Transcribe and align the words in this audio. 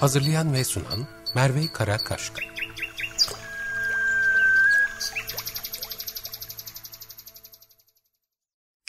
Hazırlayan 0.00 0.52
ve 0.52 0.64
sunan 0.64 1.06
Merve 1.34 1.72
Karakaşka. 1.72 2.40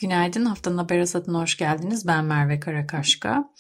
Günaydın, 0.02 0.46
haftanın 0.46 0.78
haber 0.78 1.00
hasatına 1.00 1.42
hoş 1.42 1.58
geldiniz. 1.58 2.08
Ben 2.08 2.26
Merve 2.26 2.60
Karakaşka. 2.60 3.54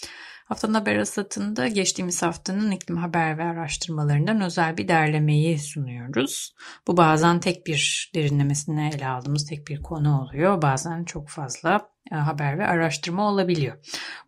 Haftanın 0.45 0.73
haber 0.73 0.97
hasatında 0.97 1.67
geçtiğimiz 1.67 2.23
haftanın 2.23 2.71
iklim 2.71 2.97
haber 2.97 3.37
ve 3.37 3.43
araştırmalarından 3.43 4.41
özel 4.41 4.77
bir 4.77 4.87
derlemeyi 4.87 5.59
sunuyoruz. 5.59 6.55
Bu 6.87 6.97
bazen 6.97 7.39
tek 7.39 7.67
bir 7.67 8.11
derinlemesine 8.15 8.89
ele 8.95 9.07
aldığımız 9.07 9.49
tek 9.49 9.67
bir 9.67 9.81
konu 9.81 10.21
oluyor. 10.21 10.61
Bazen 10.61 11.03
çok 11.03 11.29
fazla 11.29 11.89
e, 12.11 12.15
haber 12.15 12.59
ve 12.59 12.67
araştırma 12.67 13.31
olabiliyor. 13.31 13.77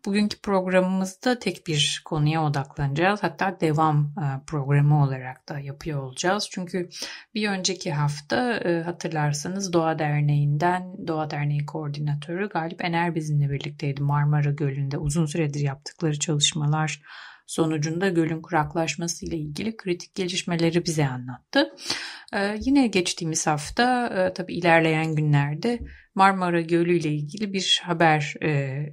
Bugünkü 0.06 0.40
programımızda 0.40 1.38
tek 1.38 1.66
bir 1.66 2.02
konuya 2.04 2.44
odaklanacağız. 2.44 3.22
Hatta 3.22 3.60
devam 3.60 4.14
e, 4.18 4.44
programı 4.46 5.04
olarak 5.04 5.48
da 5.48 5.58
yapıyor 5.58 6.02
olacağız. 6.02 6.48
Çünkü 6.50 6.88
bir 7.34 7.48
önceki 7.48 7.92
hafta 7.92 8.54
e, 8.56 8.82
hatırlarsanız 8.82 9.72
Doğa 9.72 9.98
Derneği'nden 9.98 11.06
Doğa 11.06 11.30
Derneği 11.30 11.66
Koordinatörü 11.66 12.48
Galip 12.48 12.84
Ener 12.84 13.14
bizimle 13.14 13.50
birlikteydi. 13.50 14.02
Marmara 14.02 14.50
Gölü'nde 14.50 14.98
uzun 14.98 15.26
süredir 15.26 15.60
yaptıkları 15.60 16.18
çalışmalar 16.18 17.00
sonucunda 17.50 18.08
gölün 18.08 18.42
kuraklaşması 18.42 19.26
ile 19.26 19.36
ilgili 19.36 19.76
kritik 19.76 20.14
gelişmeleri 20.14 20.84
bize 20.84 21.06
anlattı. 21.08 21.74
Ee, 22.32 22.58
yine 22.60 22.86
geçtiğimiz 22.86 23.46
hafta 23.46 24.06
e, 24.06 24.32
tabii 24.32 24.54
ilerleyen 24.54 25.14
günlerde 25.14 25.78
Marmara 26.14 26.60
Gölü 26.60 26.96
ile 26.96 27.08
ilgili 27.08 27.52
bir 27.52 27.82
haber 27.84 28.34
e, 28.42 28.92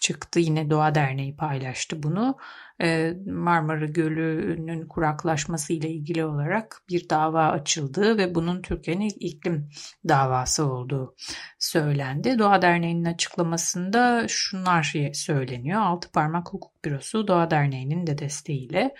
çıktı. 0.00 0.40
Yine 0.40 0.70
Doğa 0.70 0.94
Derneği 0.94 1.36
paylaştı 1.36 2.02
bunu. 2.02 2.36
Ee, 2.82 3.14
Marmara 3.26 3.86
Gölü'nün 3.86 4.88
kuraklaşması 4.88 5.72
ile 5.72 5.90
ilgili 5.90 6.24
olarak 6.24 6.82
bir 6.88 7.08
dava 7.08 7.46
açıldığı 7.48 8.18
ve 8.18 8.34
bunun 8.34 8.62
Türkiye'nin 8.62 9.12
iklim 9.20 9.68
davası 10.08 10.72
olduğu 10.72 11.14
söylendi. 11.58 12.38
Doğa 12.38 12.62
Derneği'nin 12.62 13.04
açıklamasında 13.04 14.24
şunlar 14.28 14.94
söyleniyor. 15.12 15.80
Altı 15.80 16.12
Parmak 16.12 16.48
Hukuk 16.52 16.84
Bürosu 16.84 17.28
Doğa 17.28 17.50
Derneği'nin 17.50 18.06
de 18.06 18.18
desteğiyle 18.18 18.94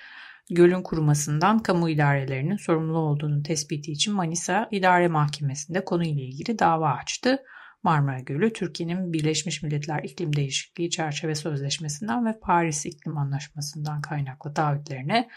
gölün 0.50 0.82
kurumasından 0.82 1.58
kamu 1.58 1.88
idarelerinin 1.88 2.56
sorumlu 2.56 2.98
olduğunu 2.98 3.42
tespiti 3.42 3.92
için 3.92 4.14
Manisa 4.14 4.68
İdare 4.70 5.08
Mahkemesi'nde 5.08 5.84
konuyla 5.84 6.22
ilgili 6.22 6.58
dava 6.58 6.90
açtı. 6.90 7.38
Marmara 7.82 8.20
Gölü, 8.20 8.52
Türkiye'nin 8.52 9.12
Birleşmiş 9.12 9.62
Milletler 9.62 10.04
İklim 10.04 10.36
Değişikliği 10.36 10.90
Çerçeve 10.90 11.34
Sözleşmesi'nden 11.34 12.26
ve 12.26 12.38
Paris 12.40 12.86
İklim 12.86 13.18
Anlaşması'ndan 13.18 14.00
kaynaklı 14.00 14.54
taahhütlerine 14.54 15.28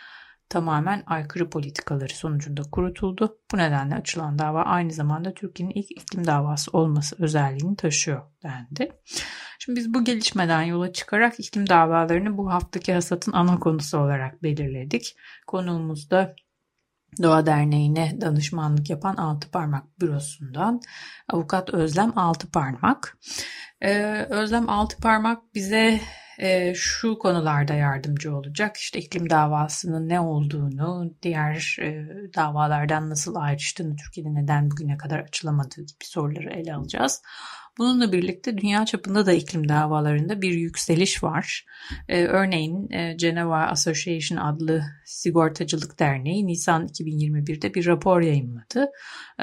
tamamen 0.50 1.04
aykırı 1.06 1.50
politikaları 1.50 2.14
sonucunda 2.14 2.62
kurutuldu. 2.72 3.38
Bu 3.54 3.58
nedenle 3.58 3.96
açılan 3.96 4.40
dava 4.40 4.64
aynı 4.64 4.92
zamanda 4.92 5.34
Türkiye'nin 5.34 5.74
ilk 5.74 5.92
iklim 5.92 6.28
davası 6.28 6.72
olması 6.72 7.16
özelliğini 7.24 7.76
taşıyor 7.76 8.22
dendi. 8.44 8.92
Şimdi 9.60 9.80
biz 9.80 9.94
bu 9.94 10.04
gelişmeden 10.04 10.62
yola 10.62 10.94
çıkarak 10.94 11.40
iklim 11.40 11.70
davalarını 11.70 12.38
bu 12.38 12.54
haftaki 12.54 12.94
hasatın 12.94 13.32
ana 13.32 13.60
konusu 13.60 13.98
olarak 13.98 14.44
belirledik. 14.44 15.16
Konuğumuz 15.48 16.12
da 16.12 16.36
Doğa 17.22 17.46
Derneği'ne 17.46 18.22
danışmanlık 18.22 18.90
yapan 18.90 19.16
Altı 19.16 19.52
Parmak 19.52 20.00
Bürosu'ndan 20.00 20.82
avukat 21.30 21.70
Özlem 21.70 22.18
Altı 22.18 22.52
Parmak. 22.52 23.18
Ee, 23.82 24.26
Özlem 24.30 24.70
Altı 24.70 24.98
Parmak 24.98 25.56
bize 25.56 26.00
e, 26.40 26.74
şu 26.76 27.18
konularda 27.20 27.74
yardımcı 27.74 28.36
olacak. 28.36 28.78
İşte 28.78 29.00
iklim 29.00 29.30
davasının 29.30 30.10
ne 30.10 30.20
olduğunu, 30.20 31.14
diğer 31.22 31.78
e, 31.82 32.08
davalardan 32.36 33.10
nasıl 33.10 33.36
ayrıştığını, 33.36 33.96
Türkiye'de 33.96 34.34
neden 34.34 34.72
bugüne 34.72 34.98
kadar 34.98 35.20
açılamadığı 35.20 35.82
gibi 35.82 36.06
soruları 36.06 36.50
ele 36.50 36.74
alacağız. 36.74 37.22
Bununla 37.78 38.12
birlikte 38.12 38.58
dünya 38.58 38.86
çapında 38.86 39.26
da 39.26 39.34
iklim 39.34 39.70
davalarında 39.70 40.42
bir 40.42 40.52
yükseliş 40.52 41.24
var. 41.24 41.66
Ee, 42.08 42.24
örneğin 42.24 42.92
e, 42.92 43.14
Geneva 43.14 43.66
Association 43.66 44.38
adlı 44.38 44.84
sigortacılık 45.06 46.00
derneği 46.00 46.48
Nisan 46.48 46.88
2021'de 46.88 47.74
bir 47.74 47.86
rapor 47.86 48.22
yayınladı. 48.22 48.92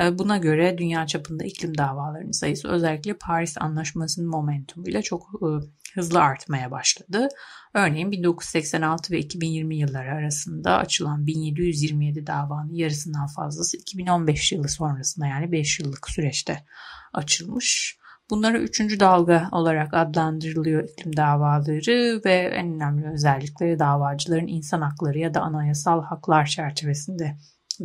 Ee, 0.00 0.18
buna 0.18 0.38
göre 0.38 0.78
dünya 0.78 1.06
çapında 1.06 1.44
iklim 1.44 1.78
davalarının 1.78 2.30
sayısı 2.30 2.68
özellikle 2.68 3.14
Paris 3.14 3.56
Anlaşması'nın 3.60 4.28
momentumuyla 4.28 5.02
çok 5.02 5.22
e, 5.22 5.48
hızlı 5.94 6.20
artmaya 6.20 6.70
başladı. 6.70 7.28
Örneğin 7.74 8.12
1986 8.12 9.12
ve 9.12 9.18
2020 9.18 9.76
yılları 9.76 10.10
arasında 10.12 10.76
açılan 10.76 11.26
1727 11.26 12.26
davanın 12.26 12.74
yarısından 12.74 13.26
fazlası 13.26 13.76
2015 13.76 14.52
yılı 14.52 14.68
sonrasında 14.68 15.26
yani 15.26 15.52
5 15.52 15.80
yıllık 15.80 16.10
süreçte 16.10 16.64
açılmış. 17.12 18.01
Bunlara 18.32 18.58
üçüncü 18.58 19.00
dalga 19.00 19.48
olarak 19.52 19.94
adlandırılıyor 19.94 20.88
iklim 20.88 21.16
davaları 21.16 22.20
ve 22.24 22.32
en 22.32 22.74
önemli 22.74 23.12
özellikleri 23.12 23.78
davacıların 23.78 24.46
insan 24.46 24.80
hakları 24.80 25.18
ya 25.18 25.34
da 25.34 25.40
anayasal 25.40 26.02
haklar 26.02 26.46
çerçevesinde 26.46 27.36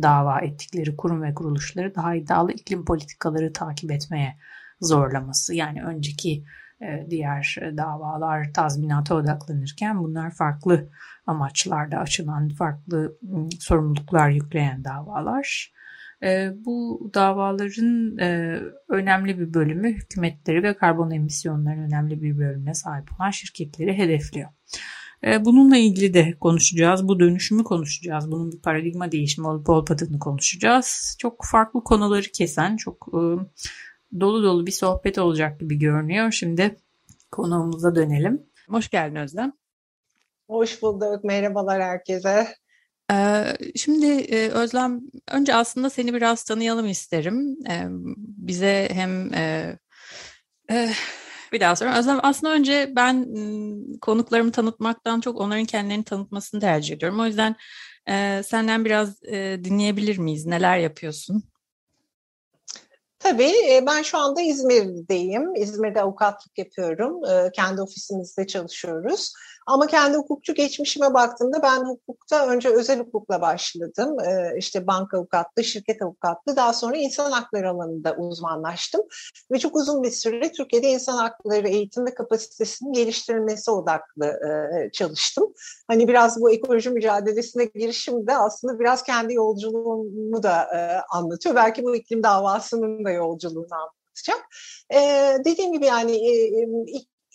dava 0.02 0.40
ettikleri 0.40 0.96
kurum 0.96 1.22
ve 1.22 1.34
kuruluşları 1.34 1.94
daha 1.94 2.14
iddialı 2.14 2.52
iklim 2.52 2.84
politikaları 2.84 3.52
takip 3.52 3.90
etmeye 3.90 4.38
zorlaması. 4.80 5.54
Yani 5.54 5.82
önceki 5.82 6.44
e, 6.82 7.06
diğer 7.10 7.56
davalar 7.76 8.52
tazminata 8.52 9.14
odaklanırken 9.14 9.98
bunlar 9.98 10.30
farklı 10.30 10.90
amaçlarda 11.26 11.98
açılan, 11.98 12.48
farklı 12.48 13.18
sorumluluklar 13.60 14.30
yükleyen 14.30 14.84
davalar. 14.84 15.72
E, 16.22 16.50
bu 16.64 17.10
davaların 17.14 18.18
e, 18.18 18.60
önemli 18.88 19.38
bir 19.38 19.54
bölümü 19.54 19.92
hükümetleri 19.94 20.62
ve 20.62 20.76
karbon 20.76 21.10
emisyonlarının 21.10 21.86
önemli 21.86 22.22
bir 22.22 22.38
bölümüne 22.38 22.74
sahip 22.74 23.08
olan 23.20 23.30
şirketleri 23.30 23.98
hedefliyor. 23.98 24.48
E, 25.26 25.44
bununla 25.44 25.76
ilgili 25.76 26.14
de 26.14 26.34
konuşacağız. 26.40 27.08
Bu 27.08 27.20
dönüşümü 27.20 27.64
konuşacağız. 27.64 28.30
Bunun 28.30 28.52
bir 28.52 28.60
paradigma 28.60 29.12
değişimi 29.12 29.48
olup 29.48 29.68
olmadığını 29.68 30.18
konuşacağız. 30.18 31.16
Çok 31.18 31.44
farklı 31.44 31.84
konuları 31.84 32.26
kesen, 32.26 32.76
çok 32.76 33.08
e, 33.08 33.20
dolu 34.20 34.42
dolu 34.42 34.66
bir 34.66 34.72
sohbet 34.72 35.18
olacak 35.18 35.60
gibi 35.60 35.78
görünüyor. 35.78 36.32
Şimdi 36.32 36.76
konuğumuza 37.30 37.94
dönelim. 37.94 38.42
Hoş 38.68 38.90
geldin 38.90 39.16
Özlem. 39.16 39.52
Hoş 40.46 40.82
bulduk. 40.82 41.24
Merhabalar 41.24 41.82
herkese. 41.82 42.46
Şimdi 43.76 44.36
Özlem, 44.52 45.00
önce 45.30 45.54
aslında 45.54 45.90
seni 45.90 46.14
biraz 46.14 46.44
tanıyalım 46.44 46.88
isterim. 46.88 47.56
Bize 48.16 48.88
hem 48.92 49.30
bir 51.52 51.60
daha 51.60 51.76
sonra 51.76 51.98
Özlem 51.98 52.20
aslında 52.22 52.52
önce 52.52 52.92
ben 52.96 53.26
konuklarımı 54.00 54.52
tanıtmaktan 54.52 55.20
çok 55.20 55.40
onların 55.40 55.64
kendilerini 55.64 56.04
tanıtmasını 56.04 56.60
tercih 56.60 56.96
ediyorum. 56.96 57.20
O 57.20 57.26
yüzden 57.26 57.56
senden 58.42 58.84
biraz 58.84 59.22
dinleyebilir 59.64 60.18
miyiz? 60.18 60.46
Neler 60.46 60.78
yapıyorsun? 60.78 61.42
Tabii 63.18 63.52
ben 63.86 64.02
şu 64.02 64.18
anda 64.18 64.40
İzmir'deyim. 64.40 65.54
İzmir'de 65.54 66.02
avukatlık 66.02 66.58
yapıyorum. 66.58 67.20
Kendi 67.52 67.80
ofisimizde 67.80 68.46
çalışıyoruz. 68.46 69.32
Ama 69.68 69.86
kendi 69.86 70.16
hukukçu 70.16 70.54
geçmişime 70.54 71.14
baktığımda 71.14 71.62
ben 71.62 71.84
hukukta 71.84 72.46
önce 72.46 72.68
özel 72.68 73.00
hukukla 73.00 73.40
başladım. 73.40 74.16
Ee, 74.20 74.58
işte 74.58 74.86
banka 74.86 75.18
avukatlığı, 75.18 75.64
şirket 75.64 76.02
avukatlığı. 76.02 76.56
Daha 76.56 76.72
sonra 76.72 76.96
insan 76.96 77.30
hakları 77.30 77.70
alanında 77.70 78.16
uzmanlaştım. 78.16 79.00
Ve 79.52 79.58
çok 79.58 79.76
uzun 79.76 80.02
bir 80.02 80.10
süre 80.10 80.52
Türkiye'de 80.52 80.88
insan 80.88 81.16
hakları 81.16 81.68
eğitim 81.68 82.06
ve 82.06 82.14
kapasitesinin 82.14 82.92
geliştirilmesi 82.92 83.70
odaklı 83.70 84.26
e, 84.26 84.90
çalıştım. 84.92 85.52
Hani 85.88 86.08
biraz 86.08 86.40
bu 86.40 86.50
ekoloji 86.50 86.90
mücadelesine 86.90 87.64
girişim 87.64 88.26
de 88.26 88.36
aslında 88.36 88.80
biraz 88.80 89.02
kendi 89.02 89.34
yolculuğumu 89.34 90.42
da 90.42 90.62
e, 90.62 90.78
anlatıyor. 91.16 91.54
Belki 91.54 91.84
bu 91.84 91.96
iklim 91.96 92.22
davasının 92.22 93.04
da 93.04 93.10
yolculuğunu 93.10 93.74
anlatacak. 93.74 94.46
E, 94.94 94.98
dediğim 95.44 95.72
gibi 95.72 95.86
yani 95.86 96.12
e, 96.12 96.66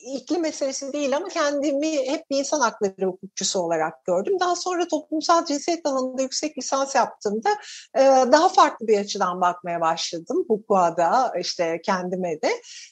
iklim 0.04 0.42
meselesi 0.42 0.94
değil 0.94 1.18
ama 1.18 1.28
kendimi 1.28 2.10
hep 2.12 2.30
bir 2.30 2.38
insan 2.38 2.60
hakları 2.60 3.06
hukukçusu 3.06 3.60
olarak 3.60 4.06
gördüm. 4.06 4.40
Daha 4.40 4.56
sonra 4.56 4.88
toplumsal 4.88 5.46
cinsiyet 5.46 5.86
alanında 5.86 6.22
yüksek 6.22 6.58
lisans 6.58 6.96
yaptığımda 6.96 7.50
e, 7.98 8.02
daha 8.32 8.50
farklı 8.50 8.88
bir 8.88 9.00
açıdan 9.00 9.42
bakmaya 9.42 9.82
başladım 9.82 10.46
hukuka 10.48 10.98
da 10.98 11.34
işte 11.40 11.82
kendime 11.86 12.42
de. 12.42 12.50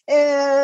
E, 0.07 0.15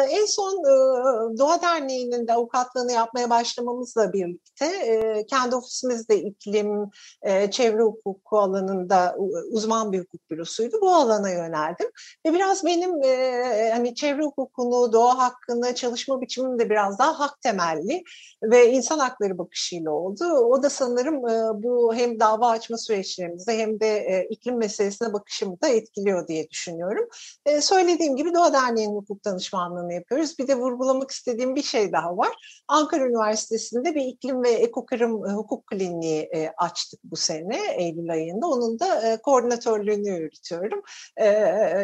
en 0.10 0.26
son 0.26 0.54
e, 0.54 1.38
Doğa 1.38 1.62
Derneği'nin 1.62 2.28
de 2.28 2.34
avukatlığını 2.34 2.92
yapmaya 2.92 3.30
başlamamızla 3.30 4.14
birlikte 4.14 4.66
e, 4.66 5.26
kendi 5.26 5.56
ofisimizde 5.56 6.22
iklim, 6.22 6.90
e, 7.22 7.52
çevre 7.52 7.82
hukuku 7.82 8.40
alanında 8.40 9.16
uzman 9.52 9.92
bir 9.92 10.00
hukuk 10.00 10.30
bürosuydu. 10.32 10.78
Bu 10.82 10.96
alana 10.96 11.30
yöneldim 11.30 11.88
ve 12.26 12.34
biraz 12.34 12.66
benim 12.66 13.04
e, 13.04 13.72
hani 13.74 13.96
çevre 13.96 14.24
hukukunu, 14.24 14.94
doğa 14.94 15.18
hakkını 15.18 15.76
çalışma 15.76 16.22
biçimim 16.38 16.60
de 16.60 16.70
biraz 16.70 17.00
daha 17.00 17.20
hak 17.20 17.42
temelli 17.42 18.04
ve 18.44 18.72
insan 18.72 19.00
hakları 19.00 19.38
bakışıyla 19.38 19.92
oldu. 19.92 20.26
O 20.26 20.64
da 20.64 20.70
sanırım 20.70 21.16
e, 21.16 21.64
bu 21.64 21.96
hem 21.96 22.20
dava 22.20 22.50
açma 22.50 22.78
süreçlerimizde 22.78 23.58
hem 23.58 23.80
de 23.80 23.98
e, 23.98 24.28
iklim 24.30 24.58
meselesine 24.58 25.14
bakışımı 25.14 25.62
da 25.62 25.68
etkiliyor 25.68 26.28
diye 26.28 26.50
düşünüyorum. 26.50 27.08
E, 27.46 27.62
söylediğim 27.62 28.16
gibi 28.16 28.34
Doğa 28.34 28.54
Derneği'nin 28.54 28.96
hukuk 28.96 29.26
danışmanlığını 29.26 29.94
yapıyoruz. 29.94 30.40
Bir 30.40 30.48
de 30.48 30.56
vurgulamak 30.56 31.12
istediğim 31.12 31.56
bir 31.56 31.64
şey 31.64 31.92
daha 31.92 32.18
var. 32.18 32.64
Ankara 32.68 33.06
Üniversitesi'nde 33.06 33.96
bir 33.96 34.02
iklim 34.02 34.44
ve 34.44 34.50
ekokırım 34.50 35.38
hukuk 35.38 35.68
kliniği 35.68 36.30
açtık 36.58 37.00
bu 37.04 37.16
sene 37.16 37.58
Eylül 37.78 38.12
ayında. 38.12 38.48
Onun 38.48 38.80
da 38.80 39.22
koordinatörlüğünü 39.22 40.10
yürütüyorum. 40.10 40.82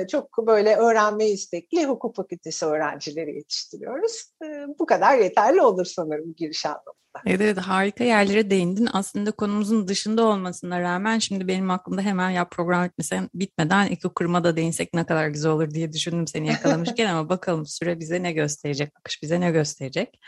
Çok 0.07 0.47
böyle 0.47 0.75
öğrenme 0.75 1.29
istekli 1.29 1.85
hukuk 1.85 2.15
fakültesi 2.15 2.65
öğrencileri 2.65 3.35
yetiştiriyoruz. 3.35 4.33
Bu 4.79 4.85
kadar 4.85 5.17
yeterli 5.17 5.61
olur 5.61 5.85
sanırım 5.85 6.33
giriş 6.37 6.65
anlamında. 6.65 7.03
Evet, 7.25 7.41
evet 7.41 7.57
harika 7.57 8.03
yerlere 8.03 8.49
değindin. 8.49 8.89
Aslında 8.93 9.31
konumuzun 9.31 9.87
dışında 9.87 10.23
olmasına 10.23 10.81
rağmen 10.81 11.19
şimdi 11.19 11.47
benim 11.47 11.71
aklımda 11.71 12.01
hemen 12.01 12.29
ya 12.29 12.49
program 12.49 12.85
bitmesen, 12.85 13.29
bitmeden 13.33 13.87
iki 13.87 14.09
kırma 14.09 14.43
da 14.43 14.55
değinsek 14.55 14.93
ne 14.93 15.05
kadar 15.05 15.27
güzel 15.27 15.51
olur 15.51 15.71
diye 15.71 15.93
düşündüm 15.93 16.27
seni 16.27 16.47
yakalamışken 16.47 17.07
ama 17.07 17.29
bakalım 17.29 17.65
süre 17.65 17.99
bize 17.99 18.23
ne 18.23 18.31
gösterecek, 18.31 18.93
akış 18.99 19.23
bize 19.23 19.39
ne 19.39 19.51
gösterecek. 19.51 20.19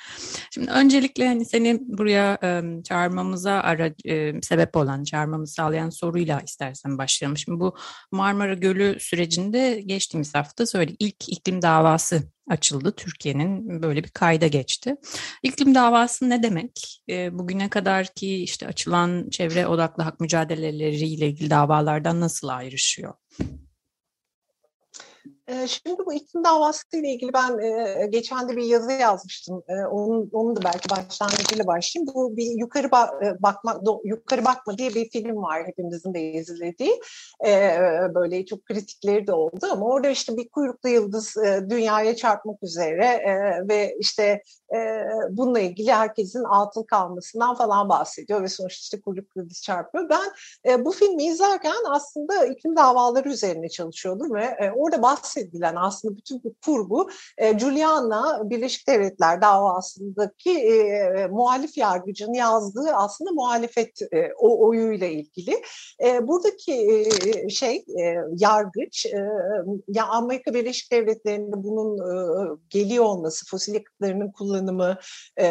Şimdi 0.51 0.71
öncelikle 0.71 1.27
hani 1.27 1.45
seni 1.45 1.79
buraya 1.81 2.37
e, 2.43 2.83
çağırmamıza 2.83 3.51
ara, 3.51 3.91
e, 4.05 4.41
sebep 4.41 4.77
olan, 4.77 5.03
çağırmamızı 5.03 5.53
sağlayan 5.53 5.89
soruyla 5.89 6.41
istersen 6.41 6.97
başlayalım. 6.97 7.37
Şimdi 7.37 7.59
bu 7.59 7.75
Marmara 8.11 8.53
Gölü 8.53 8.99
sürecinde 8.99 9.81
geçtiğimiz 9.85 10.35
hafta 10.35 10.65
söyledik 10.65 10.95
ilk 10.99 11.29
iklim 11.29 11.61
davası 11.61 12.34
açıldı. 12.49 12.93
Türkiye'nin 12.97 13.81
böyle 13.81 14.03
bir 14.03 14.09
kayda 14.09 14.47
geçti. 14.47 14.95
İklim 15.43 15.75
davası 15.75 16.29
ne 16.29 16.43
demek? 16.43 17.01
E, 17.09 17.39
bugüne 17.39 17.69
kadar 17.69 18.13
ki 18.13 18.43
işte 18.43 18.67
açılan 18.67 19.29
çevre 19.29 19.67
odaklı 19.67 20.03
hak 20.03 20.19
mücadeleleriyle 20.19 21.27
ilgili 21.27 21.49
davalardan 21.49 22.19
nasıl 22.21 22.47
ayrışıyor? 22.47 23.13
Şimdi 25.67 26.05
bu 26.05 26.13
iklim 26.13 26.43
davası 26.43 26.83
ile 26.93 27.09
ilgili 27.09 27.33
ben 27.33 27.57
geçen 28.11 28.49
de 28.49 28.57
bir 28.57 28.63
yazı 28.63 28.91
yazmıştım. 28.91 29.63
Onun, 29.91 30.29
onun 30.33 30.55
da 30.55 30.59
belki 30.63 30.89
başlangıcıyla 30.89 31.67
başlayayım. 31.67 32.13
Bu 32.15 32.37
bir 32.37 32.59
yukarı 32.59 32.91
bakma 33.39 33.81
yukarı 34.03 34.45
bakma 34.45 34.77
diye 34.77 34.89
bir 34.95 35.09
film 35.09 35.35
var 35.35 35.67
hepimizin 35.67 36.13
de 36.13 36.21
izlediği. 36.21 37.01
Böyle 38.15 38.45
çok 38.45 38.65
kritikleri 38.65 39.27
de 39.27 39.33
oldu 39.33 39.67
ama 39.71 39.85
orada 39.85 40.09
işte 40.09 40.37
bir 40.37 40.49
kuyruklu 40.49 40.89
yıldız 40.89 41.35
dünyaya 41.69 42.15
çarpmak 42.15 42.63
üzere 42.63 43.21
ve 43.69 43.95
işte 43.99 44.41
bununla 45.29 45.59
ilgili 45.59 45.91
herkesin 45.91 46.43
atıl 46.43 46.83
kalmasından 46.83 47.55
falan 47.55 47.89
bahsediyor 47.89 48.43
ve 48.43 48.47
sonuçta 48.47 48.81
işte 48.81 49.01
kuyruklu 49.01 49.41
yıldız 49.41 49.61
çarpıyor. 49.61 50.09
Ben 50.09 50.85
bu 50.85 50.91
filmi 50.91 51.23
izlerken 51.23 51.75
aslında 51.89 52.45
iklim 52.45 52.75
davaları 52.75 53.29
üzerine 53.29 53.69
çalışıyordum 53.69 54.33
ve 54.33 54.71
orada 54.75 55.01
bahsediyorum 55.01 55.34
bahsedilen 55.35 55.75
aslında 55.75 56.17
bütün 56.17 56.43
bu 56.43 56.55
kurgu 56.65 57.09
e, 57.37 57.59
Juliana 57.59 58.49
Birleşik 58.49 58.87
Devletler 58.87 59.41
davasındaki 59.41 60.51
e, 60.51 61.27
muhalif 61.27 61.77
yargıcının 61.77 62.33
yazdığı 62.33 62.93
aslında 62.93 63.31
muhalefet 63.31 64.01
e, 64.01 64.33
o 64.37 64.67
oyuyla 64.67 65.07
ilgili. 65.07 65.61
E, 66.03 66.27
buradaki 66.27 66.73
e, 66.73 67.49
şey 67.49 67.75
e, 67.75 68.15
yargıç 68.37 69.05
e, 69.05 69.29
ya 69.87 70.07
Amerika 70.07 70.53
Birleşik 70.53 70.91
Devletleri'nde 70.91 71.63
bunun 71.63 71.97
e, 71.97 72.15
geliyor 72.69 73.05
olması, 73.05 73.45
fosil 73.45 73.73
yakıtlarının 73.73 74.31
kullanımı 74.31 74.97
e, 75.37 75.47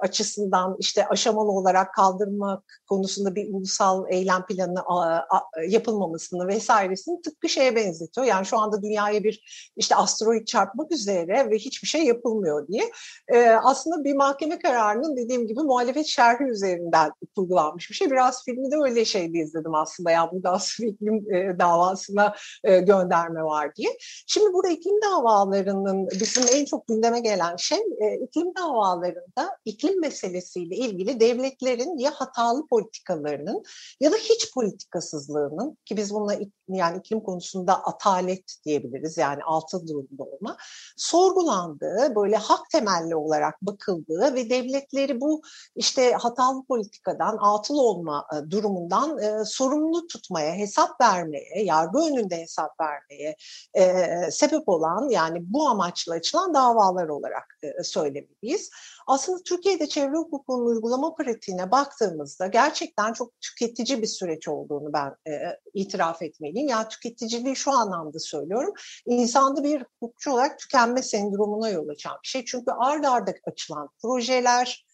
açısından 0.00 0.76
işte 0.78 1.08
aşamalı 1.08 1.50
olarak 1.50 1.94
kaldırmak 1.94 2.82
konusunda 2.88 3.34
bir 3.34 3.54
ulusal 3.54 4.04
eylem 4.08 4.46
planı 4.46 4.80
a, 4.86 5.16
a, 5.16 5.42
yapılmamasını 5.68 6.48
vesairesini 6.48 7.22
tıpkı 7.22 7.48
şeye 7.48 7.76
benzetiyor. 7.76 8.26
Yani 8.26 8.46
şu 8.46 8.58
anda 8.58 8.82
dünya 8.82 9.03
dünyaya 9.04 9.24
bir 9.24 9.70
işte 9.76 9.96
asteroid 9.96 10.46
çarpmak 10.46 10.92
üzere 10.92 11.50
ve 11.50 11.58
hiçbir 11.58 11.88
şey 11.88 12.04
yapılmıyor 12.04 12.68
diye. 12.68 12.90
E, 13.28 13.48
aslında 13.48 14.04
bir 14.04 14.14
mahkeme 14.14 14.58
kararının 14.58 15.16
dediğim 15.16 15.46
gibi 15.46 15.60
muhalefet 15.60 16.06
şerhi 16.06 16.44
üzerinden 16.44 17.12
kurgulanmış 17.36 17.90
bir 17.90 17.94
şey. 17.94 18.10
Biraz 18.10 18.44
filmi 18.44 18.70
de 18.70 18.76
öyle 18.84 19.04
şeyde 19.04 19.38
izledim 19.38 19.74
aslında. 19.74 20.10
Yani 20.10 20.30
burada 20.32 20.50
aslında 20.52 20.90
iklim 20.90 21.34
e, 21.34 21.58
davasına 21.58 22.34
e, 22.64 22.80
gönderme 22.80 23.42
var 23.42 23.76
diye. 23.76 23.88
Şimdi 24.26 24.52
burada 24.52 24.68
iklim 24.68 25.02
davalarının 25.02 26.08
bizim 26.20 26.44
en 26.52 26.64
çok 26.64 26.86
gündeme 26.86 27.20
gelen 27.20 27.56
şey 27.56 27.78
e, 27.78 28.24
iklim 28.24 28.54
davalarında 28.58 29.58
iklim 29.64 30.00
meselesiyle 30.00 30.76
ilgili 30.76 31.20
devletlerin 31.20 31.98
ya 31.98 32.10
hatalı 32.10 32.66
politikalarının 32.66 33.62
ya 34.00 34.12
da 34.12 34.16
hiç 34.16 34.54
politikasızlığının 34.54 35.78
ki 35.84 35.96
biz 35.96 36.14
bununla 36.14 36.36
yani 36.68 36.98
iklim 36.98 37.20
konusunda 37.20 37.84
atalet 37.84 38.44
diyebiliriz 38.66 38.93
diyebiliriz 38.94 39.18
yani 39.18 39.42
altı 39.44 39.88
durumda 39.88 40.22
olma 40.22 40.56
sorgulandığı 40.96 42.14
böyle 42.16 42.36
hak 42.36 42.70
temelli 42.70 43.16
olarak 43.16 43.62
bakıldığı 43.62 44.34
ve 44.34 44.50
devletleri 44.50 45.20
bu 45.20 45.42
işte 45.76 46.12
hatalı 46.12 46.64
politikadan 46.64 47.38
atıl 47.40 47.74
olma 47.74 48.26
e, 48.32 48.50
durumundan 48.50 49.18
e, 49.18 49.44
sorumlu 49.44 50.06
tutmaya, 50.06 50.54
hesap 50.54 51.00
vermeye, 51.00 51.62
yargı 51.64 51.98
önünde 51.98 52.36
hesap 52.40 52.70
vermeye 52.80 53.36
e, 53.74 54.30
sebep 54.30 54.68
olan 54.68 55.08
yani 55.08 55.38
bu 55.40 55.68
amaçla 55.68 56.14
açılan 56.14 56.54
davalar 56.54 57.08
olarak 57.08 57.58
e, 57.62 57.82
söylemeliyiz. 57.82 58.70
Aslında 59.06 59.42
Türkiye'de 59.42 59.88
çevre 59.88 60.16
hukukunun 60.16 60.66
uygulama 60.66 61.14
pratiğine 61.14 61.70
baktığımızda 61.70 62.46
gerçekten 62.46 63.12
çok 63.12 63.40
tüketici 63.40 64.02
bir 64.02 64.06
süreç 64.06 64.48
olduğunu 64.48 64.92
ben 64.92 65.32
e, 65.32 65.60
itiraf 65.74 66.22
etmeliyim. 66.22 66.68
Yani 66.68 66.88
tüketiciliği 66.88 67.56
şu 67.56 67.72
anlamda 67.72 68.18
söylüyorum. 68.18 68.74
İnsanda 69.06 69.64
bir 69.64 69.84
hukukçu 70.00 70.32
olarak 70.32 70.58
tükenme 70.58 71.02
sendromuna 71.02 71.68
yol 71.68 71.88
açan 71.88 72.14
bir 72.22 72.28
şey. 72.28 72.44
Çünkü 72.44 72.70
ard 72.78 73.04
arda 73.04 73.34
açılan 73.46 73.88
projeler, 74.02 74.86
e, 74.90 74.93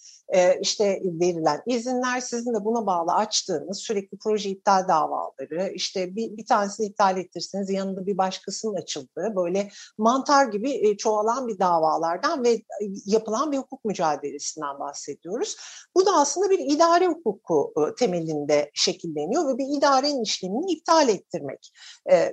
işte 0.61 1.03
verilen 1.05 1.63
izinler 1.67 2.21
sizin 2.21 2.55
de 2.55 2.65
buna 2.65 2.87
bağlı 2.87 3.13
açtığınız 3.13 3.79
sürekli 3.79 4.19
proje 4.19 4.51
iptal 4.51 4.89
davaları 4.89 5.73
işte 5.75 6.17
bir, 6.17 6.37
bir 6.37 6.47
tanesini 6.47 6.87
iptal 6.87 7.19
ettirseniz 7.19 7.71
yanında 7.71 8.07
bir 8.07 8.19
başkasının 8.19 8.75
açıldığı 8.75 9.37
böyle 9.37 9.71
mantar 9.99 10.47
gibi 10.47 10.89
e, 10.89 10.97
çoğalan 10.97 11.49
bir 11.49 11.59
davalardan 11.59 12.45
ve 12.45 12.63
yapılan 13.07 13.53
bir 13.53 13.59
hukuk 13.59 13.85
mücadelesinden 13.85 14.79
bahsediyoruz. 14.81 15.57
Bu 15.95 16.07
da 16.07 16.13
aslında 16.13 16.51
bir 16.51 16.59
idare 16.59 17.07
hukuku 17.07 17.73
e, 17.77 17.95
temelinde 17.95 18.71
şekilleniyor 18.75 19.49
ve 19.49 19.59
bir 19.59 19.79
idarenin 19.79 20.23
işlemini 20.23 20.73
iptal 20.73 21.09
ettirmek 21.09 21.73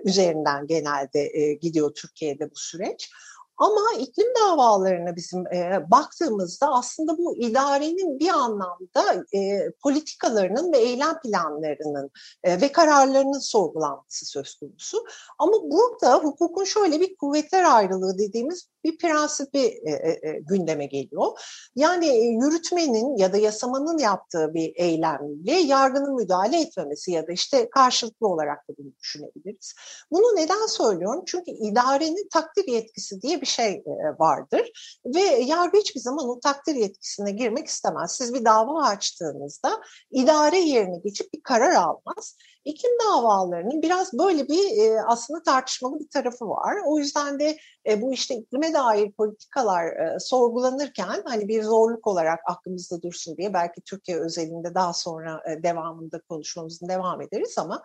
üzerinden 0.04 0.68
genelde 0.68 1.54
gidiyor 1.54 1.94
Türkiye'de 1.94 2.51
bu 2.51 2.56
süreç. 2.56 3.12
Ama 3.58 3.82
iklim 4.00 4.28
davalarına 4.42 5.16
bizim 5.16 5.48
e, 5.48 5.92
baktığımızda 5.92 6.68
aslında 6.74 7.18
bu 7.18 7.38
idarenin 7.38 8.20
bir 8.20 8.30
anlamda 8.30 9.24
e, 9.36 9.72
politikalarının 9.84 10.74
ve 10.74 10.78
eylem 10.78 11.20
planlarının 11.20 12.12
e, 12.44 12.62
ve 12.62 12.72
kararlarının 12.72 13.40
sorgulanması 13.40 14.26
söz 14.26 14.56
konusu. 14.56 15.06
Ama 15.40 15.54
burada 15.64 16.18
hukukun 16.18 16.64
şöyle 16.64 17.00
bir 17.00 17.16
kuvvetler 17.16 17.64
ayrılığı 17.64 18.18
dediğimiz 18.18 18.70
bir 18.84 18.98
prensibi 18.98 19.60
e, 19.60 19.92
e, 19.92 20.30
e, 20.30 20.40
gündeme 20.40 20.86
geliyor. 20.86 21.40
Yani 21.76 22.08
e, 22.08 22.26
yürütmenin 22.26 23.18
ya 23.18 23.34
da 23.34 23.38
yasamanın 23.38 23.98
yaptığı 23.98 24.54
bir 24.54 24.74
eylemle 24.76 25.54
yargının 25.54 26.16
müdahale 26.16 26.62
etmemesi 26.62 27.12
ya 27.12 27.28
da 27.28 27.32
işte 27.32 27.70
karşılıklı 27.70 28.28
olarak 28.28 28.70
da 28.70 28.74
bunu 28.78 28.92
düşünebiliriz. 29.00 29.74
Bunu 30.12 30.36
neden 30.36 30.66
söylüyorum? 30.68 31.24
Çünkü 31.26 31.52
idarenin 31.52 32.28
takdir 32.34 32.68
yetkisi 32.68 33.22
diye 33.22 33.42
bir 33.42 33.47
şey 33.48 33.72
e, 33.72 34.20
vardır 34.20 34.72
ve 35.06 35.20
yargı 35.22 35.77
hiçbir 35.77 36.00
zaman 36.00 36.30
o 36.30 36.39
takdir 36.39 36.75
yetkisine 36.75 37.32
girmek 37.32 37.68
istemez. 37.68 38.12
Siz 38.12 38.34
bir 38.34 38.46
dava 38.46 38.84
açtığınızda 38.84 39.82
idare 40.12 40.60
yerine 40.60 40.98
geçip 41.04 41.34
bir 41.34 41.42
karar 41.42 41.72
almaz 41.72 42.38
iklim 42.66 42.92
davalarının 43.08 43.82
biraz 43.82 44.14
böyle 44.14 44.48
bir 44.48 44.84
e, 44.84 45.02
aslında 45.08 45.44
tartışmalı 45.44 46.00
bir 46.00 46.10
tarafı 46.10 46.50
var. 46.50 46.76
O 46.86 47.00
yüzden 47.00 47.40
de 47.40 47.58
e, 47.90 48.02
bu 48.02 48.14
işte 48.14 48.36
iklime 48.36 48.74
dair 48.74 49.12
politikalar 49.12 49.86
e, 49.86 50.20
sorgulanırken 50.20 51.24
hani 51.26 51.48
bir 51.48 51.64
zorluk 51.64 52.08
olarak 52.08 52.40
aklımızda 52.46 53.02
dursun 53.02 53.38
diye 53.38 53.54
belki 53.54 53.82
Türkiye 53.82 54.20
özelinde 54.20 54.76
daha 54.76 54.94
sonra 54.94 55.44
devamında 55.64 56.22
konuşmamızın 56.30 56.90
devam 56.90 57.22
ederiz 57.22 57.56
ama 57.58 57.84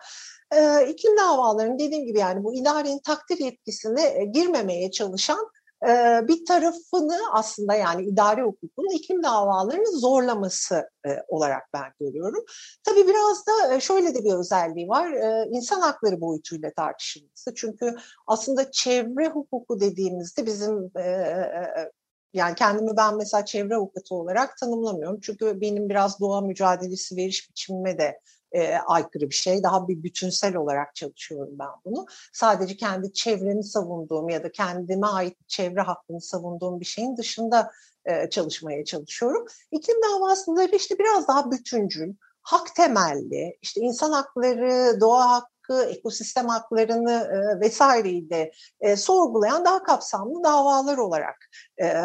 e, 0.55 0.87
iklim 0.87 1.17
davalarının 1.17 1.79
dediğim 1.79 2.05
gibi 2.05 2.19
yani 2.19 2.43
bu 2.43 2.55
idarenin 2.55 2.99
takdir 2.99 3.37
yetkisine 3.37 4.25
girmemeye 4.25 4.91
çalışan 4.91 5.49
bir 6.27 6.45
tarafını 6.45 7.17
aslında 7.31 7.75
yani 7.75 8.05
idare 8.05 8.41
hukukunun 8.41 8.97
iklim 8.97 9.23
davalarını 9.23 9.99
zorlaması 9.99 10.89
olarak 11.27 11.63
ben 11.73 11.93
görüyorum. 11.99 12.43
Tabii 12.83 13.07
biraz 13.07 13.45
da 13.47 13.79
şöyle 13.79 14.15
de 14.15 14.23
bir 14.23 14.33
özelliği 14.33 14.87
var. 14.87 15.09
insan 15.49 15.81
hakları 15.81 16.21
boyutuyla 16.21 16.71
tartışılması. 16.73 17.53
Çünkü 17.55 17.95
aslında 18.27 18.71
çevre 18.71 19.29
hukuku 19.29 19.79
dediğimizde 19.79 20.45
bizim 20.45 20.91
yani 22.33 22.55
kendimi 22.55 22.97
ben 22.97 23.17
mesela 23.17 23.45
çevre 23.45 23.75
avukatı 23.75 24.15
olarak 24.15 24.57
tanımlamıyorum. 24.57 25.19
Çünkü 25.21 25.61
benim 25.61 25.89
biraz 25.89 26.19
doğa 26.19 26.41
mücadelesi 26.41 27.17
veriş 27.17 27.49
biçimime 27.49 27.97
de 27.97 28.19
e, 28.53 28.75
aykırı 28.77 29.29
bir 29.29 29.35
şey. 29.35 29.63
Daha 29.63 29.87
bir 29.87 30.03
bütünsel 30.03 30.55
olarak 30.55 30.95
çalışıyorum 30.95 31.53
ben 31.59 31.69
bunu. 31.85 32.05
Sadece 32.33 32.77
kendi 32.77 33.13
çevremi 33.13 33.63
savunduğum 33.63 34.29
ya 34.29 34.43
da 34.43 34.51
kendime 34.51 35.07
ait 35.07 35.37
çevre 35.47 35.81
hakkını 35.81 36.21
savunduğum 36.21 36.79
bir 36.79 36.85
şeyin 36.85 37.17
dışında 37.17 37.71
e, 38.05 38.29
çalışmaya 38.29 38.85
çalışıyorum. 38.85 39.45
İklim 39.71 39.97
davasıları 40.03 40.75
işte 40.75 40.99
biraz 40.99 41.27
daha 41.27 41.51
bütüncül, 41.51 42.13
hak 42.41 42.75
temelli, 42.75 43.57
işte 43.61 43.81
insan 43.81 44.11
hakları, 44.11 45.01
doğa 45.01 45.31
hakkı, 45.31 45.83
ekosistem 45.83 46.47
haklarını 46.47 47.11
e, 47.11 47.59
vesaireyi 47.59 48.29
de 48.29 48.51
e, 48.81 48.95
sorgulayan 48.95 49.65
daha 49.65 49.83
kapsamlı 49.83 50.43
davalar 50.43 50.97
olarak 50.97 51.49
e, 51.77 51.85
e, 51.85 52.03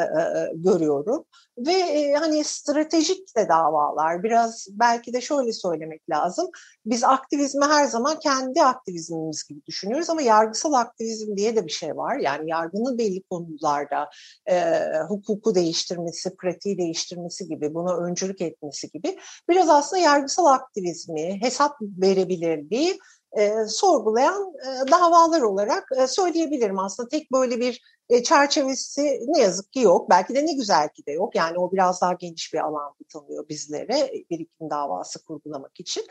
görüyorum. 0.55 1.25
Ve 1.67 1.73
e, 1.73 2.12
hani 2.12 2.45
stratejik 2.45 3.37
de 3.37 3.49
davalar, 3.49 4.23
biraz 4.23 4.67
belki 4.71 5.12
de 5.12 5.21
şöyle 5.21 5.53
söylemek 5.53 6.11
lazım. 6.11 6.50
Biz 6.87 7.05
aktivizmi 7.05 7.65
her 7.65 7.87
zaman 7.87 8.19
kendi 8.19 8.62
aktivizmimiz 8.62 9.45
gibi 9.49 9.61
düşünüyoruz 9.67 10.11
ama 10.11 10.23
yargısal 10.23 10.73
aktivizm 10.73 11.37
diye 11.37 11.57
de 11.57 11.67
bir 11.67 11.73
şey 11.73 11.97
var. 11.97 12.17
Yani 12.17 12.50
yargının 12.50 12.99
belli 12.99 13.23
konularda 13.23 14.11
e, 14.50 14.83
hukuku 15.09 15.55
değiştirmesi, 15.55 16.37
pratiği 16.37 16.79
değiştirmesi 16.79 17.49
gibi, 17.49 17.75
buna 17.75 17.97
öncülük 17.97 18.41
etmesi 18.41 18.91
gibi. 18.91 19.19
Biraz 19.49 19.69
aslında 19.69 20.03
yargısal 20.03 20.47
aktivizmi, 20.47 21.43
hesap 21.43 21.77
verebilirliği 21.81 22.99
e, 23.32 23.64
sorgulayan 23.68 24.52
e, 24.62 24.90
davalar 24.90 25.40
olarak 25.40 25.88
e, 25.97 26.06
söyleyebilirim. 26.06 26.78
Aslında 26.78 27.08
tek 27.08 27.32
böyle 27.32 27.61
bir 27.61 27.82
e, 28.08 28.23
çerçevesi 28.23 29.20
ne 29.26 29.40
yazık 29.40 29.73
ki 29.73 29.80
yok. 29.80 30.11
Belki 30.11 30.35
de 30.35 30.47
ne 30.47 30.52
güzel 30.52 30.88
ki 30.88 31.06
de 31.06 31.12
yok. 31.12 31.35
Yani 31.35 31.58
o 31.58 31.73
biraz 31.73 32.00
daha 32.00 32.12
geniş 32.12 32.54
bir 32.54 32.58
alan 32.58 32.94
tanıyor 33.12 33.49
bizlere 33.49 34.12
birikim 34.30 34.70
davası 34.70 35.25
kurgulamak 35.25 35.80
için. 35.80 36.04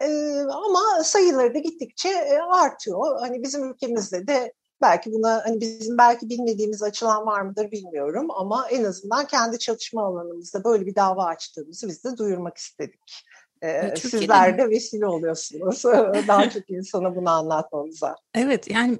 E, 0.00 0.06
ama 0.40 1.04
sayıları 1.04 1.54
da 1.54 1.58
gittikçe 1.58 2.08
e, 2.08 2.38
artıyor. 2.38 3.20
Hani 3.20 3.42
bizim 3.42 3.70
ülkemizde 3.70 4.26
de 4.26 4.52
belki 4.82 5.12
buna 5.12 5.42
hani 5.44 5.60
bizim 5.60 5.98
belki 5.98 6.28
bilmediğimiz 6.28 6.82
açılan 6.82 7.26
var 7.26 7.40
mıdır 7.40 7.70
bilmiyorum 7.70 8.30
ama 8.30 8.68
en 8.70 8.84
azından 8.84 9.26
kendi 9.26 9.58
çalışma 9.58 10.04
alanımızda 10.04 10.64
böyle 10.64 10.86
bir 10.86 10.94
dava 10.94 11.24
açtığımızı 11.24 11.88
biz 11.88 12.04
de 12.04 12.16
duyurmak 12.18 12.56
istedik. 12.56 13.24
Ee, 13.62 13.94
sizler 13.96 14.58
de 14.58 14.70
vesile 14.70 15.06
oluyorsunuz 15.06 15.84
daha 16.28 16.50
çok 16.50 16.70
insana 16.70 17.16
bunu 17.16 17.30
anlatmamıza. 17.30 18.16
Evet 18.34 18.70
yani 18.70 18.98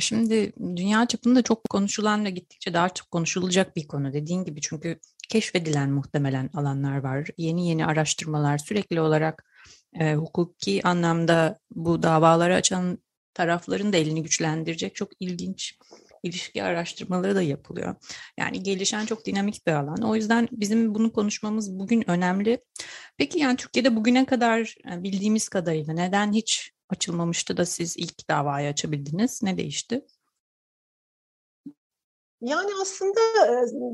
şimdi 0.00 0.52
dünya 0.76 1.06
çapında 1.06 1.42
çok 1.42 1.64
konuşulan 1.64 2.24
ve 2.24 2.30
gittikçe 2.30 2.74
daha 2.74 2.88
çok 2.88 3.10
konuşulacak 3.10 3.76
bir 3.76 3.88
konu 3.88 4.12
dediğin 4.12 4.44
gibi 4.44 4.60
çünkü 4.60 4.98
keşfedilen 5.28 5.90
muhtemelen 5.90 6.50
alanlar 6.54 6.98
var. 6.98 7.28
Yeni 7.38 7.68
yeni 7.68 7.86
araştırmalar 7.86 8.58
sürekli 8.58 9.00
olarak 9.00 9.44
e, 10.00 10.14
hukuki 10.14 10.80
anlamda 10.84 11.58
bu 11.70 12.02
davaları 12.02 12.54
açan 12.54 12.98
tarafların 13.34 13.92
da 13.92 13.96
elini 13.96 14.22
güçlendirecek 14.22 14.94
çok 14.94 15.08
ilginç 15.20 15.78
ilişki 16.26 16.62
araştırmaları 16.62 17.34
da 17.34 17.42
yapılıyor. 17.42 17.94
Yani 18.38 18.62
gelişen 18.62 19.06
çok 19.06 19.26
dinamik 19.26 19.66
bir 19.66 19.72
alan. 19.72 20.02
O 20.02 20.16
yüzden 20.16 20.48
bizim 20.52 20.94
bunu 20.94 21.12
konuşmamız 21.12 21.78
bugün 21.78 22.10
önemli. 22.10 22.58
Peki 23.16 23.38
yani 23.38 23.56
Türkiye'de 23.56 23.96
bugüne 23.96 24.24
kadar 24.24 24.74
bildiğimiz 24.86 25.48
kadarıyla 25.48 25.94
neden 25.94 26.32
hiç 26.32 26.72
açılmamıştı 26.88 27.56
da 27.56 27.66
siz 27.66 27.96
ilk 27.96 28.30
davayı 28.30 28.68
açabildiniz? 28.68 29.42
Ne 29.42 29.56
değişti? 29.56 30.06
Yani 32.46 32.70
aslında 32.82 33.20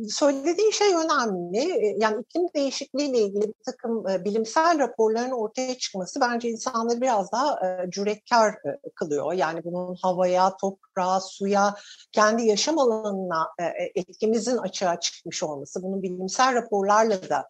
söylediğin 0.09 0.71
şey 0.71 0.95
önemli. 0.95 1.95
Yani 1.99 2.21
iklim 2.21 2.49
değişikliği 2.55 3.11
ile 3.11 3.19
ilgili 3.19 3.43
bir 3.43 3.65
takım 3.65 4.05
bilimsel 4.05 4.79
raporların 4.79 5.31
ortaya 5.31 5.79
çıkması 5.79 6.21
bence 6.21 6.49
insanları 6.51 7.01
biraz 7.01 7.33
daha 7.33 7.59
cüretkar 7.91 8.55
kılıyor. 8.95 9.33
Yani 9.33 9.65
bunun 9.65 9.97
havaya, 10.03 10.57
toprağa, 10.57 11.21
suya, 11.21 11.75
kendi 12.13 12.43
yaşam 12.43 12.79
alanına 12.79 13.49
etkimizin 13.95 14.57
açığa 14.57 15.01
çıkmış 15.01 15.43
olması, 15.43 15.83
bunun 15.83 16.03
bilimsel 16.03 16.55
raporlarla 16.55 17.29
da 17.29 17.49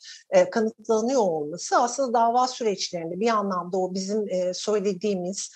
kanıtlanıyor 0.51 1.21
olması 1.21 1.77
aslında 1.77 2.13
dava 2.13 2.49
süreçlerinde 2.49 3.21
bir 3.21 3.29
anlamda 3.29 3.79
o 3.79 3.95
bizim 3.95 4.27
söylediğimiz 4.55 5.51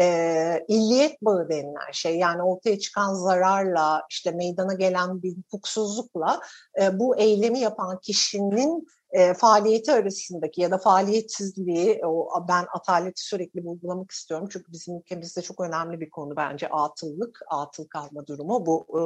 e, 0.00 0.64
illiyet 0.68 1.22
bağı 1.22 1.48
denilen 1.48 1.92
şey 1.92 2.18
yani 2.18 2.42
ortaya 2.42 2.78
çıkan 2.78 3.14
zararla 3.14 4.02
işte 4.10 4.30
meydana 4.30 4.74
gelen 4.74 5.22
bir 5.22 5.36
hukuksuzlukla 5.36 6.40
e, 6.80 6.98
bu 6.98 7.16
eylemi 7.16 7.58
yapan 7.58 7.98
kişinin 8.02 8.86
e, 9.12 9.34
faaliyeti 9.34 9.92
arasındaki 9.92 10.60
ya 10.60 10.70
da 10.70 10.78
faaliyetsizliği 10.78 12.00
o 12.06 12.44
ben 12.48 12.66
ataleti 12.74 13.22
sürekli 13.22 13.64
vurgulamak 13.64 14.10
istiyorum 14.10 14.48
çünkü 14.52 14.72
bizim 14.72 14.98
ülkemizde 14.98 15.42
çok 15.42 15.60
önemli 15.60 16.00
bir 16.00 16.10
konu 16.10 16.36
bence 16.36 16.68
atıllık, 16.68 17.40
atıl 17.50 17.86
kalma 17.86 18.26
durumu 18.26 18.66
bu 18.66 18.86
e, 18.98 19.02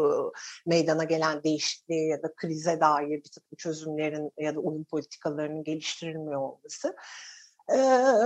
meydana 0.71 1.05
gelen 1.05 1.43
değişikliğe 1.43 2.07
ya 2.07 2.23
da 2.23 2.35
krize 2.37 2.81
dair 2.81 3.25
bir 3.25 3.31
takım 3.35 3.57
çözümlerin 3.57 4.33
ya 4.39 4.55
da 4.55 4.61
uyum 4.61 4.85
politikalarının 4.85 5.65
geliştirilmiyor 5.65 6.41
olması. 6.41 6.97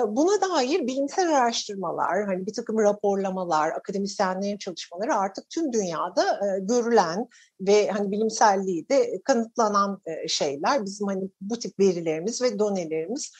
Buna 0.08 0.40
dair 0.40 0.86
bilimsel 0.86 1.36
araştırmalar, 1.36 2.24
hani 2.26 2.46
bir 2.46 2.52
takım 2.52 2.78
raporlamalar, 2.78 3.70
akademisyenlerin 3.70 4.58
çalışmaları 4.58 5.14
artık 5.14 5.50
tüm 5.50 5.72
dünyada 5.72 6.40
görülen 6.60 7.28
ve 7.60 7.88
hani 7.88 8.10
bilimselliği 8.10 8.88
de 8.88 9.20
kanıtlanan 9.24 10.02
şeyler. 10.28 10.84
Bizim 10.84 11.06
hani 11.06 11.30
bu 11.40 11.58
tip 11.58 11.78
verilerimiz 11.78 12.42
ve 12.42 12.58
donelerimiz 12.58 13.32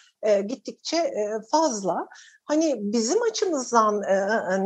gittikçe 0.46 1.12
fazla. 1.50 2.08
Hani 2.44 2.74
bizim 2.78 3.22
açımızdan 3.22 4.02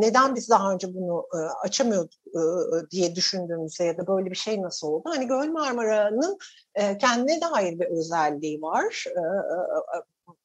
neden 0.00 0.34
biz 0.34 0.50
daha 0.50 0.72
önce 0.72 0.94
bunu 0.94 1.26
açamıyorduk 1.62 2.20
diye 2.90 3.14
düşündüğümüzde 3.14 3.84
ya 3.84 3.98
da 3.98 4.06
böyle 4.06 4.30
bir 4.30 4.36
şey 4.36 4.62
nasıl 4.62 4.88
oldu? 4.88 5.02
Hani 5.06 5.26
Göl 5.26 5.48
Marmara'nın 5.48 6.38
kendine 6.98 7.40
dair 7.40 7.78
bir 7.78 7.86
özelliği 7.86 8.62
var 8.62 9.04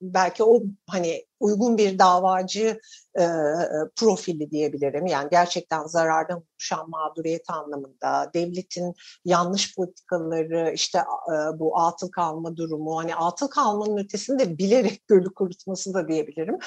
belki 0.02 0.44
o 0.44 0.62
hani 0.88 1.26
uygun 1.40 1.78
bir 1.78 2.00
davacı 2.00 2.80
e, 3.20 3.26
profili 3.96 4.52
diyebilirim. 4.52 5.06
Yani 5.06 5.28
gerçekten 5.32 5.84
zarardan 5.84 6.44
oluşan 6.54 6.90
mağduriyet 6.90 7.50
anlamında 7.50 8.32
devletin 8.34 8.94
yanlış 9.26 9.76
politikaları 9.76 10.72
işte 10.74 10.98
e, 11.00 11.60
bu 11.60 11.80
atıl 11.80 12.12
kalma 12.12 12.58
durumu 12.58 13.00
hani 13.00 13.16
atıl 13.16 13.48
kalmanın 13.48 13.98
ötesinde 13.98 14.58
bilerek 14.58 15.02
gölü 15.08 15.34
kurutması 15.34 15.94
da 15.94 16.08
diyebilirim. 16.08 16.58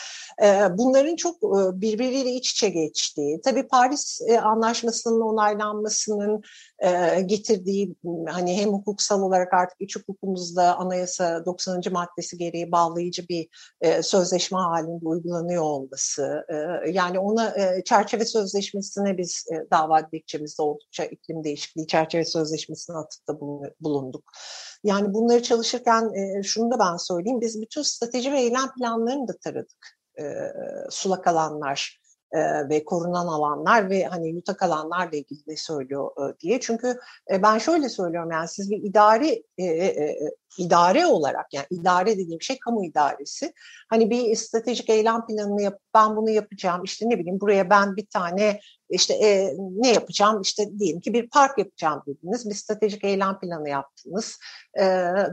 E, 0.42 0.78
bunların 0.78 1.16
çok 1.16 1.36
e, 1.36 1.80
birbiriyle 1.80 2.30
iç 2.32 2.52
içe 2.52 2.68
geçtiği 2.68 3.40
tabii 3.40 3.68
Paris 3.68 4.20
e, 4.28 4.40
Anlaşması'nın 4.40 5.20
onaylanmasının 5.20 6.42
e, 6.78 7.20
getirdiği 7.20 7.96
hani 8.28 8.56
hem 8.60 8.68
hukuksal 8.68 9.22
olarak 9.22 9.54
artık 9.54 9.80
iç 9.80 9.96
hukukumuzda 9.96 10.76
anayasa 10.76 11.44
90. 11.44 11.82
maddesi 11.90 12.38
gereği 12.38 12.72
bağlayıcı 12.72 13.28
bir 13.28 13.48
e, 13.80 14.02
sözleşme 14.02 14.58
halinde 14.62 15.08
uygulanıyor 15.08 15.62
olması 15.62 16.44
e, 16.48 16.90
yani 16.90 17.18
ona 17.18 17.48
e, 17.48 17.84
çerçeve 17.84 18.24
sözleşmesine 18.24 19.18
biz 19.18 19.44
e, 19.52 19.70
dava 19.70 20.10
dilekçemizde 20.10 20.62
oldukça 20.62 21.04
iklim 21.04 21.44
değişikliği 21.44 21.86
çerçeve 21.86 22.24
sözleşmesine 22.24 22.96
atıfta 22.96 23.40
bulunduk. 23.80 24.24
Yani 24.84 25.14
bunları 25.14 25.42
çalışırken 25.42 26.10
e, 26.14 26.42
şunu 26.42 26.70
da 26.70 26.78
ben 26.78 26.96
söyleyeyim 26.96 27.40
biz 27.40 27.62
bütün 27.62 27.82
strateji 27.82 28.32
ve 28.32 28.40
eylem 28.40 28.74
planlarını 28.78 29.28
da 29.28 29.32
taradık. 29.38 30.02
Sulak 30.90 31.26
alanlar 31.26 32.01
e, 32.32 32.68
ve 32.68 32.84
korunan 32.84 33.26
alanlar 33.26 33.90
ve 33.90 34.04
hani 34.04 34.28
yutak 34.28 34.62
alanlarla 34.62 35.16
ilgili 35.16 35.46
de 35.46 35.56
söylüyor 35.56 36.10
e, 36.18 36.40
diye. 36.40 36.60
Çünkü 36.60 36.98
e, 37.30 37.42
ben 37.42 37.58
şöyle 37.58 37.88
söylüyorum 37.88 38.30
yani 38.30 38.48
siz 38.48 38.70
bir 38.70 38.82
idari 38.82 39.42
idare 40.58 41.06
olarak 41.06 41.54
yani 41.54 41.66
idare 41.70 42.18
dediğim 42.18 42.42
şey 42.42 42.58
kamu 42.58 42.84
idaresi. 42.84 43.52
Hani 43.90 44.10
bir 44.10 44.36
stratejik 44.36 44.90
eylem 44.90 45.26
planını 45.26 45.62
yap 45.62 45.78
ben 45.94 46.16
bunu 46.16 46.30
yapacağım 46.30 46.84
işte 46.84 47.08
ne 47.08 47.18
bileyim 47.18 47.40
buraya 47.40 47.70
ben 47.70 47.96
bir 47.96 48.06
tane 48.06 48.60
işte 48.92 49.14
e, 49.14 49.56
ne 49.58 49.92
yapacağım 49.92 50.40
işte 50.40 50.78
diyelim 50.78 51.00
ki 51.00 51.12
bir 51.12 51.30
park 51.30 51.58
yapacağım 51.58 52.02
dediniz 52.06 52.50
bir 52.50 52.54
stratejik 52.54 53.04
eylem 53.04 53.38
planı 53.38 53.68
yaptınız. 53.68 54.38
E, 54.78 54.82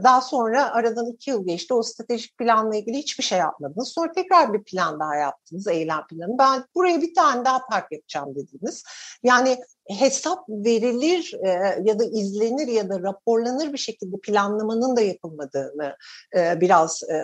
daha 0.04 0.20
sonra 0.20 0.72
aradan 0.72 1.12
iki 1.12 1.30
yıl 1.30 1.46
geçti 1.46 1.74
o 1.74 1.82
stratejik 1.82 2.38
planla 2.38 2.76
ilgili 2.76 2.96
hiçbir 2.96 3.24
şey 3.24 3.38
yapmadınız. 3.38 3.88
Sonra 3.88 4.12
tekrar 4.12 4.52
bir 4.52 4.62
plan 4.62 5.00
daha 5.00 5.16
yaptınız 5.16 5.66
eylem 5.66 6.06
planı. 6.06 6.38
Ben 6.38 6.64
buraya 6.74 7.02
bir 7.02 7.14
tane 7.14 7.44
daha 7.44 7.66
park 7.66 7.92
yapacağım 7.92 8.34
dediniz. 8.34 8.84
Yani 9.22 9.58
hesap 9.98 10.48
verilir 10.48 11.34
e, 11.44 11.48
ya 11.84 11.98
da 11.98 12.04
izlenir 12.04 12.68
ya 12.68 12.88
da 12.88 13.02
raporlanır 13.02 13.72
bir 13.72 13.78
şekilde 13.78 14.16
planlamanın 14.22 14.96
da 14.96 15.00
yapılmadığını 15.00 15.96
e, 16.36 16.60
biraz 16.60 17.02
e, 17.02 17.16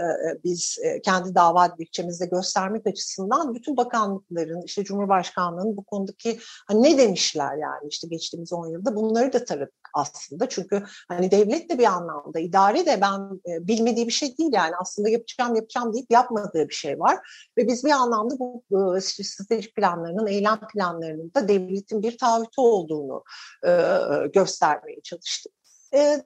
biz 0.45 0.79
e, 0.83 1.01
kendi 1.01 1.35
dava 1.35 1.77
dilekçemizde 1.77 2.27
göstermek 2.27 2.87
açısından 2.87 3.55
bütün 3.55 3.77
bakanlıkların 3.77 4.63
işte 4.63 4.85
Cumhurbaşkanlığı'nın 4.85 5.77
bu 5.77 5.85
konudaki 5.85 6.39
hani 6.69 6.83
ne 6.83 6.99
demişler 6.99 7.57
yani 7.57 7.89
işte 7.89 8.09
geçtiğimiz 8.09 8.53
10 8.53 8.67
yılda 8.67 8.97
bunları 8.97 9.33
da 9.33 9.45
taradık 9.45 9.87
aslında. 9.95 10.49
Çünkü 10.49 10.83
hani 11.09 11.31
devlet 11.31 11.71
de 11.71 11.79
bir 11.79 11.85
anlamda 11.85 12.41
idare 12.41 12.87
de 12.87 12.99
ben 13.01 13.41
e, 13.53 13.67
bilmediği 13.69 14.07
bir 14.07 14.13
şey 14.13 14.39
değil 14.39 14.51
yani 14.53 14.73
aslında 14.81 15.09
yapacağım 15.09 15.55
yapacağım 15.55 15.95
deyip 15.95 16.11
yapmadığı 16.11 16.69
bir 16.69 16.75
şey 16.75 16.99
var. 16.99 17.19
Ve 17.59 17.69
biz 17.69 17.85
bir 17.85 17.91
anlamda 17.91 18.35
bu 18.39 18.97
e, 18.97 19.01
stratejik 19.01 19.77
planlarının, 19.77 20.27
eylem 20.27 20.61
planlarının 20.73 21.33
da 21.35 21.49
devletin 21.49 22.03
bir 22.03 22.19
taahhütü 22.19 22.56
olduğunu 22.57 23.25
e, 23.67 23.71
göstermeye 24.33 25.01
çalıştık. 25.01 25.53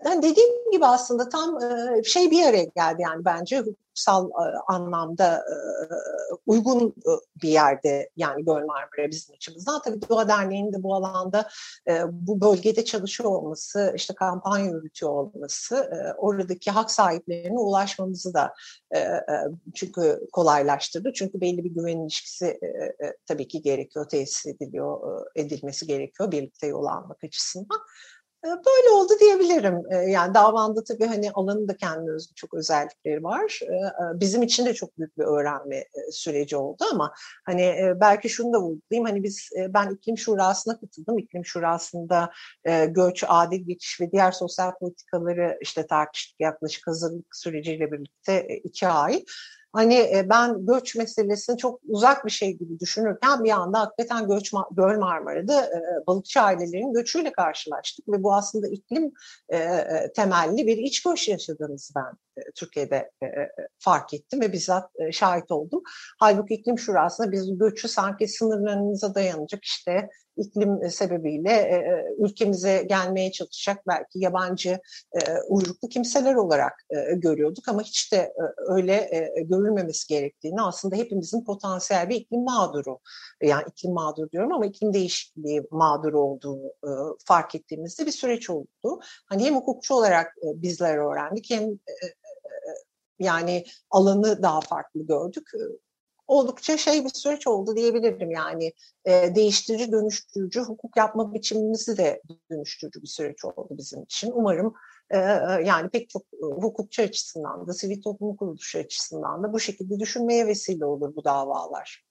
Hani 0.05 0.23
dediğim 0.23 0.71
gibi 0.73 0.87
aslında 0.87 1.29
tam 1.29 1.63
e, 1.63 2.03
şey 2.05 2.31
bir 2.31 2.47
araya 2.47 2.65
geldi 2.65 3.03
yani 3.03 3.25
bence 3.25 3.59
hukuksal 3.59 4.31
e, 4.31 4.57
anlamda 4.69 5.37
e, 5.37 5.55
uygun 6.47 6.95
bir 7.43 7.49
yerde 7.49 8.11
yani 8.17 8.45
Göl 8.45 8.67
Marmara 8.67 9.11
bizim 9.11 9.35
açımızdan. 9.35 9.83
Tabii 9.83 10.09
Doğa 10.09 10.29
Derneği'nin 10.29 10.73
de 10.73 10.83
bu 10.83 10.95
alanda 10.95 11.49
bu 12.11 12.41
bölgede 12.41 12.85
çalışıyor 12.85 13.31
olması, 13.31 13.93
işte 13.97 14.15
kampanya 14.15 14.65
yürütüyor 14.65 15.13
olması, 15.13 15.91
oradaki 16.19 16.71
hak 16.71 16.91
sahiplerine 16.91 17.59
ulaşmamızı 17.59 18.35
da 18.35 18.55
çünkü 19.75 20.21
kolaylaştırdı. 20.33 21.13
Çünkü 21.15 21.41
belli 21.41 21.65
bir 21.65 21.71
güven 21.71 21.99
ilişkisi 21.99 22.61
tabii 23.27 23.49
ki 23.49 23.63
gerekiyor, 23.63 24.09
tesis 24.09 24.47
ediliyor, 24.47 25.23
edilmesi 25.37 25.87
gerekiyor 25.87 26.33
birlikte 26.33 26.67
yol 26.67 26.87
almak 26.87 27.25
açısından. 27.25 27.81
Ee, 28.45 28.49
böyle 28.49 28.91
oldu 28.91 29.13
diyebilirim. 29.21 29.83
Ee, 29.91 29.97
yani 29.97 30.35
davanda 30.35 30.85
tabii 30.85 31.07
hani 31.07 31.31
alanın 31.31 31.69
da 31.69 31.77
kendine 31.77 32.11
özgü 32.11 32.35
çok 32.35 32.55
özellikleri 32.55 33.25
var. 33.25 33.61
Ee, 33.63 33.75
e, 33.75 34.21
bizim 34.21 34.43
için 34.43 34.67
de 34.67 34.75
çok 34.75 34.99
büyük 34.99 35.19
bir 35.19 35.25
öğrenme 35.25 35.77
e, 35.77 35.87
süreci 36.13 36.57
oldu 36.57 36.85
ama 36.93 37.13
hani 37.47 37.63
e, 37.63 37.95
belki 38.01 38.29
şunu 38.29 38.53
da 38.53 38.61
vurgulayayım. 38.61 39.05
Hani 39.09 39.23
biz 39.23 39.51
ben 39.69 39.91
iklim 39.91 40.19
şurasına 40.19 40.81
katıldım. 40.81 41.19
İklim 41.19 41.45
şurasında 41.45 42.31
göç, 42.89 43.25
adil 43.29 43.67
geçiş 43.67 44.01
ve 44.01 44.13
diğer 44.13 44.33
sosyal 44.33 44.73
politikaları 44.81 45.59
işte 45.63 45.87
tartıştık 45.87 46.41
yaklaşık 46.41 46.87
hazırlık 46.87 47.37
süreciyle 47.37 47.93
birlikte 47.93 48.47
iki 48.65 48.89
ay. 48.89 49.25
Hani 49.73 49.95
e, 49.95 50.27
ben 50.31 50.67
göç 50.67 50.97
meselesini 50.97 51.57
çok 51.57 51.81
uzak 51.89 52.27
bir 52.27 52.31
şey 52.31 52.53
gibi 52.59 52.81
düşünürken 52.81 53.45
bir 53.45 53.51
anda 53.51 53.81
hakikaten 53.81 54.29
göç 54.29 54.53
Göl 54.71 54.99
Marmara'da 54.99 55.67
e, 55.67 56.07
balıkçı 56.07 56.41
ailelerin 56.41 56.93
göçüyle 56.93 57.33
karşılaştık 57.33 58.09
ve 58.09 58.23
bu 58.23 58.35
aslında 58.35 58.69
iklim 58.69 59.13
e, 59.53 59.85
temelli 60.17 60.67
bir 60.67 60.77
iç 60.77 61.03
göç 61.03 61.29
yaşadığımızı 61.29 61.95
ben 61.97 62.13
Türkiye'de 62.55 63.11
fark 63.79 64.15
ettim 64.15 64.41
ve 64.41 64.53
bizzat 64.53 64.91
şahit 65.13 65.51
oldum. 65.51 65.83
Halbuki 66.19 66.55
iklim 66.55 66.79
şurasında 66.79 67.33
biz 67.33 67.59
göçü 67.59 67.89
sanki 67.89 68.29
sınırlarımıza 68.29 69.15
dayanacak 69.15 69.65
işte 69.65 70.09
iklim 70.37 70.91
sebebiyle 70.91 71.51
e, 71.51 71.75
e, 71.75 72.15
ülkemize 72.19 72.83
gelmeye 72.89 73.33
çalışacak 73.33 73.79
belki 73.89 74.19
yabancı 74.19 74.81
e, 75.13 75.19
uyruklu 75.49 75.89
kimseler 75.89 76.35
olarak 76.35 76.73
e, 76.91 77.15
görüyorduk 77.15 77.69
ama 77.69 77.83
hiç 77.83 78.13
de 78.13 78.17
e, 78.17 78.33
öyle 78.69 78.95
e, 78.95 79.43
görülmemesi 79.43 80.09
gerektiğini 80.09 80.63
aslında 80.63 80.97
hepimizin 80.97 81.45
potansiyel 81.45 82.09
bir 82.09 82.17
iklim 82.17 82.45
mağduru 82.45 82.99
yani 83.43 83.65
iklim 83.71 83.93
mağduru 83.93 84.31
diyorum 84.31 84.53
ama 84.53 84.67
iklim 84.67 84.93
değişikliği 84.93 85.63
mağduru 85.71 86.21
olduğunu 86.21 86.67
e, 86.85 86.91
fark 87.27 87.55
ettiğimizde 87.55 88.07
bir 88.07 88.13
süreç 88.13 88.51
oldu. 88.51 89.01
Hani 89.27 89.45
hem 89.45 89.55
hukukçu 89.55 89.95
olarak 89.95 90.27
e, 90.27 90.63
bizler 90.63 90.97
öğrendik 90.97 91.51
hem 91.51 91.63
e, 91.63 91.67
e, 91.67 92.07
e 92.07 92.11
yani 93.19 93.65
alanı 93.91 94.43
daha 94.43 94.61
farklı 94.61 95.07
gördük 95.07 95.51
oldukça 96.31 96.77
şey 96.77 97.05
bir 97.05 97.11
süreç 97.15 97.47
oldu 97.47 97.77
diyebilirim 97.77 98.31
yani 98.31 98.73
e, 99.05 99.35
değiştirici 99.35 99.93
dönüştürücü 99.93 100.61
hukuk 100.61 100.97
yapma 100.97 101.35
biçimimizi 101.35 101.97
de 101.97 102.23
dönüştürücü 102.51 103.03
bir 103.03 103.07
süreç 103.07 103.45
oldu 103.45 103.69
bizim 103.71 104.03
için. 104.03 104.31
Umarım 104.35 104.75
e, 105.11 105.19
yani 105.65 105.89
pek 105.89 106.11
çok 106.11 106.23
hukukçu 106.41 107.03
açısından 107.03 107.67
da 107.67 107.73
sivil 107.73 108.03
toplum 108.03 108.37
kuruluşu 108.37 108.79
açısından 108.79 109.43
da 109.43 109.53
bu 109.53 109.61
şekilde 109.61 110.01
düşünmeye 110.01 110.47
vesile 110.47 110.85
olur 110.85 111.17
bu 111.17 111.25
davalar. 111.25 112.05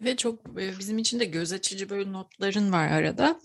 Ve 0.00 0.16
çok 0.16 0.56
bizim 0.56 0.98
için 0.98 1.20
de 1.20 1.24
göz 1.24 1.52
açıcı 1.52 1.90
böyle 1.90 2.12
notların 2.12 2.72
var 2.72 2.88
arada. 2.88 3.40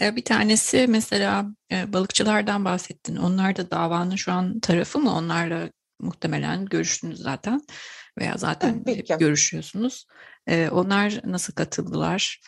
Bir 0.00 0.24
tanesi 0.24 0.86
mesela 0.88 1.46
balıkçılardan 1.72 2.64
bahsettin. 2.64 3.16
Onlar 3.16 3.56
da 3.56 3.70
davanın 3.70 4.16
şu 4.16 4.32
an 4.32 4.60
tarafı 4.60 4.98
mı? 4.98 5.16
Onlarla 5.16 5.70
muhtemelen 6.00 6.64
görüştünüz 6.66 7.18
zaten 7.18 7.62
veya 8.18 8.34
zaten 8.36 8.82
hep 8.86 9.18
görüşüyorsunuz. 9.18 10.06
Ee, 10.46 10.68
onlar 10.68 11.20
nasıl 11.24 11.52
katıldılar? 11.52 12.40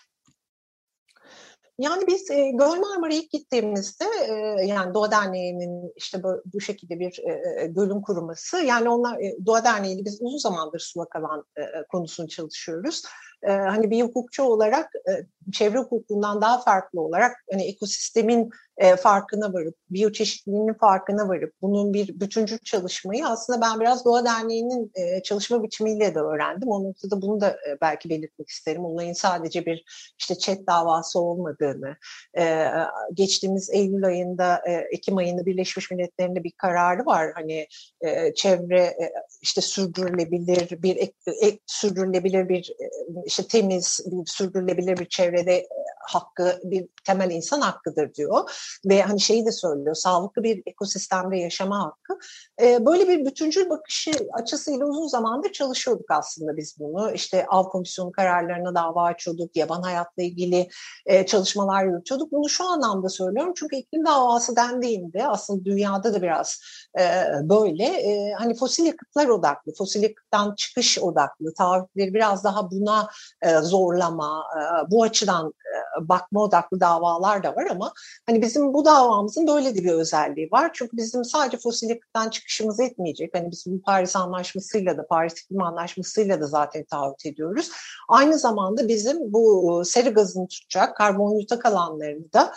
Yani 1.79 2.07
biz 2.07 2.31
e, 2.31 2.51
Göl 2.51 2.81
Marmara'ya 2.81 3.21
ilk 3.21 3.31
gittiğimizde 3.31 4.05
e, 4.29 4.33
yani 4.67 4.95
Doğa 4.95 5.11
Derneği'nin 5.11 5.93
işte 5.97 6.23
bu, 6.23 6.43
bu 6.55 6.61
şekilde 6.61 7.01
bir 7.01 7.19
e, 7.19 7.65
e 7.65 7.75
bölüm 7.77 8.03
kurması 8.03 8.57
yani 8.57 8.89
onlar 8.89 9.19
e, 9.21 9.47
Doğa 9.47 9.65
Derneği'yle 9.65 10.05
biz 10.05 10.19
uzun 10.21 10.39
zamandır 10.39 10.81
sulak 10.81 11.17
alan 11.17 11.45
e, 11.57 11.63
konusunu 11.89 12.29
çalışıyoruz. 12.29 13.03
E, 13.49 13.51
hani 13.51 13.91
bir 13.91 14.03
hukukçu 14.03 14.43
olarak 14.43 14.91
e, 14.95 15.13
çevre 15.53 15.79
hukukundan 15.79 16.41
daha 16.41 16.61
farklı 16.63 17.01
olarak 17.01 17.37
hani 17.51 17.63
ekosistemin 17.63 18.51
e, 18.77 18.97
farkına 18.97 19.53
varıp, 19.53 19.75
biyoçeşitliliğinin 19.91 20.75
farkına 20.75 21.29
varıp 21.29 21.53
bunun 21.63 21.95
bir 21.95 22.21
bütüncül 22.21 22.59
çalışmayı 22.59 23.27
aslında 23.27 23.61
ben 23.61 23.81
biraz 23.81 24.05
Doğa 24.05 24.25
Derneği'nin 24.25 24.93
e, 24.95 25.23
çalışma 25.23 25.63
biçimiyle 25.63 26.15
de 26.15 26.19
öğrendim. 26.19 26.69
O 26.69 26.85
noktada 26.85 27.23
bunu 27.23 27.41
da 27.41 27.51
e, 27.51 27.81
belki 27.81 28.09
belirtmek 28.11 28.49
isterim. 28.49 28.85
Olayın 28.85 29.13
sadece 29.13 29.67
bir 29.67 29.85
işte 30.19 30.39
chat 30.39 30.59
davası 30.67 31.21
olmadığını, 31.21 31.97
e, 32.39 32.69
geçtiğimiz 33.15 33.71
Eylül 33.71 34.05
ayında, 34.05 34.63
e, 34.69 34.73
Ekim 34.73 35.17
ayında 35.17 35.47
Birleşmiş 35.47 35.91
Milletler'in 35.91 36.45
bir 36.45 36.53
kararı 36.53 37.07
var. 37.07 37.33
Hani 37.35 37.67
e, 38.01 38.35
çevre 38.35 38.81
e, 38.81 39.13
işte 39.43 39.61
sürdürülebilir 39.61 40.83
bir 40.83 40.97
ek, 40.97 41.13
ek, 41.43 41.59
sürdürülebilir 41.67 42.49
bir 42.49 42.75
e, 42.81 43.29
işte 43.39 43.49
temiz 43.49 44.01
bir 44.07 44.27
sürdürülebilir 44.27 44.97
bir 44.97 45.09
çevrede 45.09 45.55
e, 45.55 45.69
hakkı 46.07 46.61
bir 46.65 46.89
temel 47.05 47.31
insan 47.31 47.61
hakkıdır 47.61 48.15
diyor 48.15 48.51
ve 48.87 49.03
hani 49.03 49.21
şeyi 49.21 49.47
de 49.47 49.53
söylüyor 49.53 49.95
sağlıklı 49.95 50.43
bir 50.43 50.63
ekosistemde 50.67 51.37
yaşama 51.37 51.85
hakkı. 51.85 52.19
E, 52.63 52.87
böyle 52.87 53.09
bir 53.09 53.27
bütüncül 53.27 53.71
bakışı 53.71 54.11
açısıyla 54.33 54.87
uzun 54.87 55.09
zamandır 55.09 55.53
çalışıyorduk 55.53 56.11
aslında 56.11 56.57
biz 56.57 56.77
bunu. 56.79 57.13
İşte 57.13 57.47
av 57.49 57.65
komisyonu 57.65 58.13
kararlarına 58.13 58.75
dava 58.75 59.03
açıyorduk, 59.03 59.57
yaban 59.57 59.83
hayatla 59.83 60.23
ilgili 60.23 60.69
e, 61.07 61.27
çalışmalar 61.27 61.85
yürütüyorduk. 61.85 62.33
Bunu 62.33 62.49
şu 62.49 62.65
anlamda 62.65 63.09
söylüyorum 63.09 63.53
çünkü 63.57 63.77
iklim 63.77 64.07
davası 64.07 64.57
dendiğinde 64.57 65.27
aslında 65.27 65.65
dünyada 65.65 66.15
da 66.15 66.23
biraz 66.23 66.61
e, 66.99 67.03
böyle 67.43 67.85
e, 67.85 68.33
hani 68.33 68.55
fosil 68.55 68.85
yakıtlar 68.85 69.29
odaklı, 69.29 69.73
fosil 69.79 70.03
yakıttan 70.03 70.55
çıkış 70.55 70.99
odaklı, 70.99 71.55
taahhütleri 71.55 72.15
biraz 72.15 72.45
daha 72.45 72.71
buna 72.71 73.09
e, 73.43 73.59
zorlama, 73.59 74.45
e, 74.57 74.91
bu 74.91 75.03
açıdan 75.03 75.47
e, 75.49 76.09
bakma 76.09 76.43
odaklı 76.43 76.81
davalar 76.81 77.43
da 77.43 77.57
var 77.57 77.67
ama 77.71 77.93
hani 78.27 78.43
bizim 78.43 78.75
bu 78.75 78.85
davamızın 78.85 79.47
böyle 79.47 79.75
de 79.75 79.85
bir 79.85 79.93
özelliği 79.93 80.49
var. 80.53 80.71
Çünkü 80.75 80.97
bizim 80.97 81.25
sadece 81.25 81.59
fosil 81.59 81.89
yakıttan 81.89 82.31
çıkışımız 82.31 82.81
etmeyecek. 82.81 83.31
Hani 83.35 83.51
biz 83.51 83.65
bu 83.67 83.83
Paris 83.83 84.17
Anlaşması'yla 84.17 84.97
da 84.97 85.07
Paris 85.07 85.41
İklim 85.41 85.63
Anlaşması'yla 85.63 86.41
da 86.41 86.47
zaten 86.47 86.85
taahhüt 86.85 87.27
ediyoruz. 87.27 87.71
Aynı 88.09 88.39
zamanda 88.39 88.89
bizim 88.89 89.33
bu 89.33 89.83
seri 89.85 90.11
gazını 90.11 90.49
tutacak 90.49 90.97
karbon 90.97 91.41
yutak 91.41 91.67
alanlarını 91.67 92.33
da 92.33 92.53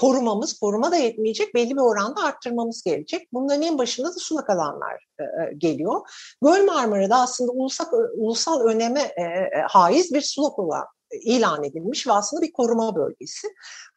korumamız, 0.00 0.58
koruma 0.58 0.92
da 0.92 0.96
yetmeyecek, 0.96 1.54
belli 1.54 1.70
bir 1.70 1.80
oranda 1.80 2.22
arttırmamız 2.24 2.82
gerekecek. 2.82 3.28
Bunların 3.32 3.62
en 3.62 3.78
başında 3.78 4.08
da 4.08 4.18
sulak 4.18 4.50
alanlar 4.50 5.06
e, 5.18 5.22
e, 5.22 5.54
geliyor. 5.58 6.00
Göl 6.42 6.64
Marmara'da 6.64 7.16
aslında 7.16 7.52
ulusal, 7.52 7.86
ulusal 8.16 8.60
öneme 8.60 9.00
e, 9.00 9.22
e, 9.22 9.50
haiz 9.68 10.14
bir 10.14 10.20
sulak 10.20 10.58
olan 10.58 10.84
ilan 11.22 11.64
edilmiş 11.64 12.06
ve 12.06 12.12
aslında 12.12 12.42
bir 12.42 12.52
koruma 12.52 12.96
bölgesi. 12.96 13.48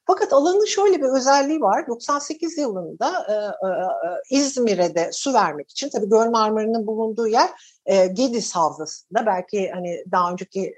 Fakat 0.08 0.34
alanın 0.34 0.66
şöyle 0.66 1.02
bir 1.02 1.18
özelliği 1.18 1.62
var. 1.62 1.88
98 1.88 2.58
yılında 2.58 3.26
e, 3.30 3.34
e, 3.34 3.70
e, 3.70 4.40
İzmir'e 4.40 4.96
de 4.96 5.10
su 5.12 5.34
vermek 5.34 5.72
için, 5.72 5.90
tabii 5.90 6.10
Göl 6.10 6.30
Marmara'nın 6.30 6.88
bulunduğu 6.88 7.28
yer 7.28 7.50
e, 7.86 8.08
Gediz 8.08 8.56
Havzası'nda. 8.56 9.26
Belki 9.26 9.72
hani 9.74 10.04
daha 10.12 10.32
önceki 10.32 10.74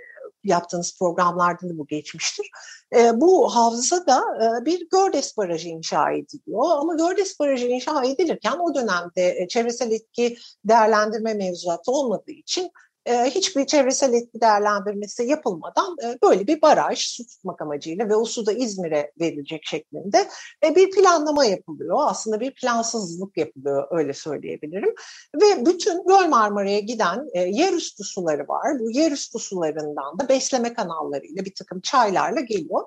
yaptığınız 0.46 0.98
programlarda 1.00 1.70
da 1.70 1.78
bu 1.78 1.88
geçmiştir. 1.88 2.50
E, 2.96 3.22
bu 3.22 3.56
havzada 3.56 4.24
e, 4.42 4.66
bir 4.66 4.90
Gördes 4.90 5.38
Barajı 5.38 5.68
inşa 5.68 6.12
ediliyor. 6.12 6.64
Ama 6.70 6.96
Gördes 6.96 7.40
Barajı 7.40 7.68
inşa 7.68 8.04
edilirken 8.04 8.58
o 8.60 8.76
dönemde 8.76 9.42
e, 9.42 9.48
çevresel 9.48 9.92
etki 9.92 10.38
değerlendirme 10.66 11.34
mevzuatı 11.34 11.92
olmadığı 11.92 12.32
için 12.32 12.72
hiçbir 13.06 13.66
çevresel 13.66 14.14
etki 14.14 14.42
değerlendirmesi 14.42 15.24
yapılmadan 15.24 15.96
e, 16.04 16.18
böyle 16.24 16.48
bir 16.48 16.62
baraj 16.62 17.00
su 17.00 17.28
tutmak 17.28 17.62
amacıyla 17.62 18.10
ve 18.10 18.16
o 18.16 18.26
su 18.26 18.46
da 18.46 18.52
İzmir'e 18.52 19.12
verilecek 19.20 19.66
şeklinde 19.66 20.28
e, 20.66 20.76
bir 20.76 20.92
planlama 20.92 21.46
yapılıyor. 21.46 21.98
Aslında 22.00 22.40
bir 22.40 22.54
plansızlık 22.54 23.38
yapılıyor 23.38 23.88
öyle 23.92 24.14
söyleyebilirim. 24.14 24.96
Ve 25.36 25.66
bütün 25.66 26.08
Göl 26.08 26.28
Marmara'ya 26.28 26.80
giden 26.80 27.28
yerüstü 27.36 28.04
suları 28.04 28.48
var. 28.48 28.80
Bu 28.80 28.92
yerüstü 28.92 29.40
sularından 29.40 30.20
da 30.20 30.30
besleme 30.30 30.74
kanallarıyla 30.74 31.46
bir 31.46 31.54
takım 31.54 31.82
çaylarla 31.82 32.40
geliyor. 32.40 32.82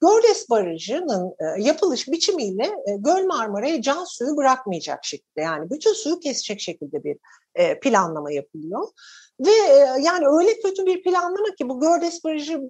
Gördes 0.00 0.50
Barajı'nın 0.50 1.34
yapılış 1.58 2.08
biçimiyle 2.08 2.70
Göl 2.98 3.24
Marmara'ya 3.26 3.82
can 3.82 4.04
suyu 4.04 4.36
bırakmayacak 4.36 5.04
şekilde 5.04 5.40
yani 5.40 5.70
bütün 5.70 5.92
suyu 5.92 6.20
kesecek 6.20 6.60
şekilde 6.60 7.04
bir 7.04 7.18
planlama 7.80 8.32
yapılıyor. 8.32 8.88
Ve 9.40 9.50
e, 9.50 9.78
yani 10.00 10.26
öyle 10.38 10.60
kötü 10.60 10.86
bir 10.86 11.02
planlama 11.02 11.54
ki 11.58 11.68
bu 11.68 11.80
Gördes 11.80 12.24
Barajı 12.24 12.60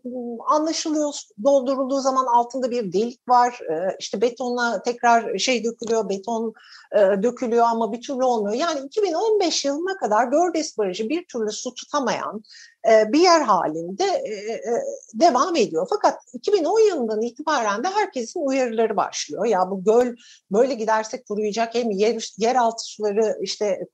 anlaşılıyor 0.46 1.14
doldurulduğu 1.44 2.00
zaman 2.00 2.26
altında 2.26 2.70
bir 2.70 2.92
delik 2.92 3.28
var. 3.28 3.60
E, 3.70 3.96
işte 3.98 4.20
betonla 4.20 4.82
tekrar 4.82 5.38
şey 5.38 5.64
dökülüyor, 5.64 6.08
beton 6.08 6.54
e, 6.92 7.22
dökülüyor 7.22 7.64
ama 7.68 7.92
bir 7.92 8.02
türlü 8.02 8.24
olmuyor. 8.24 8.54
Yani 8.56 8.80
2015 8.80 9.64
yılına 9.64 9.96
kadar 9.96 10.28
Gördes 10.28 10.78
Barajı 10.78 11.08
bir 11.08 11.26
türlü 11.26 11.52
su 11.52 11.74
tutamayan 11.74 12.42
bir 13.12 13.20
yer 13.20 13.40
halinde 13.40 14.04
e, 14.04 14.52
e, 14.52 14.82
devam 15.14 15.56
ediyor. 15.56 15.86
Fakat 15.90 16.18
2010 16.32 16.88
yılından 16.88 17.22
itibaren 17.22 17.84
de 17.84 17.88
herkesin 17.88 18.40
uyarıları 18.40 18.96
başlıyor. 18.96 19.46
Ya 19.46 19.70
bu 19.70 19.84
göl 19.84 20.16
böyle 20.50 20.74
gidersek 20.74 21.26
kuruyacak 21.26 21.74
hem 21.74 21.90
yer, 21.90 22.32
yeraltı 22.38 22.84
suları 22.84 23.38
işte 23.40 23.86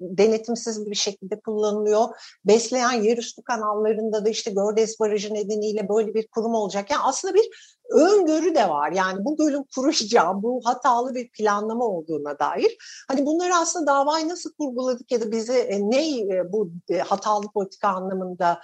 denetimsiz 0.00 0.90
bir 0.90 0.96
şekilde 0.96 1.40
kullanılıyor. 1.40 2.04
Besleyen 2.44 3.02
yerüstü 3.02 3.42
kanallarında 3.42 4.24
da 4.24 4.28
işte 4.28 4.50
Gördes 4.50 5.00
Barajı 5.00 5.34
nedeniyle 5.34 5.88
böyle 5.88 6.14
bir 6.14 6.26
kurum 6.26 6.54
olacak. 6.54 6.90
Yani 6.90 7.02
aslında 7.04 7.34
bir 7.34 7.74
öngörü 7.90 8.54
de 8.54 8.68
var. 8.68 8.92
Yani 8.92 9.24
bu 9.24 9.36
gölün 9.36 9.66
kuruşacağı, 9.74 10.42
bu 10.42 10.60
hatalı 10.64 11.14
bir 11.14 11.30
planlama 11.30 11.84
olduğuna 11.84 12.38
dair. 12.38 12.76
Hani 13.08 13.26
bunları 13.26 13.54
aslında 13.54 13.86
davayı 13.86 14.28
nasıl 14.28 14.52
kurguladık 14.52 15.12
ya 15.12 15.20
da 15.20 15.32
bizi 15.32 15.52
e, 15.52 15.90
ne 15.90 16.18
e, 16.20 16.52
bu 16.52 16.70
e, 16.88 16.98
hatalı 16.98 17.46
politika 17.54 17.88
anlamında 17.88 18.60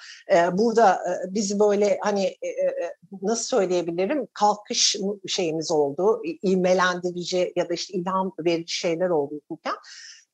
burada 0.53 1.01
bizi 1.29 1.59
böyle 1.59 1.99
hani 2.03 2.37
nasıl 3.23 3.45
söyleyebilirim 3.45 4.29
kalkış 4.35 4.97
şeyimiz 5.27 5.71
oldu, 5.71 6.23
ilmelendirici 6.43 7.53
ya 7.57 7.69
da 7.69 7.75
işte 7.75 7.95
ilham 7.95 8.33
verici 8.39 8.75
şeyler 8.75 9.09
oldu 9.09 9.35
hukuken. 9.35 9.75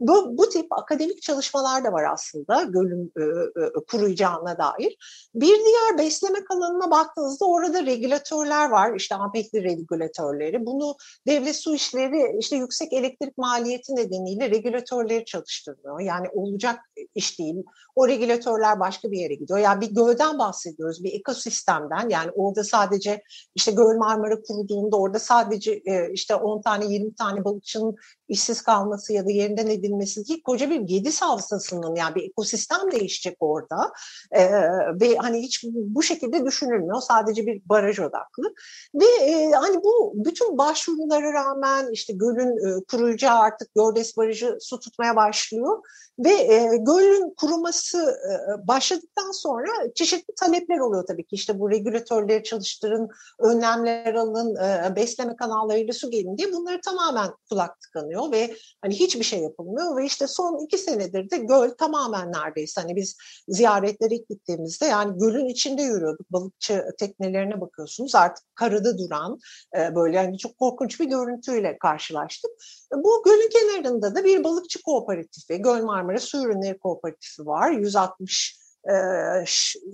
Bu, 0.00 0.38
bu 0.38 0.48
tip 0.48 0.66
akademik 0.70 1.22
çalışmalar 1.22 1.84
da 1.84 1.92
var 1.92 2.04
aslında 2.12 2.62
gölün 2.62 3.12
e, 3.16 3.22
e, 3.22 3.72
kuruyacağına 3.90 4.58
dair. 4.58 4.96
Bir 5.34 5.64
diğer 5.64 5.98
besleme 5.98 6.38
alanına 6.50 6.90
baktığınızda 6.90 7.44
orada 7.44 7.86
regülatörler 7.86 8.70
var. 8.70 8.96
İşte 8.96 9.14
ampekli 9.14 9.62
regülatörleri. 9.62 10.66
Bunu 10.66 10.96
devlet 11.26 11.56
su 11.56 11.74
işleri 11.74 12.38
işte 12.38 12.56
yüksek 12.56 12.92
elektrik 12.92 13.38
maliyeti 13.38 13.96
nedeniyle 13.96 14.50
regülatörleri 14.50 15.24
çalıştırmıyor. 15.24 16.00
Yani 16.00 16.28
olacak 16.32 16.80
iş 17.14 17.38
değil. 17.38 17.56
O 17.94 18.08
regülatörler 18.08 18.80
başka 18.80 19.10
bir 19.10 19.18
yere 19.18 19.34
gidiyor. 19.34 19.58
Yani 19.58 19.80
bir 19.80 19.90
gölden 19.94 20.38
bahsediyoruz, 20.38 21.04
bir 21.04 21.12
ekosistemden. 21.12 22.08
Yani 22.08 22.30
orada 22.34 22.64
sadece 22.64 23.22
işte 23.54 23.72
Göl 23.72 23.96
Marmara 23.96 24.42
kuruduğunda 24.42 24.96
orada 24.96 25.18
sadece 25.18 25.72
e, 25.72 26.12
işte 26.12 26.34
10 26.34 26.62
tane 26.62 26.86
20 26.86 27.14
tane 27.14 27.44
balıkçının 27.44 27.96
işsiz 28.28 28.62
kalması 28.62 29.12
ya 29.12 29.26
da 29.26 29.30
yerinden 29.30 29.66
edilmesi 29.66 29.85
değil, 30.28 30.42
koca 30.42 30.70
bir 30.70 30.80
Gediz 30.80 31.22
havzasının 31.22 31.94
yani 31.94 32.14
bir 32.14 32.22
ekosistem 32.22 32.92
değişecek 32.92 33.36
orada. 33.40 33.92
E, 34.30 34.52
ve 35.00 35.16
hani 35.16 35.42
hiç 35.42 35.64
bu 35.64 36.02
şekilde 36.02 36.44
düşünülmüyor. 36.44 37.00
Sadece 37.00 37.46
bir 37.46 37.62
baraj 37.66 37.98
odaklı. 37.98 38.54
Ve 38.94 39.04
e, 39.04 39.50
hani 39.50 39.76
bu 39.84 40.12
bütün 40.14 40.58
başvurulara 40.58 41.32
rağmen 41.32 41.92
işte 41.92 42.12
gölün 42.12 42.56
e, 42.56 42.84
kuruyacağı 42.84 43.38
artık 43.38 43.74
Gördes 43.74 44.16
Barajı 44.16 44.58
su 44.60 44.78
tutmaya 44.78 45.16
başlıyor. 45.16 45.82
Ve 46.18 46.32
e, 46.32 46.76
gölün 46.76 47.34
kuruması 47.34 47.98
e, 47.98 48.68
başladıktan 48.68 49.30
sonra 49.30 49.68
çeşitli 49.94 50.34
talepler 50.34 50.78
oluyor 50.78 51.06
tabii 51.06 51.24
ki. 51.24 51.34
İşte 51.34 51.60
bu 51.60 51.70
regülatörleri 51.70 52.42
çalıştırın, 52.42 53.08
önlemler 53.38 54.14
alın, 54.14 54.56
e, 54.56 54.96
besleme 54.96 55.36
kanallarıyla 55.36 55.92
su 55.92 56.10
gelin 56.10 56.38
diye. 56.38 56.52
Bunları 56.52 56.80
tamamen 56.80 57.30
kulak 57.50 57.80
tıkanıyor 57.80 58.32
ve 58.32 58.56
hani 58.82 58.94
hiçbir 58.94 59.24
şey 59.24 59.40
yapılmıyor 59.40 59.75
ve 59.96 60.04
işte 60.04 60.26
son 60.26 60.64
iki 60.64 60.78
senedir 60.78 61.30
de 61.30 61.36
göl 61.36 61.70
tamamen 61.70 62.32
neredeyse 62.32 62.80
hani 62.80 62.96
biz 62.96 63.16
ziyaretlere 63.48 64.16
gittiğimizde 64.16 64.84
yani 64.86 65.18
gölün 65.18 65.46
içinde 65.46 65.82
yürüyorduk. 65.82 66.32
Balıkçı 66.32 66.84
teknelerine 66.98 67.60
bakıyorsunuz 67.60 68.14
artık 68.14 68.44
karada 68.54 68.98
duran 68.98 69.38
e, 69.78 69.94
böyle 69.94 70.16
yani 70.16 70.38
çok 70.38 70.58
korkunç 70.58 71.00
bir 71.00 71.04
görüntüyle 71.04 71.78
karşılaştık. 71.78 72.50
Bu 72.94 73.22
gölün 73.24 73.50
kenarında 73.50 74.14
da 74.14 74.24
bir 74.24 74.44
balıkçı 74.44 74.82
kooperatifi, 74.82 75.62
Göl 75.62 75.82
Marmara 75.82 76.18
Su 76.18 76.42
Ürünleri 76.42 76.78
Kooperatifi 76.78 77.46
var. 77.46 77.70
160 77.70 78.66
e, 78.86 78.94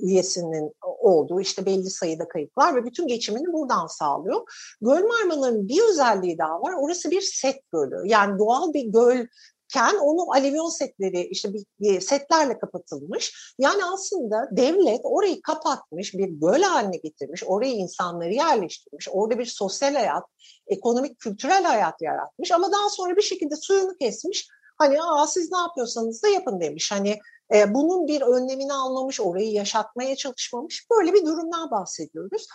üyesinin 0.03 0.73
olduğu 0.83 1.41
işte 1.41 1.67
belli 1.67 1.91
sayıda 1.91 2.29
kayıtlar 2.29 2.75
ve 2.75 2.85
bütün 2.85 3.07
geçimini 3.07 3.53
buradan 3.53 3.87
sağlıyor. 3.87 4.41
Göl 4.81 5.03
Marmara'nın 5.03 5.69
bir 5.69 5.83
özelliği 5.91 6.39
daha 6.39 6.63
var. 6.63 6.75
Orası 6.79 7.11
bir 7.11 7.21
set 7.21 7.57
gölü. 7.73 8.09
Yani 8.09 8.39
doğal 8.39 8.73
bir 8.73 8.85
göl 8.85 9.27
ken 9.73 9.95
onu 9.97 10.33
alevyon 10.33 10.69
setleri 10.69 11.23
işte 11.27 11.49
bir 11.81 12.01
setlerle 12.01 12.59
kapatılmış. 12.59 13.55
Yani 13.59 13.85
aslında 13.85 14.49
devlet 14.51 15.01
orayı 15.05 15.43
kapatmış, 15.43 16.15
bir 16.15 16.29
göl 16.29 16.63
haline 16.63 16.97
getirmiş, 16.97 17.45
oraya 17.47 17.73
insanları 17.73 18.33
yerleştirmiş, 18.33 19.09
orada 19.11 19.39
bir 19.39 19.47
sosyal 19.47 19.95
hayat, 19.95 20.25
ekonomik, 20.67 21.19
kültürel 21.19 21.65
hayat 21.65 22.03
yaratmış 22.03 22.53
ama 22.53 22.73
daha 22.73 22.89
sonra 22.89 23.17
bir 23.17 23.23
şekilde 23.23 23.57
suyunu 23.57 23.97
kesmiş. 23.97 24.49
Hani 24.79 25.03
Aa, 25.03 25.27
siz 25.27 25.53
ne 25.53 25.59
yapıyorsanız 25.59 26.23
da 26.23 26.29
yapın 26.29 26.61
demiş. 26.61 26.93
Hani 26.93 27.19
e, 27.55 27.75
bunun 27.75 28.07
bir 28.07 28.21
önlemini 28.21 28.73
almamış, 28.73 29.21
orayı 29.21 29.53
yaşatmaya 29.53 30.17
çalışmamış. 30.17 30.87
Böyle 30.91 31.15
bir 31.15 31.27
durumdan 31.27 31.71
bahsediyoruz. 31.71 32.47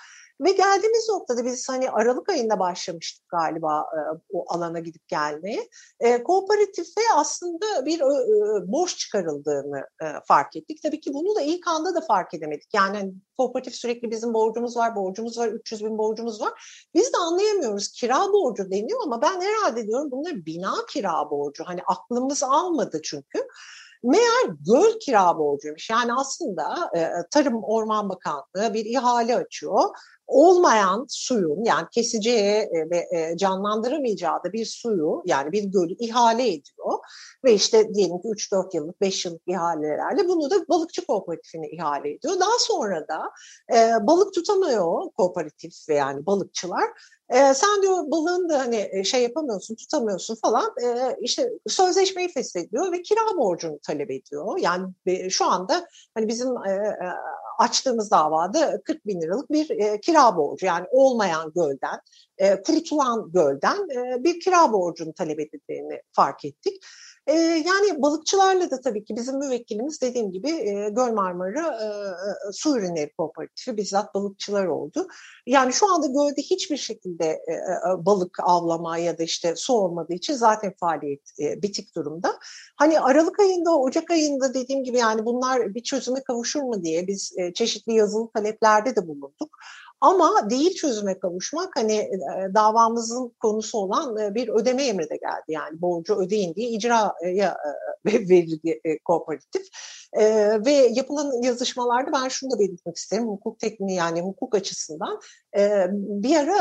Ve 0.42 0.52
geldiğimiz 0.52 1.10
noktada 1.10 1.46
biz 1.46 1.70
hani 1.70 1.92
Aralık 1.92 2.30
ayında 2.30 2.60
başlamıştık 2.60 3.30
galiba 3.30 3.82
e, 3.82 4.00
o 4.34 4.46
alana 4.54 4.80
gidip 4.80 5.08
gelmeye. 5.08 5.70
E, 6.00 6.24
kooperatife 6.24 7.02
aslında 7.16 7.86
bir 7.86 8.00
e, 8.00 8.72
borç 8.72 8.98
çıkarıldığını 8.98 9.80
e, 10.02 10.06
fark 10.28 10.56
ettik. 10.56 10.80
Tabii 10.84 11.00
ki 11.00 11.14
bunu 11.14 11.36
da 11.36 11.42
ilk 11.42 11.68
anda 11.68 11.96
da 11.96 12.02
fark 12.02 12.34
edemedik. 12.34 12.74
Yani 12.74 12.98
hani, 12.98 13.14
kooperatif 13.38 13.76
sürekli 13.76 14.12
bizim 14.12 14.34
borcumuz 14.34 14.78
var, 14.78 14.96
borcumuz 14.96 15.38
var, 15.38 15.48
300 15.48 15.84
bin 15.86 15.98
borcumuz 15.98 16.42
var. 16.42 16.88
Biz 16.96 17.14
de 17.14 17.18
anlayamıyoruz. 17.18 17.92
Kira 17.92 18.34
borcu 18.34 18.72
deniyor 18.72 19.00
ama 19.04 19.22
ben 19.22 19.42
herhalde 19.42 19.88
diyorum 19.88 20.12
bunlar 20.12 20.46
bina 20.46 20.76
kira 20.90 21.30
borcu. 21.32 21.64
Hani 21.68 21.82
aklımız 21.88 22.44
almadı 22.44 23.02
çünkü. 23.04 23.48
Meğer 24.04 24.46
göl 24.68 25.00
kira 25.00 25.38
borcuymuş. 25.38 25.90
Yani 25.90 26.14
aslında 26.14 26.92
e, 26.96 27.10
Tarım 27.32 27.64
Orman 27.64 28.10
Bakanlığı 28.10 28.74
bir 28.74 28.86
ihale 28.86 29.36
açıyor 29.36 29.90
olmayan 30.28 31.06
suyun 31.10 31.64
yani 31.66 31.88
keseceği 31.92 32.56
e, 32.56 32.90
ve 32.92 33.08
e, 33.18 33.38
canlandıramayacağı 33.38 34.44
da 34.44 34.54
bir 34.54 34.66
suyu 34.66 35.24
yani 35.26 35.52
bir 35.52 35.64
gölü 35.64 35.94
ihale 36.00 36.48
ediyor 36.48 37.00
ve 37.46 37.54
işte 37.54 37.94
diyelim 37.94 38.22
ki 38.22 38.28
3-4 38.28 38.76
yıllık 38.76 39.02
5 39.02 39.26
yıllık 39.26 39.42
ihalelerle 39.48 40.28
bunu 40.28 40.52
da 40.52 40.56
balıkçı 40.70 41.06
kooperatifine 41.06 41.70
ihale 41.70 42.14
ediyor. 42.14 42.40
Daha 42.40 42.60
sonra 42.60 43.08
da 43.08 43.22
e, 43.74 44.08
balık 44.08 44.34
tutamıyor 44.34 45.12
kooperatif 45.18 45.90
ve 45.90 45.96
yani 45.96 46.26
balıkçılar 46.26 46.90
e, 47.30 47.54
sen 47.54 47.82
diyor 47.82 48.12
balığın 48.12 48.50
da 48.50 48.60
hani 48.60 48.90
e, 48.92 49.04
şey 49.04 49.24
yapamıyorsun, 49.24 49.76
tutamıyorsun 49.76 50.36
falan. 50.36 50.74
E, 50.84 51.18
işte 51.22 51.50
sözleşmeyi 51.68 52.30
feshediyor 52.30 52.92
ve 52.92 53.02
kira 53.02 53.38
borcunu 53.38 53.80
talep 53.88 54.12
ediyor. 54.12 54.58
Yani 54.58 54.88
e, 55.06 55.30
şu 55.30 55.46
anda 55.46 55.88
hani 56.16 56.28
bizim 56.28 56.48
e, 56.48 56.96
açtığımız 57.58 58.12
davada 58.12 58.82
40 58.86 59.06
bin 59.06 59.22
liralık 59.22 59.52
bir 59.52 59.70
e, 59.70 60.00
kira 60.00 60.38
borcu 60.38 60.66
yani 60.66 60.88
olmayan 60.92 61.52
gölden, 61.56 62.00
e, 62.38 62.62
kurutulan 62.62 63.32
gölden 63.32 63.78
e, 63.90 64.24
bir 64.24 64.40
kira 64.40 64.74
borcunu 64.74 65.14
talep 65.14 65.40
edildiğini 65.40 66.02
fark 66.12 66.46
ettik. 66.46 66.84
E, 67.28 67.34
yani 67.40 68.02
balıkçılarla 68.02 68.72
da 68.72 68.82
tabii 68.82 69.06
ki 69.06 69.16
bizim 69.16 69.38
müvekkilimiz 69.38 70.02
dediğim 70.02 70.32
gibi 70.32 70.50
e, 70.50 70.90
Göl 70.90 71.14
Marmara 71.14 71.78
e, 71.82 71.86
e, 71.86 72.52
Su 72.52 72.78
Ürünleri 72.78 73.14
Kooperatifi 73.18 73.78
bizzat 73.78 74.14
balıkçılar 74.16 74.66
oldu. 74.66 75.08
Yani 75.46 75.74
şu 75.74 75.94
anda 75.94 76.08
gölde 76.08 76.42
hiçbir 76.42 76.78
şekilde 76.78 77.26
e, 77.26 77.54
e, 77.54 78.06
balık 78.06 78.38
avlama 78.44 78.98
ya 78.98 79.18
da 79.18 79.24
işte 79.24 79.56
su 79.56 79.74
olmadığı 79.74 80.14
için 80.14 80.34
zaten 80.34 80.74
faaliyet 80.80 81.40
e, 81.40 81.62
bitik 81.62 81.96
durumda. 81.96 82.40
Hani 82.76 83.00
Aralık 83.00 83.40
ayında, 83.40 83.78
Ocak 83.78 84.12
ayında 84.12 84.54
dediğim 84.54 84.84
gibi 84.84 84.98
yani 84.98 85.26
bunlar 85.26 85.76
bir 85.76 85.84
çözüme 85.84 86.24
kavuşur 86.24 86.62
mu 86.62 86.84
diye 86.84 87.08
biz 87.08 87.34
e, 87.38 87.54
çeşitli 87.54 87.94
yazılı 87.94 88.32
taleplerde 88.32 88.96
de 88.96 89.08
bulunduk. 89.08 89.58
Ama 90.02 90.50
değil 90.50 90.76
çözüme 90.76 91.20
kavuşmak 91.20 91.76
hani 91.76 91.96
e, 91.96 92.54
davamızın 92.54 93.36
konusu 93.40 93.78
olan 93.78 94.18
e, 94.18 94.36
bir 94.36 94.50
ödeme 94.50 94.84
emri 94.84 95.10
de 95.10 95.16
geldi. 95.16 95.46
Yani 95.48 95.82
borcu 95.82 96.16
ödeyin 96.16 96.56
diye 96.56 96.70
icraya 96.70 97.58
e, 98.06 98.14
verildi 98.30 98.82
kooperatif. 99.06 99.68
Ve 100.66 100.72
yapılan 100.72 101.42
yazışmalarda 101.44 102.12
ben 102.14 102.28
şunu 102.28 102.52
da 102.52 102.60
belirtmek 102.60 102.98
isterim. 102.98 103.28
Hukuk 103.28 103.60
tekniği 103.60 103.98
yani 103.98 104.22
hukuk 104.22 104.56
açısından 104.56 105.20
bir 105.94 106.36
ara 106.36 106.58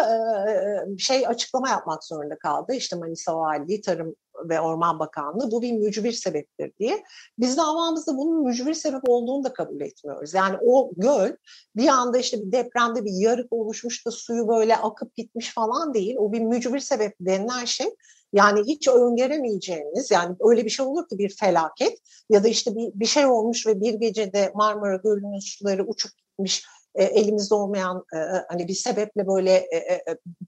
şey 0.98 1.26
açıklama 1.26 1.68
yapmak 1.68 2.04
zorunda 2.04 2.38
kaldı. 2.38 2.74
İşte 2.74 2.96
Manisa 2.96 3.36
Valiliği, 3.36 3.80
Tarım 3.80 4.14
ve 4.44 4.60
Orman 4.60 4.98
Bakanlığı 4.98 5.50
bu 5.50 5.62
bir 5.62 5.72
mücbir 5.72 6.12
sebeptir 6.12 6.72
diye. 6.78 7.04
Biz 7.38 7.56
davamızda 7.56 8.16
bunun 8.16 8.44
mücbir 8.44 8.74
sebep 8.74 9.08
olduğunu 9.08 9.44
da 9.44 9.52
kabul 9.52 9.80
etmiyoruz. 9.80 10.34
Yani 10.34 10.56
o 10.62 10.90
göl 10.96 11.32
bir 11.76 11.88
anda 11.88 12.18
işte 12.18 12.42
bir 12.42 12.52
depremde 12.52 13.04
bir 13.04 13.12
yarık 13.12 13.52
oluşmuş 13.52 14.06
da 14.06 14.10
suyu 14.10 14.48
böyle 14.48 14.76
akıp 14.76 15.16
gitmiş 15.16 15.54
falan 15.54 15.94
değil. 15.94 16.16
O 16.18 16.32
bir 16.32 16.40
mücbir 16.40 16.80
sebep 16.80 17.14
denilen 17.20 17.64
şey 17.64 17.86
yani 18.32 18.60
hiç 18.66 18.88
öngöremeyeceğiniz 18.88 20.10
yani 20.10 20.36
öyle 20.40 20.64
bir 20.64 20.70
şey 20.70 20.86
olur 20.86 21.08
ki 21.08 21.18
bir 21.18 21.36
felaket 21.36 21.98
ya 22.30 22.44
da 22.44 22.48
işte 22.48 22.76
bir, 22.76 22.90
bir 22.94 23.06
şey 23.06 23.26
olmuş 23.26 23.66
ve 23.66 23.80
bir 23.80 23.94
gecede 23.94 24.52
Marmara 24.54 24.96
Gölü'nün 24.96 25.38
suları 25.38 25.86
uçup 25.86 26.12
gitmiş 26.16 26.66
e, 26.96 27.04
elimizde 27.04 27.54
olmayan 27.54 28.04
e, 28.12 28.16
e, 28.18 28.44
hani 28.48 28.68
bir 28.68 28.74
sebeple 28.74 29.26
böyle 29.26 29.68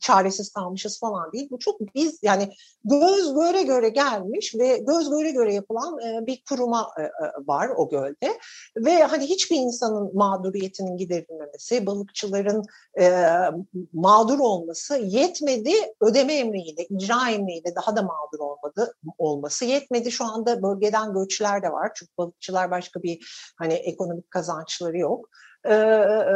çaresiz 0.01 0.53
kalmışız 0.53 1.01
falan 1.01 1.33
değil. 1.33 1.49
Bu 1.51 1.59
çok 1.59 1.95
biz 1.95 2.19
yani 2.23 2.49
göz 2.85 3.35
göre 3.35 3.63
göre 3.63 3.89
gelmiş 3.89 4.55
ve 4.59 4.79
göz 4.79 5.11
göre 5.11 5.31
göre 5.31 5.55
yapılan 5.55 5.99
bir 6.27 6.43
kuruma 6.49 6.91
var 7.47 7.69
o 7.77 7.89
gölde 7.89 8.39
ve 8.77 9.03
hani 9.03 9.25
hiçbir 9.25 9.57
insanın 9.57 10.17
mağduriyetinin 10.17 10.97
giderilmemesi, 10.97 11.87
balıkçıların 11.87 12.65
mağdur 13.93 14.39
olması 14.39 14.97
yetmedi 14.97 15.73
ödeme 16.01 16.35
emriyle, 16.35 16.87
icra 16.91 17.31
emriyle 17.31 17.75
daha 17.75 17.97
da 17.97 18.03
mağdur 18.03 18.39
olmadı 18.39 18.95
olması 19.19 19.65
yetmedi. 19.65 20.11
Şu 20.11 20.25
anda 20.25 20.63
bölgeden 20.63 21.13
göçler 21.13 21.63
de 21.63 21.73
var 21.73 21.91
çünkü 21.95 22.13
balıkçılar 22.19 22.71
başka 22.71 23.03
bir 23.03 23.19
hani 23.59 23.75
ekonomik 23.75 24.31
kazançları 24.31 24.99
yok. 24.99 25.29
Ee, 25.65 25.75
e, 25.75 26.35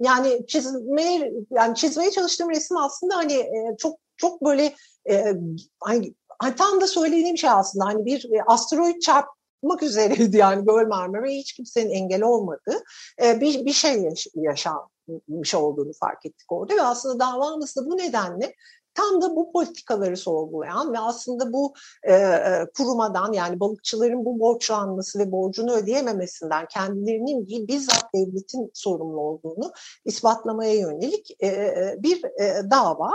yani 0.00 0.46
çizmeye 0.46 1.32
yani 1.50 1.74
çizmeye 1.74 2.10
çalıştığım 2.10 2.50
resim 2.50 2.76
aslında 2.76 3.16
hani 3.16 3.32
e, 3.32 3.76
çok 3.78 3.98
çok 4.16 4.44
böyle 4.44 4.74
e, 5.10 5.32
hani, 5.80 6.14
tam 6.56 6.80
da 6.80 6.86
söylediğim 6.86 7.38
şey 7.38 7.50
aslında 7.50 7.84
hani 7.84 8.04
bir 8.04 8.28
asteroid 8.46 9.00
çarpmak 9.00 9.82
üzereydi 9.82 10.36
yani 10.36 10.64
Göl 10.64 10.86
Marmara 10.86 11.26
hiç 11.26 11.52
kimsenin 11.52 11.90
engel 11.90 12.22
olmadı. 12.22 12.84
Bir, 13.20 13.66
bir 13.66 13.72
şey 13.72 14.08
yaşanmış 14.34 15.54
olduğunu 15.54 15.92
fark 16.00 16.26
ettik 16.26 16.52
orada 16.52 16.76
ve 16.76 16.82
aslında 16.82 17.18
davamız 17.18 17.76
da 17.76 17.86
bu 17.86 17.96
nedenle 17.96 18.54
tam 18.96 19.22
da 19.22 19.36
bu 19.36 19.52
politikaları 19.52 20.16
sorgulayan 20.16 20.92
ve 20.92 20.98
aslında 20.98 21.52
bu 21.52 21.74
e, 22.02 22.14
e, 22.14 22.66
kurumadan 22.76 23.32
yani 23.32 23.60
balıkçıların 23.60 24.24
bu 24.24 24.40
borçlanması 24.40 25.18
ve 25.18 25.32
borcunu 25.32 25.72
ödeyememesinden 25.72 26.66
kendilerinin 26.66 27.46
değil 27.46 27.68
bizzat 27.68 28.14
devletin 28.14 28.70
sorumlu 28.74 29.20
olduğunu 29.20 29.72
ispatlamaya 30.04 30.74
yönelik 30.74 31.36
e, 31.40 31.46
e, 31.46 31.96
bir 31.98 32.24
e, 32.24 32.70
dava. 32.70 33.10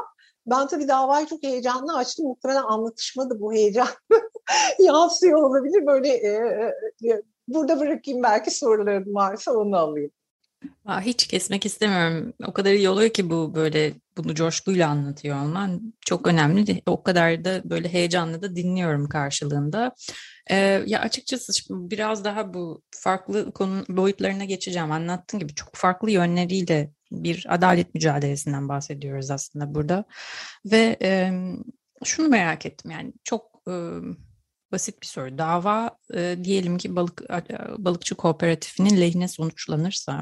Ben 0.46 0.68
tabii 0.68 0.88
davayı 0.88 1.28
çok 1.28 1.44
heyecanlı 1.44 1.98
açtım. 1.98 2.28
Muhtemelen 2.28 2.64
anlatışmada 2.64 3.40
bu 3.40 3.54
heyecan 3.54 3.88
yansıyor 4.80 5.44
olabilir. 5.44 5.86
Böyle 5.86 6.10
e, 6.10 6.32
e, 7.10 7.22
burada 7.48 7.80
bırakayım 7.80 8.24
belki 8.24 8.52
sorularım 8.52 9.16
varsa 9.16 9.54
onu 9.54 9.78
alayım. 9.78 10.12
Hiç 11.02 11.28
kesmek 11.28 11.66
istemiyorum. 11.66 12.34
O 12.48 12.54
kadar 12.54 12.72
iyi 12.72 12.90
oluyor 12.90 13.10
ki 13.10 13.30
bu 13.30 13.56
böyle 13.56 13.94
bunu 14.18 14.36
coşkuyla 14.36 14.90
anlatıyor 14.90 15.42
olman 15.42 15.94
çok 16.06 16.28
önemli. 16.28 16.82
O 16.86 17.04
kadar 17.04 17.46
da 17.46 17.62
böyle 17.66 17.94
heyecanlı 17.94 18.42
da 18.42 18.56
dinliyorum 18.56 19.10
karşılığında. 19.10 19.96
Ee, 20.52 20.84
ya 20.86 21.00
açıkçası 21.00 21.54
biraz 21.70 22.24
daha 22.26 22.54
bu 22.54 22.84
farklı 22.92 23.52
konu 23.52 23.86
boyutlarına 23.90 24.46
geçeceğim. 24.46 24.92
Anlattığın 24.92 25.40
gibi 25.40 25.56
çok 25.56 25.76
farklı 25.76 26.12
yönleriyle 26.12 26.92
bir 27.12 27.46
adalet 27.50 27.94
mücadelesinden 27.96 28.70
bahsediyoruz 28.70 29.32
aslında 29.32 29.76
burada. 29.76 30.06
Ve 30.66 30.98
e, 31.02 31.32
şunu 32.04 32.28
merak 32.28 32.66
ettim 32.66 32.92
yani 32.92 33.14
çok 33.24 33.62
e, 33.68 33.74
basit 34.72 35.02
bir 35.02 35.08
soru. 35.08 35.38
Dava 35.38 35.92
e, 36.14 36.38
diyelim 36.44 36.78
ki 36.78 36.96
balık 36.96 37.22
balıkçı 37.78 38.16
kooperatifinin 38.16 39.02
lehine 39.02 39.28
sonuçlanırsa 39.28 40.22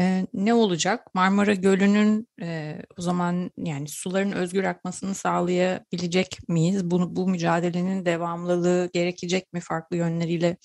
e, 0.00 0.26
ne 0.34 0.54
olacak? 0.54 1.14
Marmara 1.14 1.54
Gölü'nün 1.54 2.28
e, 2.42 2.78
o 2.98 3.02
zaman 3.02 3.50
yani 3.58 3.88
suların 3.88 4.32
özgür 4.32 4.64
akmasını 4.64 5.14
sağlayabilecek 5.14 6.38
miyiz? 6.48 6.90
Bunu 6.90 7.16
bu 7.16 7.28
mücadelenin 7.28 8.06
devamlılığı 8.06 8.90
gerekecek 8.92 9.52
mi 9.52 9.60
farklı 9.60 9.96
yönleriyle? 9.96 10.56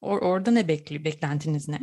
Or, 0.00 0.18
orada 0.22 0.50
ne 0.50 0.68
bekli 0.68 1.04
beklentiniz 1.04 1.68
ne? 1.68 1.78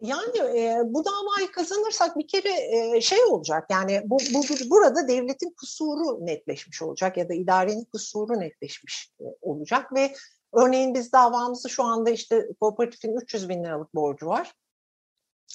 Yani 0.00 0.38
e, 0.38 0.82
bu 0.84 1.04
davayı 1.04 1.52
kazanırsak 1.52 2.18
bir 2.18 2.28
kere 2.28 2.52
e, 2.96 3.00
şey 3.00 3.24
olacak 3.24 3.66
yani 3.70 4.02
bu, 4.04 4.18
bu 4.34 4.70
burada 4.70 5.08
devletin 5.08 5.50
kusuru 5.50 6.26
netleşmiş 6.26 6.82
olacak 6.82 7.16
ya 7.16 7.28
da 7.28 7.34
idarenin 7.34 7.84
kusuru 7.84 8.40
netleşmiş 8.40 9.10
e, 9.20 9.24
olacak 9.40 9.94
ve 9.94 10.14
örneğin 10.52 10.94
biz 10.94 11.12
davamızı 11.12 11.68
şu 11.68 11.84
anda 11.84 12.10
işte 12.10 12.48
kooperatifin 12.60 13.16
300 13.16 13.48
bin 13.48 13.64
liralık 13.64 13.94
borcu 13.94 14.26
var. 14.26 14.54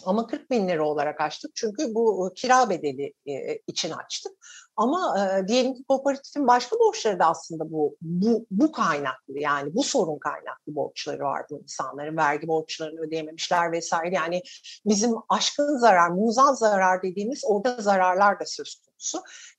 Ama 0.06 0.28
40 0.28 0.52
bin 0.52 0.68
lira 0.68 0.88
olarak 0.88 1.22
açtık 1.22 1.52
çünkü 1.56 1.96
bu 1.96 2.32
kira 2.36 2.70
bedeli 2.70 3.14
e, 3.28 3.58
için 3.68 3.92
açtık. 3.92 4.32
Ama 4.78 5.16
e, 5.20 5.48
diyelim 5.48 5.74
ki 5.74 5.84
kooperatifin 5.88 6.48
başka 6.48 6.76
borçları 6.80 7.20
da 7.20 7.26
aslında 7.26 7.72
bu, 7.72 7.96
bu, 8.02 8.46
bu 8.52 8.72
kaynaklı 8.72 9.40
yani 9.40 9.76
bu 9.76 9.84
sorun 9.84 10.20
kaynaklı 10.20 10.76
borçları 10.76 11.24
var 11.24 11.46
bu 11.50 11.60
insanların. 11.60 12.18
Vergi 12.18 12.48
borçlarını 12.48 13.00
ödeyememişler 13.00 13.72
vesaire. 13.72 14.16
Yani 14.16 14.42
bizim 14.86 15.12
aşkın 15.30 15.78
zarar, 15.78 16.10
muzan 16.10 16.54
zarar 16.54 17.04
dediğimiz 17.04 17.42
orada 17.46 17.82
zararlar 17.82 18.40
da 18.40 18.46
söz 18.46 18.76
konusu. 18.76 18.95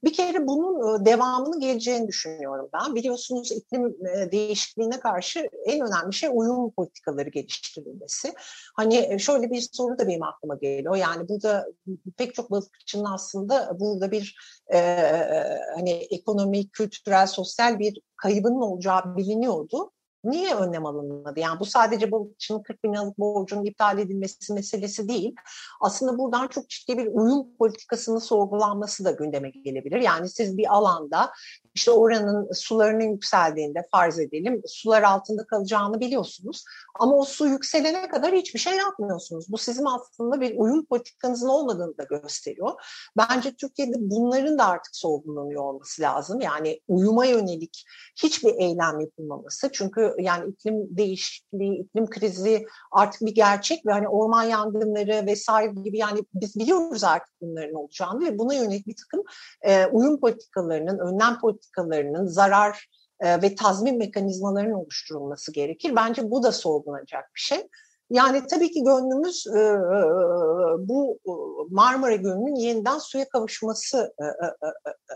Bir 0.05 0.13
kere 0.13 0.47
bunun 0.47 1.05
devamını 1.05 1.61
geleceğini 1.61 2.09
düşünüyorum 2.09 2.69
ben. 2.73 2.95
Biliyorsunuz 2.95 3.53
iklim 3.53 3.97
değişikliğine 4.33 5.01
karşı 5.01 5.49
en 5.67 5.81
önemli 5.81 6.13
şey 6.13 6.31
uyum 6.33 6.71
politikaları 6.71 7.29
geliştirilmesi. 7.29 8.35
Hani 8.77 9.21
şöyle 9.21 9.51
bir 9.51 9.69
soru 9.73 9.99
da 9.99 10.09
benim 10.09 10.23
aklıma 10.23 10.55
geliyor. 10.55 10.97
Yani 10.97 11.29
burada 11.29 11.67
pek 12.17 12.35
çok 12.35 12.51
balıkçının 12.51 13.05
aslında 13.05 13.81
burada 13.81 14.11
bir 14.11 14.37
e, 14.73 14.79
hani 15.75 15.91
ekonomik, 15.91 16.73
kültürel, 16.73 17.27
sosyal 17.27 17.79
bir 17.79 18.01
kaybının 18.17 18.61
olacağı 18.61 19.17
biliniyordu. 19.17 19.93
Niye 20.31 20.55
önlem 20.55 20.87
alınmadı? 20.87 21.41
Yani 21.41 21.61
bu 21.61 21.65
sadece 21.65 22.11
balıkçının 22.11 22.63
40 22.63 22.85
bin 22.85 22.93
liralık 22.93 23.19
borcunun 23.19 23.65
iptal 23.65 23.99
edilmesi 23.99 24.53
meselesi 24.53 25.09
değil. 25.09 25.35
Aslında 25.81 26.19
buradan 26.19 26.49
çok 26.49 26.69
ciddi 26.69 26.99
bir 26.99 27.07
uyum 27.07 27.57
politikasının 27.59 28.19
sorgulanması 28.19 29.05
da 29.05 29.11
gündeme 29.11 29.51
gelebilir. 29.51 30.01
Yani 30.01 30.29
siz 30.29 30.57
bir 30.57 30.75
alanda 30.75 31.33
işte 31.75 31.91
oranın 31.91 32.53
sularının 32.53 33.13
yükseldiğinde 33.13 33.83
farz 33.91 34.19
edelim 34.19 34.63
sular 34.67 35.03
altında 35.03 35.47
kalacağını 35.47 36.01
biliyorsunuz. 36.01 36.65
Ama 37.01 37.17
o 37.17 37.25
su 37.25 37.47
yükselene 37.47 38.09
kadar 38.09 38.35
hiçbir 38.35 38.59
şey 38.59 38.77
yapmıyorsunuz. 38.77 39.47
Bu 39.49 39.59
sizin 39.59 39.85
aslında 39.85 40.41
bir 40.41 40.55
uyum 40.57 40.85
politikanızın 40.85 41.49
olmadığını 41.49 41.99
da 41.99 42.03
gösteriyor. 42.03 42.73
Bence 43.17 43.55
Türkiye'de 43.55 43.95
bunların 43.99 44.59
da 44.59 44.67
artık 44.67 44.97
sorgulanıyor 44.97 45.63
olması 45.63 46.03
lazım. 46.03 46.41
Yani 46.41 46.81
uyuma 46.89 47.27
yönelik 47.27 47.85
hiçbir 48.23 48.55
eylem 48.55 49.01
yapılmaması. 49.01 49.71
Çünkü 49.73 50.15
yani 50.19 50.51
iklim 50.51 50.97
değişikliği, 50.97 51.81
iklim 51.81 52.11
krizi 52.11 52.67
artık 52.93 53.21
bir 53.21 53.35
gerçek 53.35 53.87
ve 53.87 53.93
hani 53.93 54.09
orman 54.09 54.43
yangınları 54.43 55.27
vesaire 55.27 55.73
gibi 55.85 55.99
yani 55.99 56.21
biz 56.35 56.57
biliyoruz 56.57 57.05
artık 57.05 57.35
bunların 57.41 57.75
olacağını 57.75 58.27
ve 58.27 58.39
buna 58.39 58.55
yönelik 58.55 58.87
bir 58.87 58.97
takım 58.97 59.25
e, 59.63 59.87
uyum 59.87 60.21
politikalarının, 60.21 60.99
önlem 60.99 61.41
politikalarının 61.41 62.27
zarar 62.27 62.87
e, 63.21 63.43
ve 63.43 63.55
tazmin 63.55 63.99
mekanizmalarının 63.99 64.75
oluşturulması 64.75 65.53
gerekir. 65.53 65.97
Bence 65.97 66.31
bu 66.31 66.43
da 66.43 66.53
sorgulanacak 66.53 67.25
bir 67.35 67.41
şey. 67.41 67.69
Yani 68.11 68.47
tabii 68.47 68.71
ki 68.71 68.85
gönlümüz 68.85 69.47
e, 69.47 69.61
e, 69.61 69.69
bu 70.89 71.19
Marmara 71.71 72.15
Gölü'nün 72.15 72.55
yeniden 72.55 72.99
suya 72.99 73.29
kavuşması 73.29 74.15
e, 74.21 74.25
e, 74.25 74.47
e, 74.47 75.15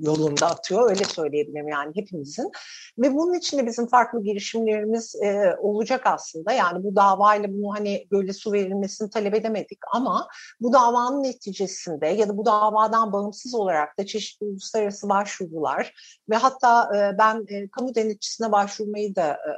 yolunda 0.00 0.46
atıyor. 0.46 0.90
Öyle 0.90 1.04
söyleyebilirim 1.04 1.68
yani 1.68 1.96
hepimizin. 1.96 2.50
Ve 2.98 3.14
bunun 3.14 3.34
için 3.34 3.58
de 3.58 3.66
bizim 3.66 3.86
farklı 3.86 4.22
girişimlerimiz 4.22 5.14
e, 5.22 5.56
olacak 5.60 6.06
aslında. 6.06 6.52
Yani 6.52 6.84
bu 6.84 6.96
davayla 6.96 7.48
bunu 7.52 7.74
hani 7.74 8.06
böyle 8.10 8.32
su 8.32 8.52
verilmesini 8.52 9.10
talep 9.10 9.34
edemedik 9.34 9.78
ama 9.92 10.28
bu 10.60 10.72
davanın 10.72 11.22
neticesinde 11.22 12.06
ya 12.06 12.28
da 12.28 12.36
bu 12.36 12.46
davadan 12.46 13.12
bağımsız 13.12 13.54
olarak 13.54 13.98
da 13.98 14.06
çeşitli 14.06 14.46
uluslararası 14.46 15.08
başvurular 15.08 15.94
ve 16.30 16.36
hatta 16.36 16.96
e, 16.96 17.18
ben 17.18 17.44
e, 17.48 17.68
kamu 17.68 17.94
denetçisine 17.94 18.52
başvurmayı 18.52 19.16
da 19.16 19.30
e, 19.32 19.50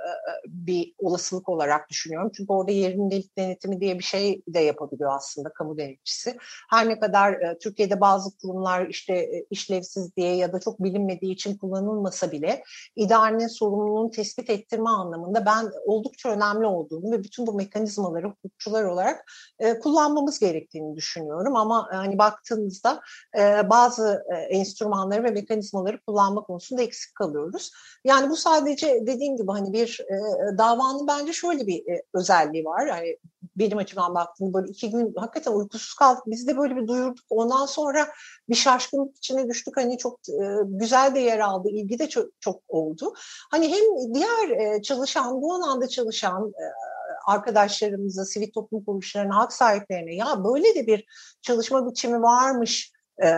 bir 0.47 0.95
olasılık 0.99 1.49
olarak 1.49 1.91
düşünüyorum. 1.91 2.31
Çünkü 2.37 2.53
orada 2.53 2.73
yerindelik 2.73 3.39
denetimi 3.39 3.81
diye 3.81 3.99
bir 3.99 4.05
şey 4.05 4.43
de 4.49 4.59
yapabiliyor 4.59 5.17
aslında 5.17 5.53
kamu 5.53 5.79
denetçisi. 5.79 6.37
Her 6.71 6.89
ne 6.89 7.01
kadar 7.01 7.33
e, 7.33 7.59
Türkiye'de 7.59 8.01
bazı 8.01 8.39
kurumlar 8.39 8.87
işte 8.87 9.15
e, 9.15 9.47
işlevsiz 9.59 10.17
diye 10.17 10.37
ya 10.37 10.53
da 10.53 10.61
çok 10.61 10.83
bilinmediği 10.83 11.33
için 11.33 11.59
kullanılmasa 11.59 12.33
bile 12.33 12.63
idarenin 12.97 13.47
sorumluluğunu 13.47 14.11
tespit 14.11 14.51
ettirme 14.51 14.91
anlamında 14.91 15.47
ben 15.47 15.71
oldukça 15.87 16.29
önemli 16.29 16.67
olduğunu 16.67 17.13
ve 17.13 17.25
bütün 17.25 17.47
bu 17.47 17.53
mekanizmaları 17.53 18.27
hukukçular 18.27 18.85
olarak 18.85 19.33
e, 19.59 19.79
kullanmamız 19.79 20.39
gerektiğini 20.39 20.97
düşünüyorum. 20.97 21.57
Ama 21.57 21.89
e, 21.93 21.97
hani 21.97 22.19
baktığımızda 22.19 23.01
e, 23.39 23.71
bazı 23.71 24.25
e, 24.33 24.35
enstrümanları 24.37 25.25
ve 25.25 25.31
mekanizmaları 25.31 26.01
kullanma 26.07 26.43
konusunda 26.43 26.83
eksik 26.83 27.15
kalıyoruz. 27.15 27.71
Yani 28.05 28.31
bu 28.31 28.37
sadece 28.37 29.07
dediğim 29.07 29.37
gibi 29.37 29.53
hani 29.53 29.73
bir 29.73 30.01
e, 30.01 30.59
davanın 30.59 31.07
bence 31.07 31.33
şöyle 31.33 31.67
bir 31.67 31.79
e, 31.79 32.03
özelliği 32.15 32.65
var. 32.65 32.87
Yani 32.87 33.17
benim 33.57 33.79
açımdan 33.79 34.15
baktığımda 34.15 34.55
böyle 34.55 34.71
iki 34.71 34.91
gün 34.91 35.15
hakikaten 35.17 35.53
uykusuz 35.53 35.95
kaldık. 35.95 36.23
Biz 36.27 36.47
de 36.47 36.57
böyle 36.57 36.77
bir 36.77 36.89
duyurduk. 36.89 37.25
Ondan 37.31 37.67
sonra 37.67 38.09
bir 38.49 38.55
şaşkınlık 38.55 39.17
içine 39.17 39.48
düştük. 39.49 39.77
Hani 39.77 39.99
çok 39.99 40.21
e, 40.29 40.45
güzel 40.65 41.15
de 41.15 41.21
yer 41.21 41.39
aldı. 41.39 41.69
ilgi 41.69 41.99
de 41.99 42.09
çok, 42.09 42.27
çok 42.41 42.63
oldu. 42.69 43.15
Hani 43.51 43.69
hem 43.69 44.15
diğer 44.15 44.51
e, 44.51 44.83
çalışan, 44.83 45.43
bu 45.43 45.55
alanda 45.55 45.89
çalışan 45.89 46.49
e, 46.49 46.65
arkadaşlarımıza, 47.27 48.25
sivil 48.25 48.53
toplum 48.53 48.85
kuruluşlarına, 48.85 49.37
hak 49.37 49.53
sahiplerine 49.53 50.15
ya 50.15 50.45
böyle 50.45 50.75
de 50.75 50.87
bir 50.87 51.05
çalışma 51.43 51.91
biçimi 51.91 52.23
varmış 52.23 52.93
e, 53.23 53.29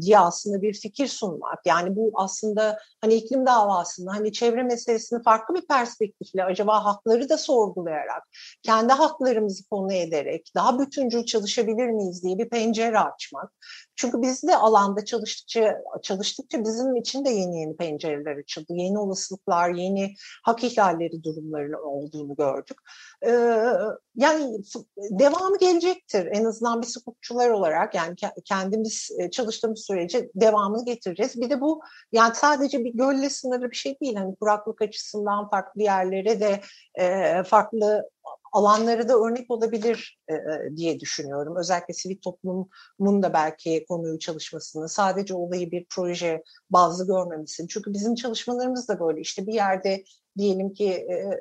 diye 0.00 0.18
aslında 0.18 0.62
bir 0.62 0.74
fikir 0.74 1.06
sunmak. 1.06 1.66
Yani 1.66 1.96
bu 1.96 2.10
aslında 2.14 2.78
hani 3.00 3.14
iklim 3.14 3.46
davasında 3.46 4.10
hani 4.12 4.32
çevre 4.32 4.62
meselesini 4.62 5.22
farklı 5.22 5.54
bir 5.54 5.66
perspektifle 5.66 6.44
acaba 6.44 6.84
hakları 6.84 7.28
da 7.28 7.38
sorgulayarak, 7.38 8.22
kendi 8.62 8.92
haklarımızı 8.92 9.68
konu 9.68 9.92
ederek 9.92 10.52
daha 10.54 10.78
bütüncül 10.78 11.24
çalışabilir 11.24 11.88
miyiz 11.90 12.22
diye 12.22 12.38
bir 12.38 12.48
pencere 12.48 12.98
açmak. 12.98 13.52
Çünkü 14.02 14.22
biz 14.22 14.42
de 14.42 14.56
alanda 14.56 15.04
çalıştıkça 15.04 15.82
çalıştıkça 16.02 16.64
bizim 16.64 16.96
için 16.96 17.24
de 17.24 17.30
yeni 17.30 17.60
yeni 17.60 17.76
pencereler 17.76 18.36
açıldı. 18.36 18.66
Yeni 18.68 18.98
olasılıklar, 18.98 19.70
yeni 19.70 20.14
hak 20.44 20.64
ihlalleri 20.64 21.24
durumlarının 21.24 21.82
olduğunu 21.82 22.36
gördük. 22.36 22.76
Ee, 23.26 23.30
yani 24.16 24.58
devamı 25.10 25.58
gelecektir. 25.58 26.28
En 26.32 26.44
azından 26.44 26.82
biz 26.82 26.96
hukukçular 26.96 27.50
olarak 27.50 27.94
yani 27.94 28.14
kendimiz 28.44 29.10
e, 29.18 29.30
çalıştığımız 29.30 29.84
sürece 29.86 30.30
devamını 30.34 30.84
getireceğiz. 30.84 31.40
Bir 31.40 31.50
de 31.50 31.60
bu 31.60 31.80
yani 32.12 32.34
sadece 32.34 32.84
bir 32.84 32.94
gölle 32.94 33.30
sınırlı 33.30 33.70
bir 33.70 33.76
şey 33.76 34.00
değil. 34.00 34.16
Hani 34.16 34.36
kuraklık 34.36 34.82
açısından 34.82 35.48
farklı 35.48 35.82
yerlere 35.82 36.40
de 36.40 36.60
e, 36.94 37.42
farklı 37.42 38.10
alanları 38.52 39.08
da 39.08 39.18
örnek 39.18 39.50
olabilir 39.50 40.18
e, 40.28 40.34
e, 40.34 40.76
diye 40.76 41.00
düşünüyorum. 41.00 41.56
Özellikle 41.56 41.94
sivil 41.94 42.16
toplumun 42.16 43.22
da 43.22 43.32
belki 43.32 43.84
konuyu 43.88 44.18
çalışmasını, 44.18 44.88
sadece 44.88 45.34
olayı 45.34 45.70
bir 45.70 45.86
proje 45.90 46.42
bazlı 46.70 47.06
görmemesini. 47.06 47.68
Çünkü 47.68 47.92
bizim 47.92 48.14
çalışmalarımız 48.14 48.88
da 48.88 49.00
böyle 49.00 49.20
işte 49.20 49.46
bir 49.46 49.54
yerde 49.54 50.04
diyelim 50.38 50.74
ki 50.74 50.88
e, 50.88 51.40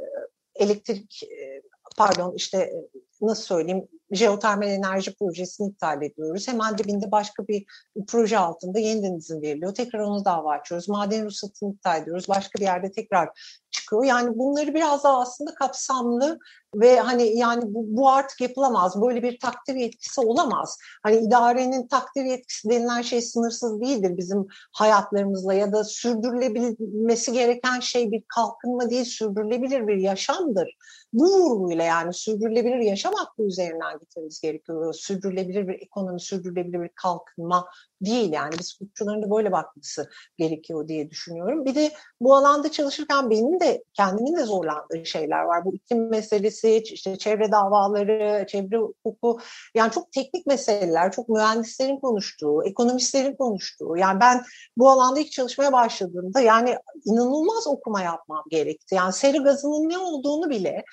elektrik 0.55 1.23
e, 1.23 1.61
pardon 1.97 2.33
işte 2.35 2.57
e, 2.57 2.89
nasıl 3.21 3.43
söyleyeyim 3.43 3.87
jeotermal 4.11 4.67
enerji 4.67 5.15
projesini 5.15 5.69
iptal 5.69 6.01
ediyoruz. 6.01 6.47
Hemen 6.47 6.77
dibinde 6.77 7.11
başka 7.11 7.47
bir 7.47 7.65
proje 8.07 8.37
altında 8.37 8.79
yeniden 8.79 9.15
izin 9.15 9.41
veriliyor. 9.41 9.73
Tekrar 9.73 9.99
onu 9.99 10.25
dava 10.25 10.51
açıyoruz. 10.51 10.89
Maden 10.89 11.25
ruhsatını 11.25 11.73
iptal 11.73 12.01
ediyoruz. 12.01 12.29
Başka 12.29 12.59
bir 12.59 12.65
yerde 12.65 12.91
tekrar 12.91 13.29
çıkıyor. 13.71 14.03
Yani 14.03 14.37
bunları 14.37 14.73
biraz 14.73 15.03
daha 15.03 15.21
aslında 15.21 15.55
kapsamlı 15.55 16.39
ve 16.75 16.99
hani 16.99 17.37
yani 17.37 17.63
bu, 17.65 17.85
bu 17.87 18.09
artık 18.09 18.41
yapılamaz. 18.41 19.01
Böyle 19.01 19.23
bir 19.23 19.39
takdir 19.39 19.75
yetkisi 19.75 20.21
olamaz. 20.21 20.77
Hani 21.03 21.17
idarenin 21.17 21.87
takdir 21.87 22.25
yetkisi 22.25 22.69
denilen 22.69 23.01
şey 23.01 23.21
sınırsız 23.21 23.81
değildir 23.81 24.17
bizim 24.17 24.47
hayatlarımızla 24.71 25.53
ya 25.53 25.71
da 25.71 25.83
sürdürülebilmesi 25.83 27.33
gereken 27.33 27.79
şey 27.79 28.11
bir 28.11 28.23
kalkınma 28.35 28.89
değil, 28.89 29.05
sürdürülebilir 29.05 29.87
bir 29.87 29.97
yaşamdır. 29.97 30.77
Bu 31.13 31.23
vurguyla 31.23 31.83
yani 31.83 32.13
sürdürülebilir 32.13 32.77
yaşam 32.77 33.13
hakkı 33.13 33.43
üzerinden 33.43 33.99
gitmemiz 34.01 34.41
gerekiyor. 34.41 34.93
Sürdürülebilir 34.93 35.67
bir 35.67 35.81
ekonomi, 35.81 36.19
sürdürülebilir 36.19 36.81
bir 36.81 36.89
kalkınma 36.95 37.67
değil 38.01 38.31
yani 38.33 38.51
biz 38.59 38.75
hukukçuların 38.75 39.21
da 39.21 39.31
böyle 39.31 39.51
bakması 39.51 40.09
gerekiyor 40.37 40.87
diye 40.87 41.09
düşünüyorum. 41.09 41.65
Bir 41.65 41.75
de 41.75 41.91
bu 42.21 42.35
alanda 42.35 42.71
çalışırken 42.71 43.29
benim 43.29 43.59
de 43.59 43.83
kendimin 43.93 44.35
de 44.37 44.43
zorlandığı 44.43 45.05
şeyler 45.05 45.43
var. 45.43 45.65
Bu 45.65 45.75
iklim 45.75 46.09
meselesi, 46.09 46.77
işte 46.77 47.17
çevre 47.17 47.51
davaları, 47.51 48.45
çevre 48.47 48.77
hukuku 48.77 49.39
yani 49.75 49.91
çok 49.91 50.11
teknik 50.11 50.45
meseleler, 50.45 51.11
çok 51.11 51.29
mühendislerin 51.29 51.99
konuştuğu, 51.99 52.63
ekonomistlerin 52.65 53.35
konuştuğu. 53.35 53.97
Yani 53.97 54.19
ben 54.19 54.43
bu 54.77 54.89
alanda 54.89 55.19
ilk 55.19 55.31
çalışmaya 55.31 55.71
başladığımda 55.71 56.39
yani 56.39 56.75
inanılmaz 57.05 57.67
okuma 57.67 58.01
yapmam 58.01 58.43
gerekti. 58.49 58.95
Yani 58.95 59.13
seri 59.13 59.37
gazının 59.37 59.89
ne 59.89 59.97
olduğunu 59.97 60.49
bile 60.49 60.83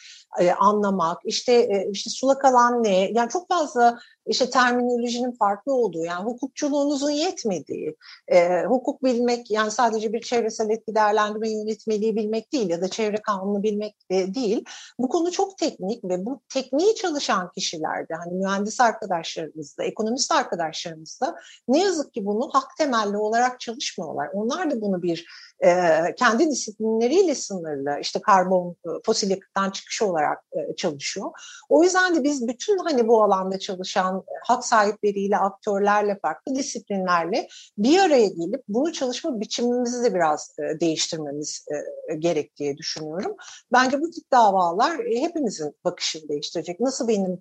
e, 0.41 0.51
anlamak, 0.51 1.19
işte 1.25 1.53
e, 1.53 1.89
işte 1.93 2.11
sulak 2.11 2.45
alan 2.45 2.83
ne? 2.83 2.98
Yani 2.99 3.31
çok 3.31 3.49
fazla 3.49 3.99
işte 4.29 4.51
terminolojinin 4.51 5.33
farklı 5.33 5.73
olduğu 5.73 6.05
yani 6.05 6.25
hukukçuluğunuzun 6.25 7.11
yetmediği, 7.11 7.97
e, 8.29 8.65
hukuk 8.65 9.05
bilmek 9.05 9.51
yani 9.51 9.71
sadece 9.71 10.13
bir 10.13 10.21
çevresel 10.21 10.71
etki 10.71 10.95
değerlendirme 10.95 11.51
yönetmeliği 11.51 12.17
bilmek 12.17 12.53
değil 12.53 12.71
ya 12.71 12.81
da 12.81 12.89
çevre 12.89 13.17
kanunu 13.17 13.63
bilmek 13.63 14.11
de 14.11 14.35
değil. 14.35 14.65
Bu 14.99 15.09
konu 15.09 15.31
çok 15.31 15.59
teknik 15.59 16.05
ve 16.05 16.27
bu 16.27 16.41
tekniği 16.55 16.95
çalışan 16.95 17.51
kişilerde 17.55 18.15
hani 18.15 18.35
mühendis 18.35 18.81
arkadaşlarımızda, 18.81 19.85
ekonomist 19.85 20.33
arkadaşlarımızda 20.33 21.37
ne 21.69 21.79
yazık 21.79 22.15
ki 22.15 22.27
bunu 22.27 22.51
hak 22.53 22.77
temelli 22.79 23.17
olarak 23.17 23.61
çalışmıyorlar. 23.61 24.29
Onlar 24.33 24.71
da 24.71 24.81
bunu 24.81 25.03
bir 25.03 25.27
e, 25.65 25.71
kendi 26.19 26.51
disiplinleriyle 26.51 27.35
sınırlı 27.35 28.01
işte 28.01 28.21
karbon 28.21 28.77
e, 28.87 28.89
fosil 29.07 29.31
yakıttan 29.31 29.71
çıkış 29.71 30.03
olarak 30.03 30.45
e, 30.53 30.77
çalışıyor. 30.77 31.31
O 31.69 31.83
yüzden 31.85 32.17
de 32.17 32.25
biz 32.25 32.49
bütün 32.49 32.79
hani 32.79 33.09
bu 33.09 33.25
alanda 33.25 33.59
çalışan 33.59 34.18
hak 34.45 34.65
sahipleriyle, 34.65 35.39
aktörlerle, 35.39 36.19
farklı 36.23 36.55
disiplinlerle 36.55 37.49
bir 37.79 37.99
araya 37.99 38.27
gelip 38.27 38.63
bunu 38.69 38.93
çalışma 38.93 39.41
biçimimizi 39.41 40.05
de 40.05 40.15
biraz 40.15 40.57
e, 40.59 40.81
değiştirmemiz 40.81 41.67
e, 42.11 42.15
gerek 42.15 42.57
diye 42.57 42.77
düşünüyorum. 42.77 43.37
Bence 43.73 44.01
bu 44.01 44.11
tip 44.11 44.33
davalar 44.33 44.99
e, 44.99 45.21
hepimizin 45.21 45.75
bakışını 45.85 46.29
değiştirecek. 46.29 46.81
Nasıl 46.81 47.09
benim 47.09 47.41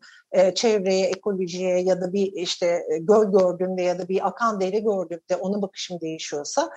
çevreye, 0.55 1.07
ekolojiye 1.07 1.79
ya 1.79 2.01
da 2.01 2.13
bir 2.13 2.31
işte 2.33 2.83
göl 2.99 3.31
gördüğümde 3.31 3.81
ya 3.81 3.99
da 3.99 4.07
bir 4.07 4.27
akan 4.27 4.61
dere 4.61 4.79
gördüğümde 4.79 5.35
onun 5.39 5.61
bakışım 5.61 6.01
değişiyorsa 6.01 6.69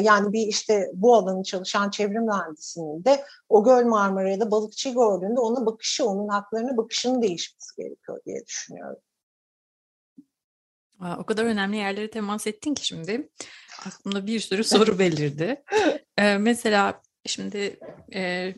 yani 0.00 0.32
bir 0.32 0.46
işte 0.46 0.90
bu 0.94 1.14
alanı 1.14 1.42
çalışan 1.42 1.90
çevre 1.90 2.18
mühendisinin 2.18 3.04
de 3.04 3.24
o 3.48 3.64
göl 3.64 3.84
Marmara'da 3.84 4.50
balıkçı 4.50 4.90
gördüğünde 4.90 5.40
ona 5.40 5.66
bakışı, 5.66 6.06
onun 6.06 6.28
haklarına 6.28 6.76
bakışının 6.76 7.22
değişmesi 7.22 7.76
gerekiyor 7.76 8.20
diye 8.26 8.46
düşünüyorum. 8.46 9.02
O 11.18 11.24
kadar 11.26 11.44
önemli 11.44 11.76
yerlere 11.76 12.10
temas 12.10 12.46
ettin 12.46 12.74
ki 12.74 12.86
şimdi 12.86 13.28
aklımda 13.86 14.26
bir 14.26 14.40
sürü 14.40 14.64
soru 14.74 14.98
belirdi. 14.98 15.62
ee, 16.18 16.38
mesela 16.38 17.02
şimdi 17.26 17.78
e, 18.14 18.54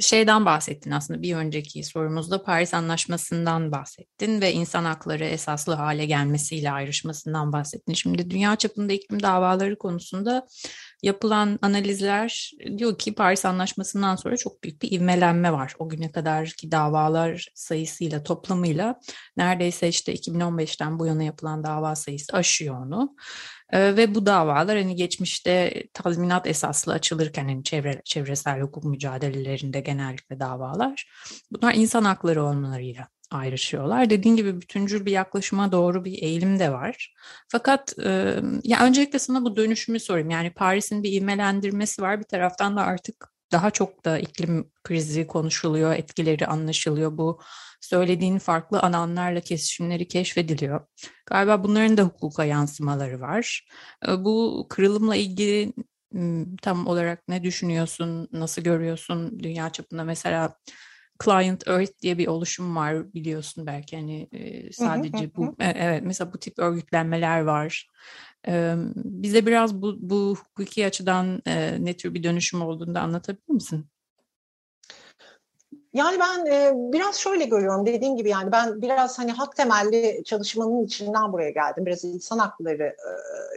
şeyden 0.00 0.44
bahsettin 0.44 0.90
aslında 0.90 1.22
bir 1.22 1.34
önceki 1.36 1.84
sorumuzda 1.84 2.42
Paris 2.42 2.74
Anlaşması'ndan 2.74 3.72
bahsettin 3.72 4.40
ve 4.40 4.52
insan 4.52 4.84
hakları 4.84 5.24
esaslı 5.24 5.72
hale 5.72 6.06
gelmesiyle 6.06 6.70
ayrışmasından 6.70 7.52
bahsettin. 7.52 7.92
Şimdi 7.92 8.30
dünya 8.30 8.56
çapında 8.56 8.92
iklim 8.92 9.22
davaları 9.22 9.78
konusunda 9.78 10.46
yapılan 11.02 11.58
analizler 11.62 12.50
diyor 12.78 12.98
ki 12.98 13.14
Paris 13.14 13.44
Anlaşması'ndan 13.44 14.16
sonra 14.16 14.36
çok 14.36 14.64
büyük 14.64 14.82
bir 14.82 14.92
ivmelenme 14.92 15.52
var. 15.52 15.74
O 15.78 15.88
güne 15.88 16.12
kadarki 16.12 16.70
davalar 16.70 17.48
sayısıyla 17.54 18.22
toplamıyla 18.22 19.00
neredeyse 19.36 19.88
işte 19.88 20.14
2015'ten 20.14 20.98
bu 20.98 21.06
yana 21.06 21.22
yapılan 21.22 21.64
dava 21.64 21.94
sayısı 21.94 22.36
aşıyor 22.36 22.86
onu. 22.86 23.16
E, 23.72 23.96
ve 23.96 24.14
bu 24.14 24.26
davalar 24.26 24.78
hani 24.78 24.96
geçmişte 24.96 25.84
tazminat 25.94 26.46
esaslı 26.46 26.92
açılırken 26.92 27.44
hani 27.44 27.64
çevre, 27.64 28.02
çevresel 28.04 28.60
hukuk 28.60 28.84
mücadelelerinde 28.84 29.80
genellikle 29.80 30.40
davalar 30.40 31.10
bunlar 31.50 31.74
insan 31.74 32.04
hakları 32.04 32.44
olmalarıyla 32.44 33.08
ayrışıyorlar. 33.30 34.10
Dediğin 34.10 34.36
gibi 34.36 34.60
bütüncül 34.60 35.06
bir 35.06 35.12
yaklaşıma 35.12 35.72
doğru 35.72 36.04
bir 36.04 36.22
eğilim 36.22 36.58
de 36.58 36.72
var. 36.72 37.14
Fakat 37.48 37.98
e, 38.04 38.36
ya 38.64 38.84
öncelikle 38.86 39.18
sana 39.18 39.44
bu 39.44 39.56
dönüşümü 39.56 40.00
sorayım. 40.00 40.30
Yani 40.30 40.50
Paris'in 40.50 41.02
bir 41.02 41.12
ivmelendirmesi 41.12 42.02
var. 42.02 42.18
Bir 42.18 42.24
taraftan 42.24 42.76
da 42.76 42.82
artık 42.82 43.32
daha 43.52 43.70
çok 43.70 44.04
da 44.04 44.18
iklim 44.18 44.70
krizi 44.84 45.26
konuşuluyor, 45.26 45.94
etkileri 45.94 46.46
anlaşılıyor. 46.46 47.18
Bu 47.18 47.40
söylediğin 47.80 48.38
farklı 48.38 48.80
alanlarla 48.80 49.40
kesişimleri 49.40 50.08
keşfediliyor. 50.08 50.86
Galiba 51.26 51.64
bunların 51.64 51.96
da 51.96 52.02
hukuka 52.02 52.44
yansımaları 52.44 53.20
var. 53.20 53.66
Bu 54.18 54.66
kırılımla 54.70 55.16
ilgili 55.16 55.72
tam 56.62 56.86
olarak 56.86 57.28
ne 57.28 57.42
düşünüyorsun, 57.44 58.28
nasıl 58.32 58.62
görüyorsun 58.62 59.38
dünya 59.38 59.70
çapında 59.70 60.04
mesela 60.04 60.56
Client 61.24 61.68
Earth 61.68 62.00
diye 62.02 62.18
bir 62.18 62.26
oluşum 62.26 62.76
var 62.76 63.14
biliyorsun 63.14 63.66
belki 63.66 63.96
hani 63.96 64.28
sadece 64.72 65.34
bu 65.36 65.56
evet 65.60 66.02
mesela 66.04 66.32
bu 66.32 66.38
tip 66.38 66.58
örgütlenmeler 66.58 67.40
var. 67.40 67.88
Bize 68.96 69.46
biraz 69.46 69.74
bu 69.74 69.96
bu 70.00 70.36
hukuki 70.36 70.86
açıdan 70.86 71.42
ne 71.78 71.96
tür 71.96 72.14
bir 72.14 72.22
dönüşüm 72.22 72.62
olduğunu 72.62 72.94
da 72.94 73.00
anlatabilir 73.00 73.50
misin? 73.50 73.86
Yani 75.94 76.18
ben 76.20 76.44
biraz 76.92 77.16
şöyle 77.16 77.44
görüyorum 77.44 77.86
dediğim 77.86 78.16
gibi 78.16 78.28
yani 78.28 78.52
ben 78.52 78.82
biraz 78.82 79.18
hani 79.18 79.32
hak 79.32 79.56
temelli 79.56 80.22
çalışmanın 80.24 80.84
içinden 80.84 81.32
buraya 81.32 81.50
geldim. 81.50 81.86
Biraz 81.86 82.04
insan 82.04 82.38
hakları 82.38 82.96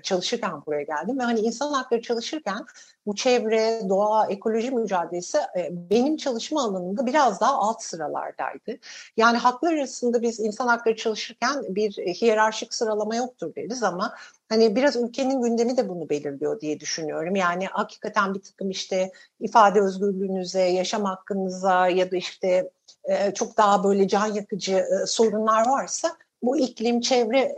çalışırken 0.04 0.66
buraya 0.66 0.84
geldim 0.84 1.20
ve 1.20 1.24
hani 1.24 1.40
insan 1.40 1.74
hakları 1.74 2.02
çalışırken 2.02 2.66
bu 3.06 3.16
çevre, 3.16 3.82
doğa, 3.90 4.28
ekoloji 4.28 4.72
mücadelesi 4.72 5.38
benim 5.70 6.18
çalışma 6.18 6.64
alanında 6.64 7.06
biraz 7.06 7.42
daha 7.42 7.54
alt 7.54 7.84
sıralardaydı. 7.84 8.78
Yani 9.18 9.38
haklar 9.38 9.74
arasında 9.74 10.22
biz 10.22 10.40
insan 10.40 10.68
hakları 10.68 10.96
çalışırken 10.96 11.76
bir 11.76 11.92
hiyerarşik 11.92 12.74
sıralama 12.74 13.16
yoktur 13.16 13.56
deriz 13.56 13.84
ama 13.84 14.16
hani 14.50 14.76
biraz 14.76 14.96
ülkenin 14.96 15.42
gündemi 15.42 15.78
de 15.78 15.90
bunu 15.90 16.10
belirliyor 16.10 16.62
diye 16.62 16.80
düşünüyorum. 16.80 17.36
Yani 17.36 17.66
hakikaten 17.66 18.34
bir 18.34 18.42
takım 18.42 18.70
işte 18.70 19.12
ifade 19.40 19.82
özgürlüğünüze, 19.82 20.62
yaşam 20.62 21.06
hakkınıza 21.06 21.88
ya 21.88 22.12
da 22.12 22.16
işte 22.16 22.72
e, 23.04 23.34
çok 23.34 23.58
daha 23.58 23.84
böyle 23.84 24.08
can 24.08 24.34
yakıcı 24.34 24.86
sorunlar 25.08 25.68
varsa 25.68 26.18
bu 26.44 26.58
iklim, 26.58 27.02
çevre 27.02 27.56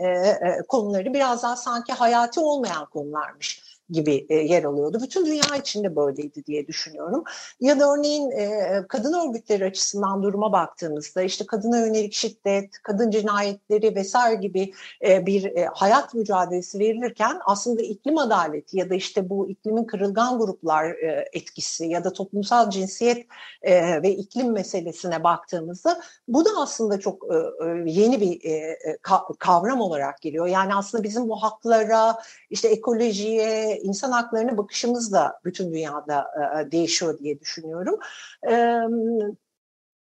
konuları 0.68 1.14
biraz 1.14 1.42
daha 1.42 1.56
sanki 1.56 1.92
hayati 1.92 2.40
olmayan 2.40 2.86
konularmış 2.86 3.67
gibi 3.90 4.26
e, 4.28 4.34
yer 4.34 4.64
alıyordu. 4.64 4.98
Bütün 5.02 5.26
dünya 5.26 5.56
içinde 5.60 5.96
böyleydi 5.96 6.44
diye 6.44 6.66
düşünüyorum. 6.66 7.24
Ya 7.60 7.80
da 7.80 7.94
örneğin 7.94 8.30
e, 8.30 8.84
kadın 8.88 9.28
örgütleri 9.28 9.64
açısından 9.64 10.22
duruma 10.22 10.52
baktığımızda 10.52 11.22
işte 11.22 11.46
kadına 11.46 11.78
yönelik 11.78 12.12
şiddet, 12.12 12.70
kadın 12.82 13.10
cinayetleri 13.10 13.94
vesaire 13.94 14.34
gibi 14.34 14.72
e, 15.06 15.26
bir 15.26 15.52
hayat 15.74 16.14
mücadelesi 16.14 16.78
verilirken 16.78 17.38
aslında 17.46 17.82
iklim 17.82 18.18
adaleti 18.18 18.78
ya 18.78 18.90
da 18.90 18.94
işte 18.94 19.28
bu 19.28 19.50
iklimin 19.50 19.84
kırılgan 19.84 20.38
gruplar 20.38 20.96
etkisi 21.32 21.86
ya 21.86 22.04
da 22.04 22.12
toplumsal 22.12 22.70
cinsiyet 22.70 23.26
ve 24.02 24.10
iklim 24.10 24.52
meselesine 24.52 25.24
baktığımızda 25.24 26.00
bu 26.28 26.44
da 26.44 26.50
aslında 26.58 27.00
çok 27.00 27.24
yeni 27.86 28.20
bir 28.20 28.40
kavram 29.38 29.80
olarak 29.80 30.22
geliyor. 30.22 30.46
Yani 30.46 30.74
aslında 30.74 31.04
bizim 31.04 31.28
bu 31.28 31.42
haklara, 31.42 32.18
işte 32.50 32.68
ekolojiye, 32.68 33.77
insan 33.82 34.12
haklarına 34.12 34.56
bakışımız 34.56 35.12
da 35.12 35.40
bütün 35.44 35.72
dünyada 35.72 36.26
e, 36.36 36.72
değişiyor 36.72 37.18
diye 37.18 37.40
düşünüyorum. 37.40 37.98
E, 38.50 38.80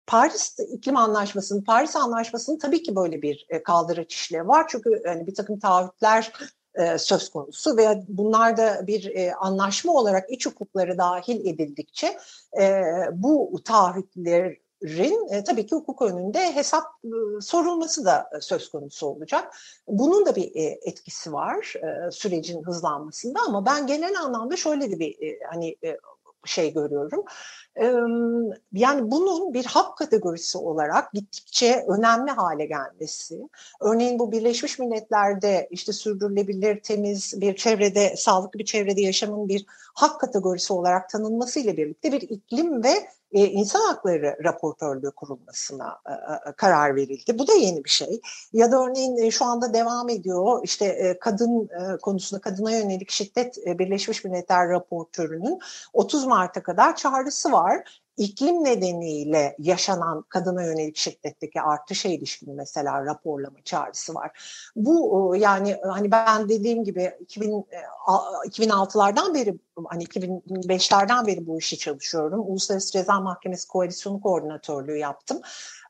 Paris 0.08 0.60
İklim 0.60 0.98
Anlaşması'nın, 0.98 1.62
Paris 1.62 1.96
Anlaşması'nın 1.96 2.58
tabii 2.58 2.84
ki 2.84 2.96
böyle 2.96 3.22
bir 3.22 3.46
e, 3.50 3.64
kaldıraç 3.64 4.14
işlevi 4.14 4.48
var. 4.48 4.66
Çünkü 4.70 5.04
hani 5.06 5.28
bir 5.28 5.36
takım 5.36 5.60
taahhütler 5.60 6.32
e, 6.76 6.98
söz 6.98 7.30
konusu 7.30 7.78
ve 7.78 8.04
bunlar 8.08 8.58
da 8.58 8.88
bir 8.88 9.16
e, 9.16 9.34
anlaşma 9.34 9.94
olarak 9.94 10.32
iç 10.32 10.46
hukukları 10.46 10.98
dahil 10.98 11.46
edildikçe 11.46 12.18
e, 12.62 12.84
bu 13.14 13.62
taahhütler 13.66 14.58
rin 14.86 15.28
e, 15.34 15.44
tabii 15.44 15.66
ki 15.66 15.76
hukuk 15.76 16.02
önünde 16.02 16.56
hesap 16.56 16.84
e, 17.04 17.42
sorulması 17.42 18.06
da 18.06 18.30
e, 18.38 18.42
söz 18.42 18.70
konusu 18.70 19.08
olacak. 19.08 19.56
Bunun 19.88 20.26
da 20.26 20.36
bir 20.36 20.56
e, 20.56 20.80
etkisi 20.82 21.34
var 21.34 21.74
e, 21.76 22.12
sürecin 22.12 22.64
hızlanmasında 22.64 23.40
ama 23.48 23.66
ben 23.66 23.88
genel 23.88 24.22
anlamda 24.22 24.56
şöyle 24.56 24.92
de 24.92 25.00
bir 25.00 25.22
e, 25.22 25.40
hani 25.52 25.76
e, 25.84 25.98
şey 26.46 26.74
görüyorum. 26.74 27.24
Yani 28.74 29.12
bunun 29.12 29.54
bir 29.54 29.66
hak 29.66 29.98
kategorisi 29.98 30.58
olarak 30.58 31.14
gittikçe 31.14 31.86
önemli 31.88 32.32
hale 32.32 32.66
gelmesi. 32.66 33.40
Örneğin 33.82 34.20
bu 34.20 34.32
Birleşmiş 34.32 34.80
Milletler'de 34.80 35.68
işte 35.72 35.94
sürdürülebilir, 35.94 36.82
temiz 36.82 37.42
bir 37.42 37.56
çevrede, 37.56 38.16
sağlıklı 38.18 38.60
bir 38.60 38.66
çevrede 38.66 39.02
yaşamın 39.02 39.50
bir 39.50 39.66
hak 39.96 40.20
kategorisi 40.20 40.74
olarak 40.74 41.10
tanınmasıyla 41.10 41.78
birlikte 41.78 42.12
bir 42.12 42.22
iklim 42.22 42.84
ve 42.84 43.08
e, 43.32 43.46
insan 43.46 43.80
hakları 43.80 44.38
raportörlüğü 44.44 45.12
kurulmasına 45.12 46.00
e, 46.10 46.12
e, 46.50 46.52
karar 46.52 46.96
verildi. 46.96 47.40
Bu 47.40 47.48
da 47.48 47.54
yeni 47.54 47.84
bir 47.84 47.90
şey. 47.90 48.22
Ya 48.54 48.72
da 48.72 48.84
örneğin 48.84 49.18
e, 49.18 49.32
şu 49.32 49.46
anda 49.46 49.74
devam 49.74 50.10
ediyor 50.10 50.60
işte 50.64 50.86
e, 50.86 51.20
kadın 51.20 51.70
e, 51.70 51.98
konusunda 51.98 52.42
kadına 52.42 52.72
yönelik 52.72 53.12
şiddet 53.12 53.58
e, 53.68 53.80
Birleşmiş 53.80 54.24
Milletler 54.24 54.70
raportörünün 54.70 55.60
30 55.94 56.26
Mart'a 56.26 56.64
kadar 56.64 56.96
çağrısı 56.96 57.52
var 57.52 58.02
iklim 58.18 58.64
nedeniyle 58.64 59.56
yaşanan 59.60 60.22
kadına 60.22 60.64
yönelik 60.64 60.98
şiddetteki 60.98 61.62
artışa 61.62 62.10
ilişkin 62.10 62.56
mesela 62.56 63.06
raporlama 63.06 63.62
çağrısı 63.66 64.14
var. 64.16 64.32
Bu 64.76 65.36
yani 65.38 65.78
hani 65.84 66.12
ben 66.12 66.50
dediğim 66.50 66.84
gibi 66.84 67.12
2000, 67.20 67.66
2006'lardan 68.48 69.32
e, 69.32 69.34
beri 69.34 69.56
hani 69.90 70.04
2005'lerden 70.04 71.28
beri 71.28 71.48
bu 71.48 71.60
işi 71.60 71.78
çalışıyorum. 71.78 72.44
Uluslararası 72.48 72.92
Ceza 72.92 73.20
Mahkemesi 73.20 73.68
Koalisyonu 73.68 74.22
Koordinatörlüğü 74.22 74.98
yaptım. 74.98 75.42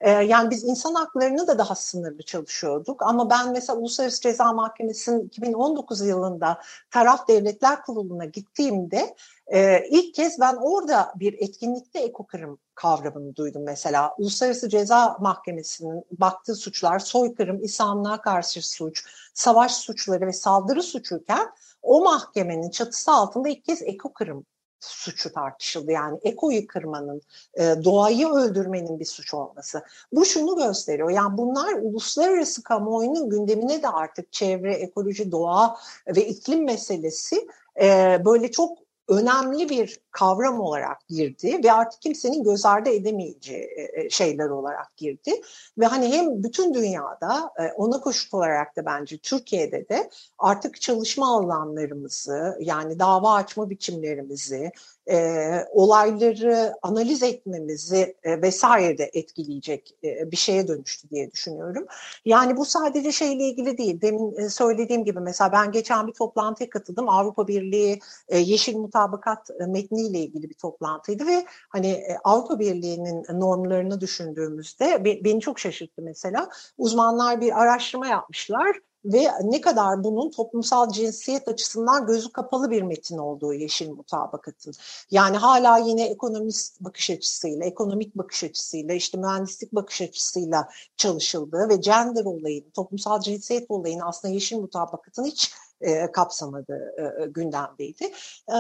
Yani 0.06 0.50
biz 0.50 0.64
insan 0.64 0.94
haklarını 0.94 1.48
da 1.48 1.58
daha 1.58 1.76
sınırlı 1.76 2.24
çalışıyorduk. 2.24 3.02
Ama 3.02 3.30
ben 3.30 3.52
mesela 3.52 3.80
Uluslararası 3.80 4.22
Ceza 4.22 4.54
Mahkemesi'nin 4.54 5.28
2019 5.28 6.02
yılında 6.02 6.62
Taraf 6.92 7.28
Devletler 7.28 7.82
Kurulu'na 7.82 8.26
gittiğimde 8.26 9.16
e, 9.48 9.88
ilk 9.90 10.16
kez 10.16 10.40
ben 10.40 10.56
orada 10.56 11.14
bir 11.16 11.34
etkinlikte 11.34 12.00
ekokırım 12.00 12.60
kavramını 12.76 13.36
duydum 13.36 13.64
mesela. 13.66 14.16
Uluslararası 14.18 14.70
Ceza 14.70 15.18
Mahkemesi'nin 15.20 16.06
baktığı 16.12 16.56
suçlar 16.56 17.00
soykırım, 17.00 17.64
insanlığa 17.64 18.22
karşı 18.22 18.70
suç, 18.70 19.06
savaş 19.34 19.76
suçları 19.76 20.28
ve 20.28 20.34
saldırı 20.34 20.84
suçuyken 20.84 21.48
o 21.82 22.04
mahkemenin 22.04 22.70
çatısı 22.70 23.12
altında 23.12 23.50
ilk 23.50 23.66
kez 23.66 23.82
ekokırım 23.82 24.46
suçu 24.80 25.34
tartışıldı. 25.34 25.92
Yani 25.92 26.20
ekoyu 26.24 26.68
kırmanın, 26.68 27.22
e, 27.54 27.76
doğayı 27.84 28.28
öldürmenin 28.28 29.00
bir 29.00 29.06
suç 29.06 29.34
olması. 29.34 29.84
Bu 30.12 30.26
şunu 30.26 30.56
gösteriyor. 30.56 31.10
Yani 31.10 31.38
bunlar 31.38 31.74
uluslararası 31.74 32.64
kamuoyunun 32.64 33.30
gündemine 33.30 33.84
de 33.84 33.90
artık 33.90 34.32
çevre, 34.32 34.74
ekoloji, 34.74 35.32
doğa 35.32 35.78
ve 36.08 36.28
iklim 36.28 36.66
meselesi 36.66 37.48
e, 37.82 38.22
böyle 38.26 38.52
çok 38.52 38.85
önemli 39.08 39.70
bir 39.70 40.00
kavram 40.12 40.60
olarak 40.60 41.08
girdi 41.08 41.62
ve 41.64 41.72
artık 41.72 42.02
kimsenin 42.02 42.44
göz 42.44 42.66
ardı 42.66 42.90
edemeyeceği 42.90 43.64
e, 43.64 44.02
e, 44.02 44.10
şeyler 44.10 44.50
olarak 44.50 44.98
girdi. 44.98 45.32
Ve 45.78 45.86
hani 45.86 46.14
hem 46.14 46.44
bütün 46.44 46.74
dünyada 46.74 47.52
e, 47.60 47.72
ona 47.72 48.02
koşut 48.02 48.34
olarak 48.34 48.76
da 48.78 48.86
bence 48.86 49.18
Türkiye'de 49.18 49.90
de 49.90 50.10
artık 50.38 50.82
çalışma 50.82 51.38
alanlarımızı 51.38 52.58
yani 52.60 53.00
dava 53.00 53.34
açma 53.34 53.70
biçimlerimizi, 53.70 54.72
e, 55.10 55.66
olayları 55.72 56.74
analiz 56.82 57.24
etmemizi 57.24 58.16
e, 58.24 58.42
vesaire 58.42 58.98
de 58.98 59.12
etkileyecek 59.14 59.96
e, 60.04 60.32
bir 60.32 60.38
şeye 60.38 60.68
dönüştü 60.68 61.10
diye 61.10 61.32
düşünüyorum. 61.32 61.86
Yani 62.26 62.58
bu 62.58 62.66
sadece 62.66 63.12
şeyle 63.12 63.44
ilgili 63.44 63.78
değil. 63.78 64.02
Demin 64.02 64.38
e, 64.38 64.50
söylediğim 64.50 65.06
gibi 65.06 65.20
mesela 65.20 65.52
ben 65.52 65.72
geçen 65.72 66.08
bir 66.08 66.14
toplantıya 66.14 66.70
katıldım. 66.70 67.10
Avrupa 67.10 67.48
Birliği 67.48 68.00
e, 68.30 68.38
Yeşil 68.38 68.78
Mutabakat 68.78 69.50
e, 69.60 69.66
metniyle 69.66 70.20
ilgili 70.20 70.50
bir 70.50 70.56
toplantıydı 70.56 71.28
ve 71.28 71.46
hani 71.70 71.88
e, 71.88 72.18
Avrupa 72.24 72.60
Birliği'nin 72.60 73.26
normlarını 73.40 74.02
düşündüğümüzde 74.02 75.06
be, 75.06 75.24
beni 75.24 75.42
çok 75.42 75.60
şaşırttı 75.60 76.02
mesela. 76.02 76.50
Uzmanlar 76.78 77.42
bir 77.42 77.62
araştırma 77.62 78.08
yapmışlar 78.08 78.80
ve 79.06 79.32
ne 79.44 79.62
kadar 79.62 80.04
bunun 80.04 80.32
toplumsal 80.32 80.92
cinsiyet 80.92 81.48
açısından 81.48 82.06
gözü 82.06 82.32
kapalı 82.32 82.72
bir 82.72 82.82
metin 82.82 83.18
olduğu 83.18 83.54
yeşil 83.54 83.90
mutabakatın. 83.90 84.74
Yani 85.12 85.38
hala 85.38 85.78
yine 85.78 86.06
ekonomist 86.06 86.82
bakış 86.82 87.10
açısıyla, 87.10 87.66
ekonomik 87.66 88.16
bakış 88.16 88.44
açısıyla, 88.44 88.94
işte 88.94 89.18
mühendislik 89.18 89.72
bakış 89.76 90.02
açısıyla 90.02 90.70
çalışıldığı 90.98 91.70
ve 91.70 91.76
gender 91.76 92.26
olayını, 92.26 92.72
toplumsal 92.72 93.20
cinsiyet 93.20 93.72
olayını 93.72 94.06
aslında 94.06 94.34
yeşil 94.34 94.58
mutabakatın 94.58 95.26
hiç 95.26 95.52
e, 95.86 96.12
kapsamadığı 96.12 96.96
e, 96.98 97.26
gündemdeydi. 97.26 98.04
E, 98.48 98.58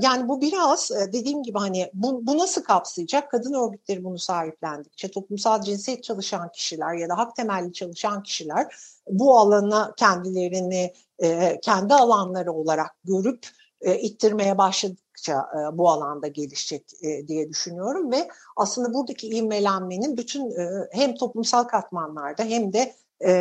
yani 0.00 0.28
bu 0.28 0.40
biraz 0.40 0.90
e, 0.90 1.12
dediğim 1.12 1.42
gibi 1.42 1.58
hani 1.58 1.90
bu, 1.94 2.26
bu 2.26 2.38
nasıl 2.38 2.62
kapsayacak? 2.62 3.30
Kadın 3.30 3.54
örgütleri 3.54 4.04
bunu 4.04 4.18
sahiplendikçe 4.18 5.10
toplumsal 5.10 5.62
cinsiyet 5.62 6.04
çalışan 6.04 6.52
kişiler 6.52 6.94
ya 6.94 7.08
da 7.08 7.18
hak 7.18 7.36
temelli 7.36 7.72
çalışan 7.72 8.22
kişiler 8.22 8.76
bu 9.10 9.38
alana 9.38 9.94
kendilerini 9.96 10.94
e, 11.18 11.60
kendi 11.60 11.94
alanları 11.94 12.52
olarak 12.52 12.90
görüp 13.04 13.46
e, 13.80 13.98
ittirmeye 13.98 14.58
başladıkça 14.58 15.32
e, 15.32 15.78
bu 15.78 15.90
alanda 15.90 16.26
gelişecek 16.26 16.84
e, 17.02 17.28
diye 17.28 17.48
düşünüyorum 17.48 18.12
ve 18.12 18.28
aslında 18.56 18.94
buradaki 18.94 19.28
ivmelenmenin 19.28 20.16
bütün 20.16 20.50
e, 20.50 20.88
hem 20.92 21.14
toplumsal 21.14 21.64
katmanlarda 21.64 22.42
hem 22.42 22.72
de 22.72 22.94
e, 23.20 23.32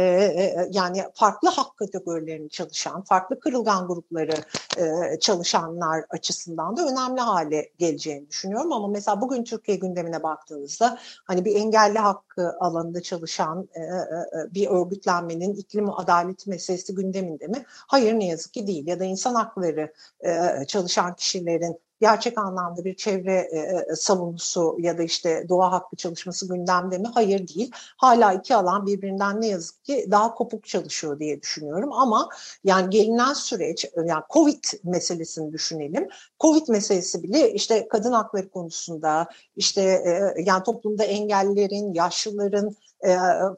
yani 0.71 1.03
farklı 1.13 1.49
hak 1.49 1.78
kategorilerini 1.78 2.49
çalışan, 2.49 3.01
farklı 3.01 3.39
kırılgan 3.39 3.88
grupları 3.88 4.34
e, 4.78 5.19
çalışanlar 5.19 6.05
açısından 6.09 6.78
da 6.78 6.88
önemli 6.88 7.21
hale 7.21 7.69
geleceğini 7.78 8.30
düşünüyorum. 8.30 8.73
Ama 8.73 8.88
mesela 8.88 9.21
bugün 9.21 9.43
Türkiye 9.43 9.78
gündemine 9.78 10.23
baktığınızda 10.23 10.97
hani 11.26 11.45
bir 11.45 11.55
engelli 11.55 11.99
hakkı 11.99 12.53
alanında 12.59 13.01
çalışan 13.01 13.69
e, 13.73 13.80
e, 13.80 14.53
bir 14.53 14.67
örgütlenmenin 14.67 15.53
iklim 15.53 15.89
adalet 15.89 16.47
meselesi 16.47 16.95
gündeminde 16.95 17.47
mi? 17.47 17.65
Hayır 17.67 18.13
ne 18.13 18.28
yazık 18.28 18.53
ki 18.53 18.67
değil. 18.67 18.88
Ya 18.88 18.99
da 18.99 19.03
insan 19.03 19.36
hakları 19.36 19.93
e, 20.19 20.65
çalışan 20.67 21.15
kişilerin 21.15 21.80
gerçek 22.06 22.38
anlamda 22.38 22.86
bir 22.86 22.95
çevre 22.95 23.49
e, 23.51 23.58
e, 23.58 23.95
savunusu 23.95 24.76
ya 24.80 24.97
da 24.97 25.03
işte 25.03 25.45
doğa 25.49 25.72
hakkı 25.72 25.95
çalışması 25.95 26.47
gündemde 26.47 26.97
mi? 26.97 27.08
Hayır 27.14 27.47
değil. 27.47 27.72
Hala 27.97 28.34
iki 28.34 28.56
alan 28.56 28.86
birbirinden 28.86 29.41
ne 29.41 29.47
yazık 29.47 29.84
ki 29.86 30.08
daha 30.12 30.34
kopuk 30.34 30.66
çalışıyor 30.66 31.20
diye 31.20 31.41
düşünüyorum 31.41 31.93
ama 31.93 32.30
yani 32.64 32.89
gelinen 32.89 33.34
süreç 33.34 33.86
yani 33.95 34.24
Covid 34.34 34.64
meselesini 34.84 35.53
düşünelim. 35.53 36.08
Covid 36.39 36.68
meselesi 36.68 37.24
bile 37.24 37.53
işte 37.53 37.88
kadın 37.88 38.12
hakları 38.12 38.49
konusunda 38.49 39.28
işte 39.56 39.82
e, 39.82 40.41
yani 40.41 40.64
toplumda 40.64 41.03
engellilerin, 41.03 41.93
yaşlıların 41.93 42.76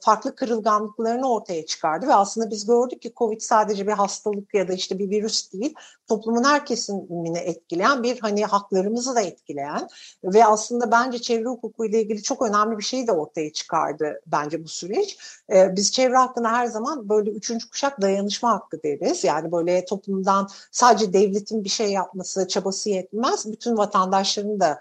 farklı 0.02 0.36
kırılganlıklarını 0.36 1.32
ortaya 1.34 1.66
çıkardı 1.66 2.08
ve 2.08 2.14
aslında 2.14 2.52
biz 2.52 2.66
gördük 2.66 3.02
ki 3.02 3.14
Covid 3.18 3.42
sadece 3.42 3.88
bir 3.88 3.92
hastalık 3.92 4.54
ya 4.54 4.68
da 4.68 4.74
işte 4.74 5.00
bir 5.00 5.10
virüs 5.10 5.54
değil, 5.54 5.74
toplumun 6.08 6.44
her 6.44 6.66
kesimini 6.66 7.38
etkileyen 7.38 8.04
bir 8.04 8.20
hani 8.20 8.46
haklarımızı 8.46 9.16
da 9.16 9.22
etkileyen 9.22 9.88
ve 10.24 10.46
aslında 10.46 10.92
bence 10.92 11.20
çevre 11.20 11.46
hukuku 11.46 11.86
ile 11.86 12.02
ilgili 12.02 12.24
çok 12.24 12.42
önemli 12.42 12.78
bir 12.78 12.84
şey 12.84 13.08
de 13.08 13.12
ortaya 13.12 13.54
çıkardı 13.54 14.22
bence 14.28 14.64
bu 14.64 14.68
süreç. 14.68 15.18
E, 15.54 15.76
biz 15.76 15.92
çevre 15.92 16.18
hakkında 16.18 16.52
her 16.52 16.66
zaman 16.66 17.10
böyle 17.10 17.32
üçüncü 17.32 17.70
kuşak 17.70 18.02
dayanışma 18.02 18.52
hakkı 18.52 18.84
deriz. 18.84 19.24
Yani 19.24 19.52
böyle 19.52 19.86
toplumdan 19.86 20.50
sadece 20.72 21.14
devletin 21.14 21.64
bir 21.64 21.70
şey 21.70 21.92
yapması, 21.92 22.48
çabası 22.48 22.90
yetmez. 22.90 23.52
Bütün 23.52 23.78
vatandaşların 23.78 24.60
da 24.60 24.80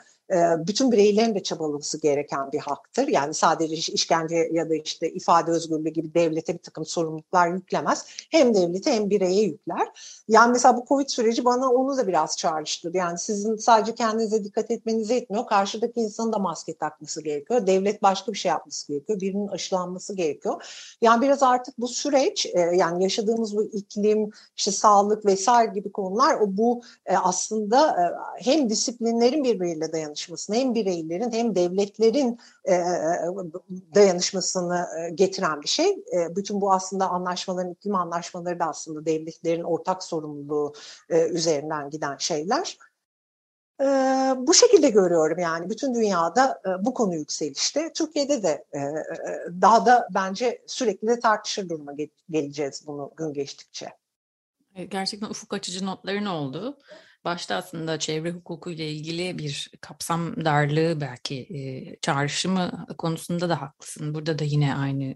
bütün 0.58 0.92
bireylerin 0.92 1.34
de 1.34 1.42
çabalaması 1.42 2.00
gereken 2.00 2.52
bir 2.52 2.58
haktır. 2.58 3.08
Yani 3.08 3.34
sadece 3.34 3.74
işkence 3.74 4.48
ya 4.52 4.70
da 4.70 4.74
işte 4.74 5.10
ifade 5.10 5.50
özgürlüğü 5.50 5.88
gibi 5.88 6.14
devlete 6.14 6.54
bir 6.54 6.58
takım 6.58 6.86
sorumluluklar 6.86 7.48
yüklemez. 7.48 8.06
Hem 8.30 8.54
devlete 8.54 8.92
hem 8.92 9.10
bireye 9.10 9.42
yükler. 9.42 9.88
Yani 10.28 10.52
mesela 10.52 10.76
bu 10.76 10.84
Covid 10.88 11.08
süreci 11.08 11.44
bana 11.44 11.72
onu 11.72 11.96
da 11.96 12.06
biraz 12.06 12.36
çağrıştırdı. 12.36 12.96
Yani 12.96 13.18
sizin 13.18 13.56
sadece 13.56 13.94
kendinize 13.94 14.44
dikkat 14.44 14.70
etmenize 14.70 15.14
yetmiyor. 15.14 15.46
Karşıdaki 15.46 16.00
insanın 16.00 16.32
da 16.32 16.38
maske 16.38 16.74
takması 16.74 17.22
gerekiyor. 17.22 17.66
Devlet 17.66 18.02
başka 18.02 18.32
bir 18.32 18.38
şey 18.38 18.48
yapması 18.48 18.88
gerekiyor. 18.88 19.20
Birinin 19.20 19.48
aşılanması 19.48 20.14
gerekiyor. 20.14 20.64
Yani 21.02 21.22
biraz 21.22 21.42
artık 21.42 21.78
bu 21.78 21.88
süreç 21.88 22.46
yani 22.74 23.02
yaşadığımız 23.02 23.56
bu 23.56 23.64
iklim, 23.64 24.30
işte 24.56 24.70
sağlık 24.70 25.26
vesaire 25.26 25.72
gibi 25.74 25.92
konular 25.92 26.34
o 26.40 26.44
bu 26.46 26.82
aslında 27.16 27.96
hem 28.38 28.70
disiplinlerin 28.70 29.44
birbiriyle 29.44 29.92
dayanışması 29.92 30.15
dayanışmasını 30.16 30.56
hem 30.56 30.74
bireylerin 30.74 31.32
hem 31.32 31.54
devletlerin 31.54 32.38
e, 32.64 32.74
e, 32.74 32.84
dayanışmasını 33.94 34.86
e, 34.98 35.10
getiren 35.10 35.62
bir 35.62 35.68
şey. 35.68 36.04
Bütün 36.36 36.60
bu 36.60 36.72
aslında 36.72 37.08
anlaşmaların, 37.08 37.72
iklim 37.72 37.94
anlaşmaları 37.94 38.58
da 38.58 38.64
aslında 38.64 39.06
devletlerin 39.06 39.62
ortak 39.62 40.02
sorumluluğu 40.02 40.74
üzerinden 41.08 41.90
giden 41.90 42.16
şeyler. 42.16 42.78
E, 43.80 43.84
bu 44.36 44.54
şekilde 44.54 44.90
görüyorum 44.90 45.38
yani 45.38 45.70
bütün 45.70 45.94
dünyada 45.94 46.60
e, 46.66 46.84
bu 46.84 46.94
konu 46.94 47.14
yükselişte. 47.14 47.92
Türkiye'de 47.92 48.42
de 48.42 48.64
e, 48.74 48.80
daha 49.60 49.86
da 49.86 50.08
bence 50.14 50.62
sürekli 50.66 51.08
de 51.08 51.20
tartışır 51.20 51.68
duruma 51.68 51.92
geleceğiz 52.30 52.86
bunu 52.86 53.10
gün 53.16 53.32
geçtikçe. 53.32 53.92
Gerçekten 54.88 55.30
ufuk 55.30 55.54
açıcı 55.54 55.86
notların 55.86 56.26
oldu. 56.26 56.78
Başta 57.26 57.56
aslında 57.56 57.98
çevre 57.98 58.30
hukuku 58.30 58.70
ile 58.70 58.90
ilgili 58.90 59.38
bir 59.38 59.70
kapsam 59.80 60.44
darlığı 60.44 61.00
belki 61.00 61.34
e, 61.34 61.60
çağrışımı 62.02 62.86
konusunda 62.98 63.48
da 63.48 63.60
haklısın. 63.62 64.14
Burada 64.14 64.38
da 64.38 64.44
yine 64.44 64.76
aynı 64.76 65.14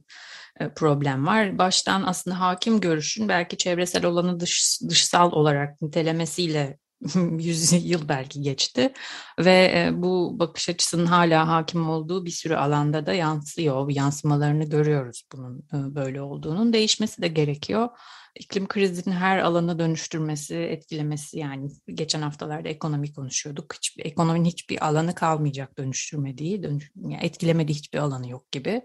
e, 0.61 0.75
problem 0.75 1.27
var. 1.27 1.59
Baştan 1.59 2.03
aslında 2.03 2.41
hakim 2.41 2.81
görüşün 2.81 3.29
belki 3.29 3.57
çevresel 3.57 4.05
olanı 4.05 4.41
dış, 4.41 4.81
dışsal 4.89 5.33
olarak 5.33 5.83
nitelemesiyle 5.83 6.79
yüz 7.39 7.73
yıl 7.91 8.09
belki 8.09 8.43
geçti 8.43 8.93
ve 9.39 9.91
bu 9.93 10.37
bakış 10.39 10.69
açısının 10.69 11.07
hala 11.07 11.49
hakim 11.49 11.91
olduğu 11.91 12.25
bir 12.25 12.31
sürü 12.31 12.55
alanda 12.55 13.07
da 13.07 13.13
yansıyor. 13.13 13.91
Yansımalarını 13.91 14.65
görüyoruz 14.65 15.23
bunun 15.33 15.65
böyle 15.73 16.23
olduğunun. 16.23 16.73
Değişmesi 16.73 17.23
de 17.23 17.29
gerekiyor 17.29 17.89
iklim 18.37 18.69
krizinin 18.69 19.17
her 19.17 19.39
alana 19.39 19.79
dönüştürmesi, 19.79 20.57
etkilemesi 20.57 21.39
yani 21.39 21.71
geçen 21.95 22.23
haftalarda 22.23 22.69
ekonomi 22.69 23.13
konuşuyorduk. 23.13 23.75
Hiçbir, 23.75 24.05
ekonominin 24.05 24.45
hiçbir 24.45 24.87
alanı 24.87 25.15
kalmayacak 25.15 25.79
dönüştürmediği, 25.79 26.63
dönüş, 26.63 26.93
yani 26.97 27.25
etkilemediği 27.25 27.79
hiçbir 27.79 27.99
alanı 27.99 28.29
yok 28.29 28.53
gibi 28.53 28.83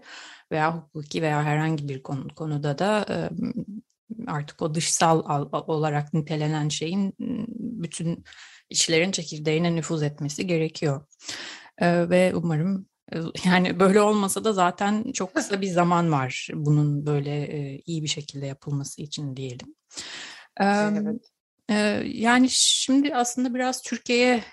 veya 0.52 0.76
hukuki 0.76 1.22
veya 1.22 1.44
herhangi 1.44 1.88
bir 1.88 2.02
konu, 2.02 2.28
konuda 2.34 2.78
da 2.78 3.06
artık 4.26 4.62
o 4.62 4.74
dışsal 4.74 5.48
olarak 5.52 6.14
nitelenen 6.14 6.68
şeyin 6.68 7.14
bütün 7.58 8.24
işlerin 8.70 9.10
çekirdeğine 9.10 9.76
nüfuz 9.76 10.02
etmesi 10.02 10.46
gerekiyor. 10.46 11.06
Ve 11.82 12.32
umarım 12.34 12.86
yani 13.44 13.80
böyle 13.80 14.00
olmasa 14.00 14.44
da 14.44 14.52
zaten 14.52 15.12
çok 15.12 15.34
kısa 15.34 15.60
bir 15.60 15.66
zaman 15.66 16.12
var 16.12 16.48
bunun 16.54 17.06
böyle 17.06 17.48
iyi 17.86 18.02
bir 18.02 18.08
şekilde 18.08 18.46
yapılması 18.46 19.02
için 19.02 19.36
diyelim. 19.36 19.74
Evet. 20.60 21.30
Yani 22.04 22.46
şimdi 22.50 23.14
aslında 23.14 23.54
biraz 23.54 23.82
Türkiye'ye 23.82 24.44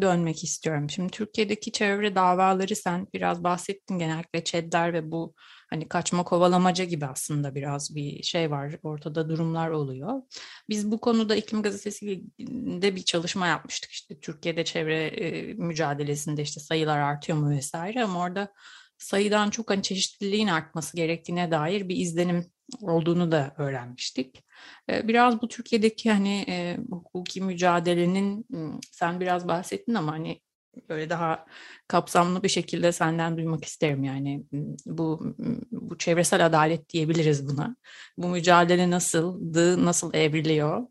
dönmek 0.00 0.44
istiyorum. 0.44 0.90
Şimdi 0.90 1.10
Türkiye'deki 1.10 1.72
çevre 1.72 2.14
davaları 2.14 2.76
sen 2.76 3.06
biraz 3.14 3.44
bahsettin 3.44 3.98
genellikle 3.98 4.44
ÇED'ler 4.44 4.92
ve 4.92 5.10
bu 5.10 5.34
hani 5.70 5.88
kaçma 5.88 6.24
kovalamaca 6.24 6.84
gibi 6.84 7.06
aslında 7.06 7.54
biraz 7.54 7.94
bir 7.94 8.22
şey 8.22 8.50
var. 8.50 8.76
Ortada 8.82 9.28
durumlar 9.28 9.70
oluyor. 9.70 10.22
Biz 10.68 10.90
bu 10.90 11.00
konuda 11.00 11.36
İklim 11.36 11.62
Gazetesi'nde 11.62 12.96
bir 12.96 13.02
çalışma 13.02 13.46
yapmıştık. 13.46 13.90
İşte 13.90 14.20
Türkiye'de 14.20 14.64
çevre 14.64 15.06
e, 15.06 15.54
mücadelesinde 15.54 16.42
işte 16.42 16.60
sayılar 16.60 16.98
artıyor 16.98 17.38
mu 17.38 17.50
vesaire 17.50 18.04
ama 18.04 18.20
orada 18.20 18.52
sayıdan 18.98 19.50
çok 19.50 19.70
hani 19.70 19.82
çeşitliliğin 19.82 20.48
artması 20.48 20.96
gerektiğine 20.96 21.50
dair 21.50 21.88
bir 21.88 21.96
izlenim 21.96 22.46
olduğunu 22.80 23.32
da 23.32 23.54
öğrenmiştik. 23.58 24.44
Biraz 24.88 25.42
bu 25.42 25.48
Türkiye'deki 25.48 26.10
hani 26.10 26.44
e, 26.48 26.78
hukuki 26.90 27.40
mücadelenin 27.40 28.46
sen 28.92 29.20
biraz 29.20 29.48
bahsettin 29.48 29.94
ama 29.94 30.12
hani 30.12 30.40
böyle 30.88 31.10
daha 31.10 31.46
kapsamlı 31.88 32.42
bir 32.42 32.48
şekilde 32.48 32.92
senden 32.92 33.36
duymak 33.36 33.64
isterim 33.64 34.04
yani 34.04 34.44
bu 34.86 35.34
bu 35.70 35.98
çevresel 35.98 36.46
adalet 36.46 36.88
diyebiliriz 36.88 37.48
buna. 37.48 37.76
Bu 38.16 38.28
mücadele 38.28 38.90
nasıldı, 38.90 39.84
nasıl 39.84 40.14
evriliyor? 40.14 40.86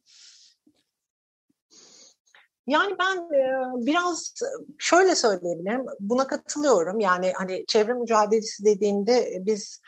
Yani 2.68 2.96
ben 3.00 3.30
biraz 3.86 4.34
şöyle 4.78 5.16
söyleyebilirim. 5.16 5.86
Buna 6.00 6.28
katılıyorum. 6.28 7.00
Yani 7.00 7.34
hani 7.36 7.66
çevre 7.68 7.94
mücadelesi 7.94 8.66
dediğinde 8.66 9.42
biz 9.46 9.82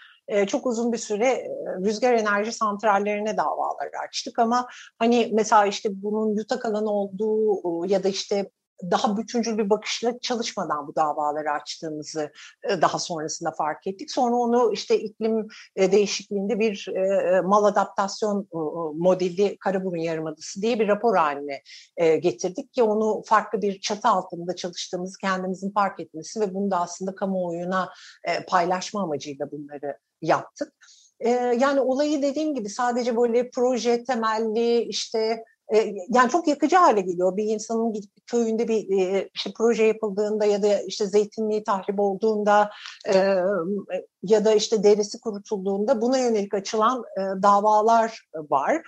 çok 0.47 0.65
uzun 0.65 0.93
bir 0.93 0.97
süre 0.97 1.47
rüzgar 1.85 2.13
enerji 2.13 2.51
santrallerine 2.51 3.37
davalar 3.37 3.89
açtık 4.07 4.39
ama 4.39 4.67
hani 4.99 5.29
mesela 5.33 5.65
işte 5.65 5.89
bunun 5.93 6.35
yutak 6.35 6.65
alanı 6.65 6.91
olduğu 6.91 7.85
ya 7.85 8.03
da 8.03 8.07
işte 8.07 8.49
daha 8.91 9.17
bütüncül 9.17 9.57
bir 9.57 9.69
bakışla 9.69 10.19
çalışmadan 10.19 10.87
bu 10.87 10.95
davaları 10.95 11.51
açtığımızı 11.51 12.31
e, 12.69 12.81
daha 12.81 12.99
sonrasında 12.99 13.51
fark 13.51 13.87
ettik. 13.87 14.11
Sonra 14.11 14.35
onu 14.35 14.73
işte 14.73 14.99
iklim 14.99 15.47
e, 15.75 15.91
değişikliğinde 15.91 16.59
bir 16.59 16.87
e, 16.87 17.41
mal 17.41 17.63
adaptasyon 17.63 18.47
modeli 18.95 19.57
Karaburun 19.57 19.97
Yarımadası 19.97 20.61
diye 20.61 20.79
bir 20.79 20.87
rapor 20.87 21.15
haline 21.15 21.61
getirdik 22.19 22.73
ki 22.73 22.83
onu 22.83 23.21
farklı 23.25 23.61
bir 23.61 23.79
çatı 23.79 24.07
altında 24.07 24.55
çalıştığımızı 24.55 25.17
kendimizin 25.17 25.71
fark 25.71 25.99
etmesi 25.99 26.39
ve 26.39 26.53
bunu 26.53 26.71
da 26.71 26.79
aslında 26.79 27.15
kamuoyuna 27.15 27.89
paylaşma 28.47 29.03
amacıyla 29.03 29.51
bunları 29.51 29.97
yaptık. 30.21 30.73
yani 31.59 31.81
olayı 31.81 32.21
dediğim 32.21 32.55
gibi 32.55 32.69
sadece 32.69 33.17
böyle 33.17 33.49
proje 33.49 34.03
temelli 34.03 34.81
işte 34.81 35.43
yani 36.09 36.29
çok 36.29 36.47
yakıcı 36.47 36.75
hale 36.75 37.01
geliyor. 37.01 37.37
Bir 37.37 37.43
insanın 37.43 37.93
gidip 37.93 38.11
köyünde 38.27 38.67
bir 38.67 38.99
e, 38.99 39.29
işte 39.35 39.51
proje 39.57 39.83
yapıldığında 39.83 40.45
ya 40.45 40.63
da 40.63 40.81
işte 40.81 41.05
zeytinliği 41.05 41.63
tahrip 41.63 41.99
olduğunda 41.99 42.69
e, 43.13 43.35
ya 44.23 44.45
da 44.45 44.53
işte 44.53 44.83
derisi 44.83 45.19
kurutulduğunda 45.19 46.01
buna 46.01 46.17
yönelik 46.17 46.53
açılan 46.53 47.03
davalar 47.43 48.21
var. 48.49 48.81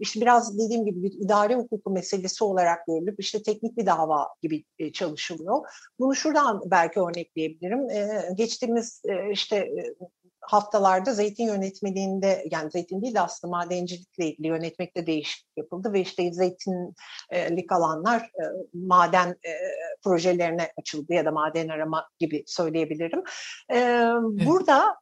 İşte 0.00 0.20
biraz 0.20 0.58
dediğim 0.58 0.86
gibi 0.86 1.02
bir 1.02 1.12
idare 1.12 1.56
hukuku 1.56 1.90
meselesi 1.90 2.44
olarak 2.44 2.86
görülüp 2.86 3.20
işte 3.20 3.42
teknik 3.42 3.76
bir 3.76 3.86
dava 3.86 4.28
gibi 4.42 4.64
çalışılıyor. 4.92 5.60
Bunu 5.98 6.14
şuradan 6.14 6.62
belki 6.66 7.00
örnekleyebilirim. 7.00 7.88
Geçtiğimiz 8.36 9.02
işte 9.32 9.68
haftalarda 10.42 11.12
zeytin 11.12 11.46
yönetmeliğinde 11.46 12.44
yani 12.50 12.70
zeytin 12.70 13.02
değil 13.02 13.14
de 13.14 13.20
aslında 13.20 13.50
madencilikle 13.50 14.26
ilgili 14.26 14.46
yönetmekte 14.46 15.06
değişiklik 15.06 15.56
yapıldı 15.56 15.92
ve 15.92 16.00
işte 16.00 16.32
zeytinlik 16.32 17.72
alanlar 17.72 18.20
e, 18.20 18.44
maden 18.74 19.28
e, 19.30 19.52
projelerine 20.04 20.72
açıldı 20.80 21.14
ya 21.14 21.24
da 21.24 21.30
maden 21.30 21.68
arama 21.68 22.08
gibi 22.18 22.44
söyleyebilirim. 22.46 23.22
E, 23.72 23.78
burada 24.46 24.96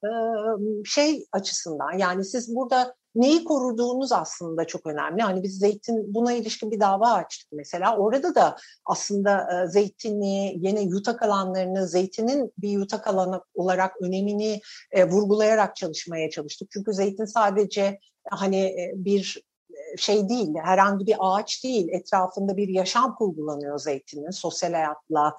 şey 0.85 1.27
açısından 1.33 1.99
yani 1.99 2.25
siz 2.25 2.57
burada 2.57 2.95
neyi 3.15 3.45
koruduğunuz 3.45 4.13
aslında 4.13 4.67
çok 4.67 4.87
önemli. 4.87 5.23
Hani 5.23 5.43
biz 5.43 5.59
zeytin 5.59 6.15
buna 6.15 6.33
ilişkin 6.33 6.71
bir 6.71 6.81
dava 6.81 7.13
açtık 7.13 7.49
mesela. 7.53 7.97
Orada 7.97 8.35
da 8.35 8.57
aslında 8.85 9.63
e, 9.63 9.67
zeytini, 9.67 10.55
yine 10.57 10.83
yutak 10.83 11.23
alanlarını, 11.23 11.89
zeytinin 11.89 12.53
bir 12.59 12.69
yutak 12.71 13.07
alanı 13.07 13.41
olarak 13.55 14.03
önemini 14.03 14.61
e, 14.93 15.09
vurgulayarak 15.09 15.77
çalışmaya 15.77 16.31
çalıştık. 16.31 16.69
Çünkü 16.71 16.93
zeytin 16.93 17.25
sadece 17.25 17.99
hani 18.31 18.61
e, 18.61 18.93
bir 18.95 19.43
e, 19.71 19.97
şey 19.97 20.29
değil, 20.29 20.55
herhangi 20.65 21.07
bir 21.07 21.17
ağaç 21.19 21.65
değil, 21.65 21.89
etrafında 21.89 22.57
bir 22.57 22.69
yaşam 22.69 23.15
kurgulanıyor 23.15 23.79
zeytinin, 23.79 24.31
sosyal 24.31 24.73
hayatla, 24.73 25.37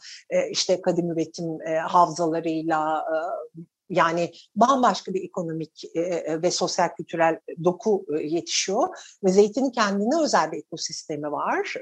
işte 0.51 0.81
kadim 0.81 1.11
üretim 1.11 1.57
havzalarıyla, 1.87 3.05
yani 3.91 4.31
bambaşka 4.55 5.13
bir 5.13 5.23
ekonomik 5.23 5.83
e, 5.95 5.99
e, 5.99 6.41
ve 6.41 6.51
sosyal 6.51 6.89
kültürel 6.97 7.39
doku 7.63 8.05
e, 8.17 8.23
yetişiyor. 8.23 8.87
Ve 9.23 9.31
zeytinin 9.31 9.71
kendine 9.71 10.21
özel 10.23 10.51
bir 10.51 10.57
ekosistemi 10.57 11.31
var. 11.31 11.75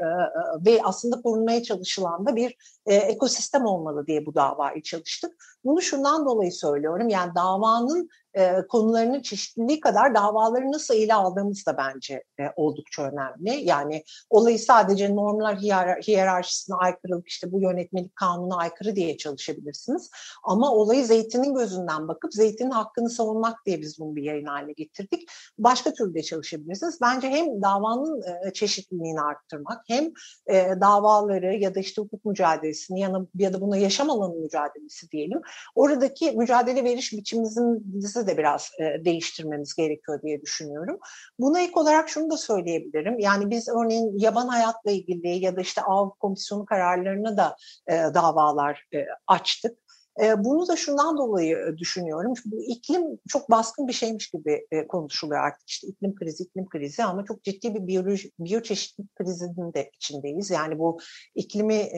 Ve 0.66 0.80
aslında 0.84 1.22
korunmaya 1.22 1.64
çalışılan 1.64 2.26
da 2.26 2.36
bir 2.36 2.56
ekosistem 2.86 3.66
olmalı 3.66 4.08
diye 4.08 4.26
bu 4.26 4.36
davayı 4.36 4.84
çalıştık. 4.84 5.36
Bunu 5.64 5.82
şundan 5.82 6.26
dolayı 6.26 6.52
söylüyorum. 6.52 7.10
Yani 7.10 7.36
davanın 7.36 8.10
e, 8.34 8.68
konularının 8.70 9.22
çeşitliliği 9.22 9.80
kadar 9.80 10.16
davaları 10.16 10.72
nasıl 10.72 10.94
ele 10.94 11.14
aldığımız 11.14 11.66
da 11.66 11.78
bence 11.78 12.24
e, 12.40 12.44
oldukça 12.56 13.02
önemli. 13.04 13.66
Yani 13.66 14.04
olayı 14.30 14.60
sadece 14.60 15.16
normlar 15.16 15.58
hiyer 15.58 16.02
hiyerarşisine 16.02 16.76
aykırılık 16.76 17.28
işte 17.28 17.52
bu 17.52 17.62
yönetmelik 17.62 18.16
kanuna 18.16 18.58
aykırı 18.58 18.96
diye 18.96 19.18
çalışabilirsiniz. 19.18 20.10
Ama 20.44 20.72
olayı 20.72 21.06
zeytinin 21.06 21.54
gözünden 21.54 22.08
bakıp 22.08 22.34
zeytinin 22.34 22.72
hakkını 22.72 23.10
savunmak 23.10 23.66
diye 23.66 23.82
biz 23.82 24.00
bunu 24.00 24.16
bir 24.16 24.24
yayın 24.24 24.46
haline 24.46 24.72
getirdik. 24.72 25.30
Başka 25.58 25.94
türlü 25.94 26.14
de 26.14 26.24
çalışabilirsiniz. 26.24 27.02
Bence 27.02 27.30
hem 27.30 27.62
davanın 27.62 28.22
e, 28.22 28.54
çeşitliliğini 28.54 29.22
arttırmak 29.22 29.84
hem 29.88 30.06
e, 30.48 30.82
davaları 30.82 31.56
ya 31.56 31.76
da 31.76 31.80
işte 31.80 32.02
hukuk 32.02 32.26
mücadelesini 32.26 33.00
ya 33.00 33.14
da, 33.14 33.28
ya 33.36 33.54
da 33.54 33.62
buna 33.62 33.78
yaşam 33.78 34.10
alanı 34.10 34.36
mücadelesi 34.36 35.12
diyelim. 35.12 35.42
Oradaki 35.76 36.32
mücadele 36.32 36.84
veriş 36.84 37.14
biçimimizin 37.14 38.02
bizi 38.20 38.28
de 38.28 38.38
biraz 38.38 38.72
e, 38.80 39.06
değiştirmemiz 39.06 39.74
gerekiyor 39.76 40.22
diye 40.22 40.42
düşünüyorum. 40.42 41.00
Buna 41.40 41.62
ek 41.62 41.72
olarak 41.76 42.10
şunu 42.10 42.30
da 42.30 42.38
söyleyebilirim. 42.38 43.20
Yani 43.20 43.50
biz 43.50 43.70
örneğin 43.70 44.20
yaban 44.20 44.48
hayatla 44.48 44.92
ilgili 44.92 45.28
ya 45.28 45.56
da 45.56 45.62
işte 45.62 45.82
av 45.82 46.10
komisyonu 46.10 46.66
kararlarına 46.66 47.38
da 47.38 47.56
e, 47.88 47.94
davalar 48.14 48.86
e, 48.94 48.98
açtık. 49.28 49.78
E, 50.24 50.44
bunu 50.44 50.68
da 50.68 50.76
şundan 50.76 51.18
dolayı 51.18 51.58
e, 51.58 51.78
düşünüyorum. 51.78 52.34
Çünkü 52.44 52.58
iklim 52.58 53.04
çok 53.28 53.50
baskın 53.50 53.88
bir 53.88 53.94
şeymiş 53.94 54.30
gibi 54.30 54.68
e, 54.72 54.88
konuşuluyor 54.88 55.44
artık. 55.44 55.70
İşte 55.70 55.88
iklim 55.88 56.16
krizi, 56.16 56.44
iklim 56.44 56.70
krizi 56.70 57.04
ama 57.04 57.26
çok 57.26 57.44
ciddi 57.44 57.76
bir 57.76 57.88
biyoloji, 57.88 58.32
biyoçeşitlilik 58.40 59.16
krizinin 59.16 59.74
de 59.74 59.92
içindeyiz. 59.96 60.50
Yani 60.50 60.80
bu 60.80 61.00
iklimi 61.36 61.90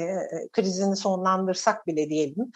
krizini 0.52 0.96
sonlandırsak 0.96 1.88
bile 1.88 2.10
diyelim 2.10 2.52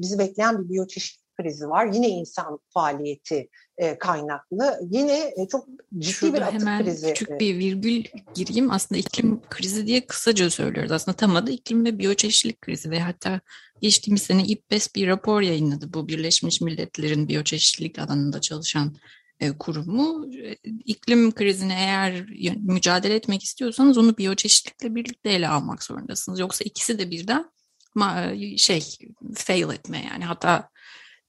bizi 0.00 0.18
bekleyen 0.18 0.64
bir 0.64 0.68
biyoçeşitlilik 0.68 1.25
krizi 1.36 1.68
var. 1.68 1.86
Yine 1.86 2.08
insan 2.08 2.58
faaliyeti 2.68 3.48
e, 3.78 3.98
kaynaklı. 3.98 4.80
Yine 4.90 5.32
e, 5.36 5.48
çok 5.50 5.68
ciddi 5.98 6.12
Şurada 6.12 6.36
bir 6.36 6.42
atık 6.42 6.60
hemen 6.60 6.84
krizi. 6.84 7.06
küçük 7.06 7.30
e, 7.30 7.38
bir 7.38 7.58
virgül 7.58 8.04
gireyim. 8.34 8.70
Aslında 8.70 8.98
iklim 8.98 9.40
krizi 9.50 9.86
diye 9.86 10.06
kısaca 10.06 10.50
söylüyoruz. 10.50 10.92
Aslında 10.92 11.16
tam 11.16 11.36
adı 11.36 11.50
iklim 11.50 11.84
ve 11.84 11.98
biyoçeşitlilik 11.98 12.60
krizi 12.60 12.90
ve 12.90 13.00
hatta 13.00 13.40
geçtiğimiz 13.80 14.22
sene 14.22 14.42
İPBES 14.44 14.94
bir 14.94 15.06
rapor 15.06 15.40
yayınladı. 15.40 15.92
Bu 15.92 16.08
Birleşmiş 16.08 16.60
Milletler'in 16.60 17.28
biyoçeşitlilik 17.28 17.98
alanında 17.98 18.40
çalışan 18.40 18.96
kurumu. 19.58 20.30
iklim 20.84 21.34
krizine 21.34 21.74
eğer 21.74 22.26
mücadele 22.56 23.14
etmek 23.14 23.42
istiyorsanız 23.42 23.98
onu 23.98 24.18
biyoçeşitlikle 24.18 24.94
birlikte 24.94 25.30
ele 25.30 25.48
almak 25.48 25.82
zorundasınız. 25.82 26.40
Yoksa 26.40 26.64
ikisi 26.64 26.98
de 26.98 27.10
birden 27.10 27.50
şey 28.56 28.98
fail 29.34 29.70
etme 29.72 30.04
yani 30.10 30.24
hatta 30.24 30.68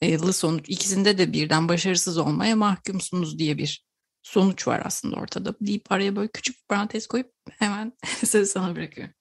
yılı 0.02 0.34
sonuç 0.34 0.70
ikisinde 0.70 1.18
de 1.18 1.34
birden 1.34 1.70
başarısız 1.70 2.18
olmaya 2.18 2.56
mahkumsunuz 2.56 3.40
diye 3.40 3.58
bir 3.58 3.88
sonuç 4.24 4.68
var 4.68 4.82
aslında 4.86 5.16
ortada 5.16 5.56
deyip 5.62 5.92
araya 5.92 6.16
böyle 6.16 6.28
küçük 6.28 6.56
bir 6.56 6.68
parantez 6.68 7.08
koyup 7.08 7.34
hemen 7.52 7.94
sözü 8.26 8.52
sana 8.52 8.76
bırakıyorum. 8.76 9.14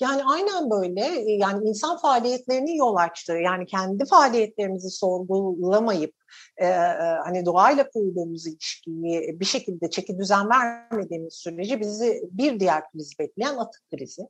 Yani 0.00 0.22
aynen 0.24 0.70
böyle 0.70 1.00
yani 1.30 1.68
insan 1.68 1.98
faaliyetlerini 1.98 2.76
yol 2.76 2.96
açtı. 2.96 3.32
Yani 3.32 3.66
kendi 3.66 4.04
faaliyetlerimizi 4.04 4.90
sorgulamayıp 4.90 6.14
e, 6.56 6.66
hani 7.24 7.46
doğayla 7.46 7.90
kurduğumuz 7.90 8.46
ilişkiyi 8.46 9.40
bir 9.40 9.44
şekilde 9.44 9.90
çeki 9.90 10.18
düzen 10.18 10.50
vermediğimiz 10.50 11.34
sürece 11.34 11.80
bizi 11.80 12.22
bir 12.30 12.60
diğer 12.60 12.90
kriz 12.90 13.18
bekleyen 13.18 13.56
atık 13.56 13.82
krizi. 13.90 14.22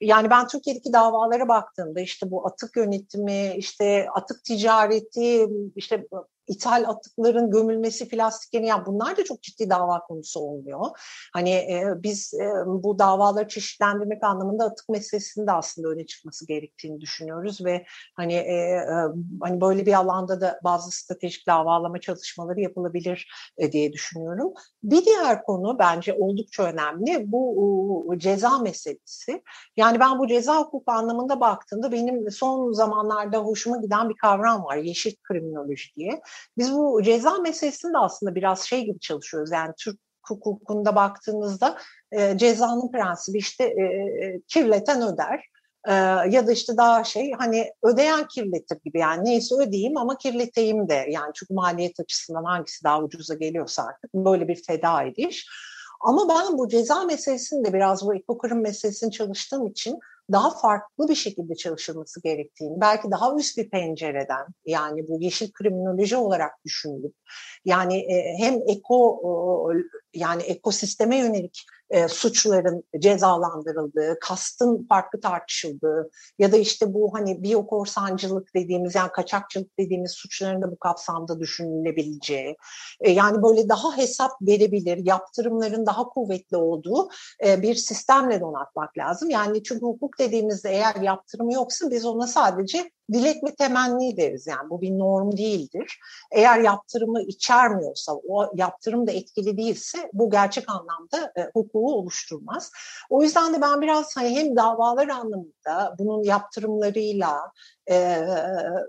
Yani 0.00 0.30
ben 0.30 0.46
Türkiye'deki 0.48 0.92
davalara 0.92 1.48
baktığımda 1.48 2.00
işte 2.00 2.30
bu 2.30 2.46
atık 2.46 2.76
yönetimi, 2.76 3.54
işte 3.56 4.06
atık 4.14 4.44
ticareti, 4.44 5.48
işte 5.76 6.06
ithal 6.48 6.84
atıkların 6.88 7.50
gömülmesi, 7.50 8.08
plastiklerin 8.08 8.64
yani 8.64 8.86
bunlar 8.86 9.16
da 9.16 9.24
çok 9.24 9.42
ciddi 9.42 9.70
dava 9.70 10.00
konusu 10.00 10.40
olmuyor. 10.40 10.80
Hani 11.32 11.50
e, 11.50 11.84
biz 11.96 12.34
e, 12.34 12.66
bu 12.66 12.98
davaları 12.98 13.48
çeşitlendirmek 13.48 14.24
anlamında 14.24 14.64
atık 14.64 14.88
meselesinin 14.88 15.46
de 15.46 15.52
aslında 15.52 15.88
öne 15.88 16.06
çıkması 16.06 16.46
gerektiğini 16.46 17.00
düşünüyoruz 17.00 17.64
ve 17.64 17.84
hani 18.16 18.34
e, 18.34 18.54
e, 18.54 18.84
hani 19.40 19.60
böyle 19.60 19.86
bir 19.86 19.92
alanda 19.92 20.40
da 20.40 20.60
bazı 20.64 20.90
stratejik 20.90 21.46
davalama 21.46 22.00
çalışmaları 22.00 22.60
yapılabilir 22.60 23.28
e, 23.58 23.72
diye 23.72 23.92
düşünüyorum. 23.92 24.52
Bir 24.82 25.04
diğer 25.04 25.42
konu 25.42 25.78
bence 25.78 26.14
oldukça 26.14 26.62
önemli 26.62 27.32
bu 27.32 27.54
o, 28.08 28.18
ceza 28.18 28.58
meselesi. 28.58 29.42
Yani 29.76 30.00
ben 30.00 30.18
bu 30.18 30.26
ceza 30.26 30.58
hukuku 30.60 30.92
anlamında 30.92 31.40
baktığımda 31.40 31.92
benim 31.92 32.30
son 32.30 32.72
zamanlarda 32.72 33.38
hoşuma 33.38 33.76
giden 33.76 34.08
bir 34.08 34.16
kavram 34.16 34.64
var 34.64 34.76
yeşil 34.76 35.16
kriminoloji 35.22 35.94
diye. 35.96 36.20
Biz 36.58 36.72
bu 36.72 37.02
ceza 37.02 37.38
meselesini 37.38 37.92
de 37.92 37.98
aslında 37.98 38.34
biraz 38.34 38.60
şey 38.60 38.84
gibi 38.84 39.00
çalışıyoruz. 39.00 39.50
Yani 39.52 39.72
Türk 39.78 40.00
hukukunda 40.28 40.94
baktığınızda 40.94 41.78
e, 42.12 42.38
cezanın 42.38 42.90
prensibi 42.92 43.38
işte 43.38 43.64
e, 43.64 43.82
e, 43.82 44.40
kirleten 44.48 45.02
öder. 45.02 45.44
E, 45.88 45.92
ya 46.30 46.46
da 46.46 46.52
işte 46.52 46.76
daha 46.76 47.04
şey 47.04 47.32
hani 47.38 47.72
ödeyen 47.82 48.28
kirletir 48.28 48.78
gibi 48.84 48.98
yani 48.98 49.24
neyse 49.24 49.54
ödeyeyim 49.54 49.96
ama 49.96 50.18
kirleteyim 50.18 50.88
de 50.88 51.06
yani 51.08 51.30
çünkü 51.34 51.54
maliyet 51.54 52.00
açısından 52.00 52.44
hangisi 52.44 52.84
daha 52.84 53.02
ucuza 53.02 53.34
geliyorsa 53.34 53.82
artık 53.82 54.14
böyle 54.14 54.48
bir 54.48 54.62
feda 54.66 55.02
ediş. 55.02 55.46
Ama 56.00 56.28
ben 56.28 56.58
bu 56.58 56.68
ceza 56.68 57.04
meselesini 57.04 57.64
de 57.64 57.72
biraz 57.72 58.06
bu 58.06 58.14
ekokırım 58.14 58.62
meselesini 58.62 59.12
çalıştığım 59.12 59.66
için 59.66 59.98
daha 60.32 60.50
farklı 60.50 61.08
bir 61.08 61.14
şekilde 61.14 61.54
çalışılması 61.54 62.22
gerektiğini, 62.22 62.80
belki 62.80 63.10
daha 63.10 63.34
üst 63.34 63.58
bir 63.58 63.70
pencereden 63.70 64.46
yani 64.66 65.08
bu 65.08 65.20
yeşil 65.20 65.52
kriminoloji 65.52 66.16
olarak 66.16 66.64
düşünülüp 66.64 67.14
yani 67.64 67.98
e, 67.98 68.38
hem 68.38 68.60
eko 68.66 69.20
yani 70.14 70.42
ekosisteme 70.42 71.16
yönelik 71.16 71.66
e, 71.90 72.08
suçların 72.08 72.84
cezalandırıldığı, 72.98 74.18
kastın 74.20 74.86
farklı 74.88 75.20
tartışıldığı 75.20 76.10
ya 76.38 76.52
da 76.52 76.56
işte 76.56 76.94
bu 76.94 77.14
hani 77.14 77.42
biyokorsancılık 77.42 78.54
dediğimiz 78.54 78.94
yani 78.94 79.10
kaçakçılık 79.12 79.78
dediğimiz 79.78 80.12
suçların 80.12 80.62
da 80.62 80.70
bu 80.70 80.78
kapsamda 80.78 81.40
düşünülebileceği 81.40 82.56
e, 83.00 83.10
yani 83.10 83.42
böyle 83.42 83.68
daha 83.68 83.96
hesap 83.96 84.30
verebilir, 84.42 85.06
yaptırımların 85.06 85.86
daha 85.86 86.04
kuvvetli 86.04 86.56
olduğu 86.56 87.08
e, 87.46 87.62
bir 87.62 87.74
sistemle 87.74 88.40
donatmak 88.40 88.98
lazım. 88.98 89.30
Yani 89.30 89.62
çünkü 89.62 89.86
hukuk 89.86 90.18
dediğimizde 90.18 90.70
eğer 90.70 90.94
yaptırım 90.94 91.50
yoksa 91.50 91.90
biz 91.90 92.04
ona 92.04 92.26
sadece 92.26 92.90
dilek 93.12 93.44
ve 93.44 93.54
temenni 93.54 94.16
deriz. 94.16 94.46
Yani 94.46 94.70
bu 94.70 94.80
bir 94.80 94.98
norm 94.98 95.36
değildir. 95.36 95.98
Eğer 96.32 96.60
yaptırımı 96.60 97.22
içermiyorsa, 97.22 98.12
o 98.28 98.52
yaptırım 98.54 99.06
da 99.06 99.12
etkili 99.12 99.56
değilse 99.56 100.10
bu 100.12 100.30
gerçek 100.30 100.64
anlamda 100.68 101.32
e, 101.36 101.50
hukuku 101.54 101.94
oluşturmaz. 101.94 102.70
O 103.10 103.22
yüzden 103.22 103.54
de 103.54 103.60
ben 103.60 103.80
biraz 103.80 104.16
hani 104.16 104.36
hem 104.36 104.56
davalar 104.56 105.08
anlamında 105.08 105.94
bunun 105.98 106.22
yaptırımlarıyla, 106.22 107.52
e, 107.90 108.26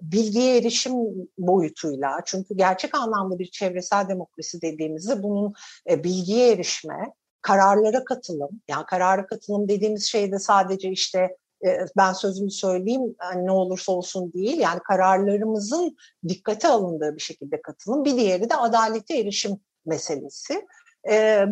bilgiye 0.02 0.58
erişim 0.58 0.94
boyutuyla 1.38 2.18
çünkü 2.26 2.58
gerçek 2.58 2.96
anlamda 2.96 3.40
bir 3.40 3.52
çevresel 3.52 4.08
demokrasi 4.10 4.62
dediğimizde 4.62 5.24
bunun 5.24 5.54
e, 5.90 6.04
bilgiye 6.04 6.52
erişme, 6.52 7.14
kararlara 7.42 8.04
katılım, 8.04 8.50
yani 8.68 8.86
karara 8.86 9.28
katılım 9.28 9.68
dediğimiz 9.68 10.06
şey 10.06 10.32
de 10.32 10.40
sadece 10.40 10.90
işte 10.90 11.38
ben 11.98 12.14
sözümü 12.14 12.52
söyleyeyim 12.52 13.16
yani 13.22 13.46
ne 13.46 13.52
olursa 13.52 13.92
olsun 13.92 14.34
değil 14.34 14.60
yani 14.60 14.80
kararlarımızın 14.80 15.98
dikkate 16.28 16.68
alındığı 16.68 17.16
bir 17.16 17.22
şekilde 17.22 17.62
katılım. 17.62 18.06
Bir 18.06 18.16
diğeri 18.16 18.50
de 18.50 18.56
adalete 18.56 19.18
erişim 19.18 19.60
meselesi. 19.86 20.68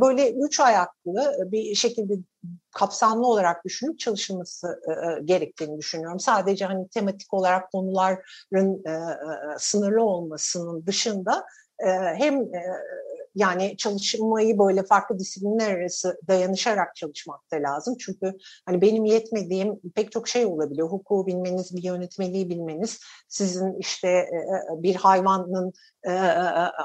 Böyle 0.02 0.32
üç 0.32 0.60
ayaklı 0.60 1.38
bir 1.52 1.76
şekilde 1.76 2.14
kapsamlı 2.76 3.28
olarak 3.28 3.66
düşünüp 3.66 4.00
çalışılması 4.00 4.82
gerektiğini 5.26 5.78
düşünüyorum. 5.78 6.20
Sadece 6.20 6.66
hani 6.66 6.88
tematik 6.88 7.34
olarak 7.34 7.72
konuların 7.72 8.84
sınırlı 9.58 10.04
olmasının 10.04 10.86
dışında 10.86 11.46
hem 12.18 12.46
yani 13.38 13.78
çalışmayı 13.78 14.60
böyle 14.60 14.84
farklı 14.84 15.20
disiplinler 15.20 15.78
arası 15.78 16.20
dayanışarak 16.28 16.96
çalışmak 16.96 17.52
da 17.52 17.56
lazım. 17.56 17.96
Çünkü 18.00 18.34
hani 18.66 18.82
benim 18.82 19.06
yetmediğim 19.06 19.80
pek 19.96 20.12
çok 20.12 20.28
şey 20.28 20.46
olabiliyor. 20.46 20.90
Hukuku 20.90 21.28
bilmeniz, 21.28 21.76
bir 21.76 21.84
yönetmeliği 21.84 22.50
bilmeniz, 22.50 23.00
sizin 23.28 23.80
işte 23.80 24.08
e, 24.08 24.36
e, 24.36 24.84
bir 24.84 24.96
hayvanın 24.96 25.74
e, 26.08 26.12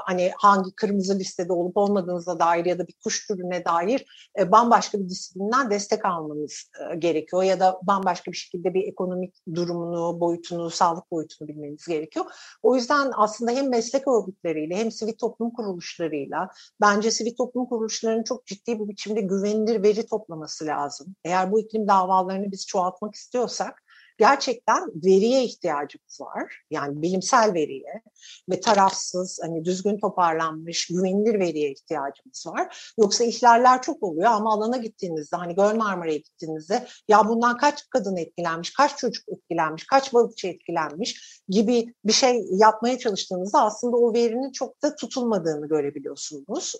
hani 0.05 0.31
hangi 0.37 0.75
kırmızı 0.75 1.19
listede 1.19 1.53
olup 1.53 1.77
olmadığınıza 1.77 2.39
dair 2.39 2.65
ya 2.65 2.79
da 2.79 2.87
bir 2.87 2.95
kuş 3.03 3.27
türüne 3.27 3.65
dair 3.65 4.05
bambaşka 4.47 4.99
bir 4.99 5.09
disiplinden 5.09 5.69
destek 5.69 6.05
almanız 6.05 6.71
gerekiyor. 6.99 7.43
Ya 7.43 7.59
da 7.59 7.79
bambaşka 7.83 8.31
bir 8.31 8.37
şekilde 8.37 8.73
bir 8.73 8.87
ekonomik 8.87 9.35
durumunu, 9.55 10.19
boyutunu, 10.19 10.69
sağlık 10.69 11.11
boyutunu 11.11 11.47
bilmeniz 11.47 11.85
gerekiyor. 11.87 12.25
O 12.63 12.75
yüzden 12.75 13.11
aslında 13.15 13.51
hem 13.51 13.69
meslek 13.69 14.07
örgütleriyle 14.07 14.75
hem 14.75 14.91
sivil 14.91 15.13
toplum 15.13 15.51
kuruluşlarıyla 15.51 16.42
bence 16.81 17.11
sivil 17.11 17.35
toplum 17.35 17.65
kuruluşlarının 17.65 18.23
çok 18.23 18.45
ciddi 18.45 18.79
bir 18.79 18.87
biçimde 18.87 19.21
güvenilir 19.21 19.83
veri 19.83 20.05
toplaması 20.05 20.65
lazım. 20.65 21.15
Eğer 21.23 21.51
bu 21.51 21.59
iklim 21.59 21.87
davalarını 21.87 22.51
biz 22.51 22.67
çoğaltmak 22.67 23.15
istiyorsak 23.15 23.82
gerçekten 24.17 24.87
veriye 24.95 25.43
ihtiyacımız 25.43 26.21
var. 26.21 26.61
Yani 26.71 27.01
bilimsel 27.01 27.53
veriye 27.53 28.01
ve 28.49 28.59
tarafsız, 28.59 29.39
hani 29.43 29.65
düzgün 29.65 29.99
toparlanmış, 29.99 30.87
güvenilir 30.87 31.39
veriye 31.39 31.71
ihtiyacımız 31.71 32.47
var. 32.47 32.93
Yoksa 32.99 33.23
ihlaller 33.23 33.81
çok 33.81 34.03
oluyor 34.03 34.31
ama 34.31 34.53
alana 34.53 34.77
gittiğinizde, 34.77 35.35
hani 35.35 35.55
Göl 35.55 35.75
Marmara'ya 35.75 36.17
gittiğinizde 36.17 36.87
ya 37.07 37.27
bundan 37.27 37.57
kaç 37.57 37.89
kadın 37.89 38.17
etkilenmiş, 38.17 38.73
kaç 38.73 38.97
çocuk 38.97 39.29
etkilenmiş, 39.29 39.87
kaç 39.87 40.13
balıkçı 40.13 40.47
etkilenmiş 40.47 41.41
gibi 41.49 41.93
bir 42.05 42.13
şey 42.13 42.45
yapmaya 42.51 42.97
çalıştığınızda 42.97 43.61
aslında 43.61 43.97
o 43.97 44.13
verinin 44.13 44.51
çok 44.51 44.83
da 44.83 44.95
tutulmadığını 44.95 45.67
görebiliyorsunuz. 45.67 46.75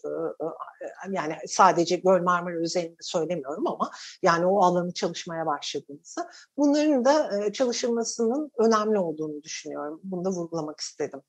Yani 1.11 1.35
sadece 1.47 1.95
Göl 1.95 2.21
Marmara 2.21 2.55
üzerinde 2.55 2.97
söylemiyorum 3.01 3.67
ama 3.67 3.91
yani 4.21 4.45
o 4.45 4.61
alanı 4.61 4.93
çalışmaya 4.93 5.45
başladığınızda 5.45 6.29
bunların 6.57 7.05
da 7.05 7.22
çalışılmasının 7.53 8.51
önemli 8.57 8.99
olduğunu 8.99 9.43
düşünüyorum. 9.43 9.99
Bunu 10.03 10.25
da 10.25 10.29
vurgulamak 10.29 10.79
istedim. 10.79 11.21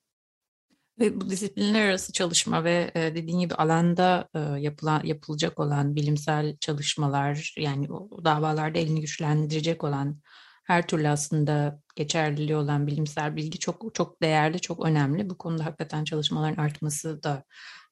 Ve 0.99 1.21
bu 1.21 1.29
disiplinler 1.29 1.87
arası 1.89 2.13
çalışma 2.13 2.63
ve 2.63 2.91
dediğin 2.95 3.39
gibi 3.39 3.55
alanda 3.55 4.29
yapılan 4.59 5.03
yapılacak 5.03 5.59
olan 5.59 5.95
bilimsel 5.95 6.57
çalışmalar 6.57 7.53
yani 7.57 7.93
o 7.93 8.25
davalarda 8.25 8.79
elini 8.79 9.01
güçlendirecek 9.01 9.83
olan 9.83 10.19
her 10.63 10.87
türlü 10.87 11.07
aslında 11.07 11.79
geçerliliği 11.95 12.55
olan 12.55 12.87
bilimsel 12.87 13.35
bilgi 13.35 13.59
çok 13.59 13.95
çok 13.95 14.21
değerli, 14.21 14.59
çok 14.61 14.85
önemli. 14.85 15.29
Bu 15.29 15.37
konuda 15.37 15.65
hakikaten 15.65 16.03
çalışmaların 16.03 16.63
artması 16.63 17.23
da 17.23 17.43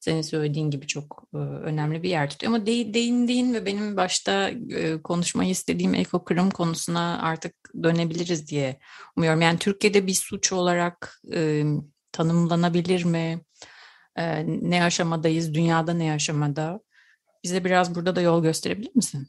senin 0.04 0.22
söylediğin 0.22 0.72
gibi 0.72 0.88
çok 0.88 1.24
e, 1.34 1.38
önemli 1.38 2.04
bir 2.04 2.10
yer 2.10 2.30
tutuyor. 2.30 2.54
Ama 2.54 2.66
de, 2.66 2.93
değindiğin 2.93 3.54
ve 3.54 3.66
benim 3.66 3.97
başta 3.97 4.49
e, 4.49 5.01
konuşmayı 5.01 5.49
istediğim 5.49 5.93
ekokırım 5.93 6.51
konusuna 6.51 7.22
artık 7.22 7.56
dönebiliriz 7.84 8.47
diye 8.47 8.80
umuyorum. 9.18 9.41
Yani 9.41 9.60
Türkiye'de 9.60 10.08
bir 10.08 10.14
suç 10.14 10.54
olarak 10.54 11.22
e, 11.34 11.64
tanımlanabilir 12.12 13.06
mi? 13.06 13.41
E, 14.16 14.45
ne 14.47 14.84
aşamadayız? 14.84 15.54
Dünyada 15.54 15.93
ne 15.93 16.12
aşamada? 16.12 16.80
Bize 17.43 17.66
biraz 17.66 17.95
burada 17.95 18.16
da 18.16 18.22
yol 18.22 18.43
gösterebilir 18.43 18.91
misin? 18.95 19.28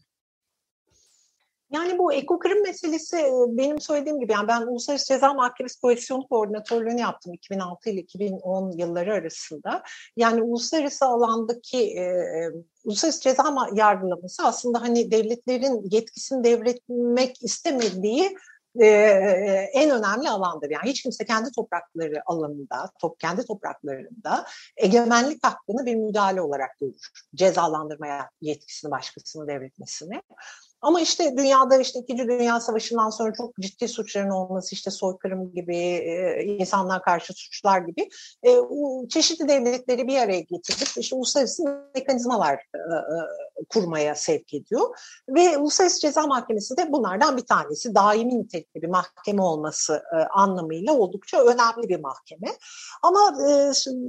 Yani 1.74 1.98
bu 1.98 2.12
ekokrim 2.12 2.62
meselesi 2.62 3.16
e, 3.16 3.32
benim 3.48 3.80
söylediğim 3.80 4.20
gibi 4.20 4.32
yani 4.32 4.48
ben 4.48 4.62
Uluslararası 4.62 5.06
Ceza 5.06 5.34
Mahkemesi 5.34 5.80
Koalisyonu 5.80 6.28
Koordinatörlüğünü 6.28 7.00
yaptım 7.00 7.34
2006 7.34 7.90
ile 7.90 8.00
2010 8.00 8.72
yılları 8.72 9.14
arasında. 9.14 9.82
Yani 10.16 10.42
uluslararası 10.42 11.04
alandaki 11.04 11.78
e, 11.78 12.02
e, 12.02 12.50
uluslararası 12.84 13.20
ceza 13.20 13.68
yargılaması 13.74 14.42
aslında 14.42 14.82
hani 14.82 15.10
devletlerin 15.10 15.88
yetkisini 15.90 16.44
devretmek 16.44 17.42
istemediği 17.42 18.36
e, 18.80 18.86
en 19.72 19.90
önemli 19.90 20.28
alandır. 20.30 20.70
Yani 20.70 20.90
hiç 20.90 21.02
kimse 21.02 21.24
kendi 21.24 21.52
toprakları 21.52 22.22
alanında, 22.26 22.90
top, 23.00 23.20
kendi 23.20 23.46
topraklarında 23.46 24.46
egemenlik 24.76 25.44
hakkını 25.44 25.86
bir 25.86 25.94
müdahale 25.94 26.40
olarak 26.40 26.78
görür. 26.80 27.10
Cezalandırmaya 27.34 28.30
yetkisini 28.40 28.90
başkasını 28.90 29.48
devretmesini. 29.48 30.22
Ama 30.84 31.00
işte 31.00 31.36
dünyada 31.36 31.76
işte 31.76 31.98
İkinci 32.00 32.28
Dünya 32.28 32.60
Savaşı'ndan 32.60 33.10
sonra 33.10 33.32
çok 33.32 33.56
ciddi 33.60 33.88
suçların 33.88 34.30
olması 34.30 34.74
işte 34.74 34.90
soykırım 34.90 35.52
gibi, 35.52 35.76
e, 35.76 36.44
insanlar 36.44 37.02
karşı 37.02 37.32
suçlar 37.32 37.80
gibi 37.80 38.08
e, 38.46 38.50
çeşitli 39.08 39.48
devletleri 39.48 40.08
bir 40.08 40.18
araya 40.18 40.40
getirdik. 40.40 40.88
İşte 40.98 41.16
uluslararası 41.16 41.62
mekanizmalar 41.94 42.54
e, 42.54 42.84
kurmaya 43.68 44.14
sevk 44.14 44.54
ediyor. 44.54 44.98
Ve 45.28 45.58
Uluslararası 45.58 46.00
Ceza 46.00 46.26
Mahkemesi 46.26 46.76
de 46.76 46.92
bunlardan 46.92 47.36
bir 47.36 47.46
tanesi. 47.46 47.94
Daimi 47.94 48.38
nitelikli 48.38 48.82
bir 48.82 48.88
mahkeme 48.88 49.42
olması 49.42 50.02
anlamıyla 50.30 50.92
oldukça 50.92 51.38
önemli 51.38 51.88
bir 51.88 52.00
mahkeme. 52.00 52.48
Ama 53.02 53.34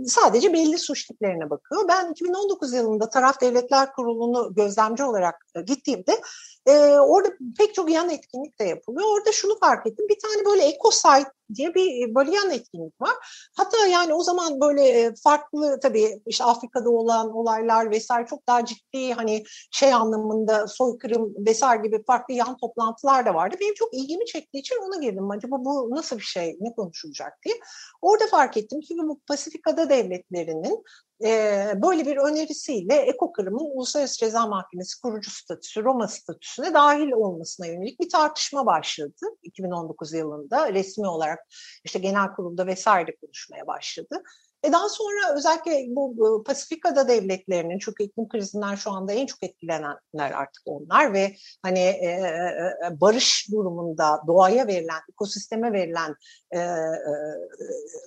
sadece 0.07 0.53
belli 0.53 0.77
suç 0.77 1.07
tiplerine 1.07 1.49
bakıyor. 1.49 1.87
Ben 1.87 2.11
2019 2.11 2.73
yılında 2.73 3.09
Taraf 3.09 3.41
Devletler 3.41 3.91
Kurulu'nu 3.93 4.53
gözlemci 4.55 5.03
olarak 5.03 5.35
gittiğimde 5.65 6.21
e, 6.65 6.71
orada 6.99 7.29
pek 7.57 7.75
çok 7.75 7.91
yan 7.91 8.09
etkinlik 8.09 8.59
de 8.59 8.63
yapılıyor. 8.63 9.07
Orada 9.17 9.31
şunu 9.31 9.59
fark 9.59 9.87
ettim. 9.87 10.05
Bir 10.09 10.19
tane 10.19 10.45
böyle 10.45 10.65
EcoSite 10.65 11.31
diye 11.55 11.75
bir 11.75 12.15
böyle 12.15 12.31
yan 12.31 12.51
etkinlik 12.51 13.01
var. 13.01 13.13
Hatta 13.57 13.85
yani 13.85 14.13
o 14.13 14.23
zaman 14.23 14.61
böyle 14.61 15.13
farklı 15.23 15.79
tabii 15.79 16.21
işte 16.25 16.43
Afrika'da 16.43 16.89
olan 16.89 17.35
olaylar 17.35 17.91
vesaire 17.91 18.27
çok 18.27 18.47
daha 18.47 18.65
ciddi 18.65 19.13
hani 19.13 19.43
şey 19.71 19.93
anlamında 19.93 20.67
soykırım 20.67 21.33
vesaire 21.45 21.81
gibi 21.87 22.03
farklı 22.07 22.33
yan 22.33 22.57
toplantılar 22.57 23.25
da 23.25 23.33
vardı. 23.33 23.55
Benim 23.61 23.73
çok 23.73 23.93
ilgimi 23.93 24.25
çektiği 24.25 24.59
için 24.59 24.75
ona 24.87 25.01
girdim. 25.01 25.31
Acaba 25.31 25.55
bu 25.59 25.89
nasıl 25.91 26.17
bir 26.17 26.23
şey, 26.23 26.57
ne 26.59 26.75
konuşulacak 26.75 27.33
diye. 27.45 27.55
Orada 28.01 28.27
fark 28.27 28.57
ettim 28.57 28.81
ki 28.81 28.97
bu 28.97 29.19
Pasifik 29.27 29.67
Ada 29.67 29.89
devletlerinin 29.89 30.83
e, 31.23 31.71
böyle 31.75 32.05
bir 32.05 32.17
önerisiyle 32.17 32.95
Ekokırım'ın 32.95 33.75
Uluslararası 33.75 34.17
Ceza 34.17 34.47
Mahkemesi 34.47 35.01
kurucu 35.01 35.31
statüsü, 35.31 35.83
Roma 35.83 36.07
statüsüne 36.07 36.73
dahil 36.73 37.11
olmasına 37.11 37.67
yönelik 37.67 37.99
bir 37.99 38.09
tartışma 38.09 38.65
başladı 38.65 39.25
2019 39.43 40.13
yılında 40.13 40.73
resmi 40.73 41.07
olarak 41.07 41.34
işte 41.83 41.99
genel 41.99 42.27
kurulda 42.35 42.67
vesaire 42.67 43.15
konuşmaya 43.21 43.67
başladı. 43.67 44.23
E 44.65 44.71
daha 44.71 44.89
sonra 44.89 45.35
özellikle 45.35 45.85
bu 45.87 46.43
Pasifika'da 46.47 47.07
devletlerinin 47.07 47.79
çünkü 47.79 48.03
iklim 48.03 48.29
krizinden 48.29 48.75
şu 48.75 48.91
anda 48.91 49.13
en 49.13 49.25
çok 49.25 49.43
etkilenenler 49.43 50.31
artık 50.31 50.63
onlar 50.65 51.13
ve 51.13 51.35
hani 51.61 51.79
e, 51.79 52.07
e, 52.07 52.87
e 52.87 53.01
barış 53.01 53.47
durumunda 53.51 54.21
doğaya 54.27 54.67
verilen, 54.67 55.01
ekosisteme 55.09 55.73
verilen 55.73 56.15
e, 56.51 56.59
e, 56.59 56.93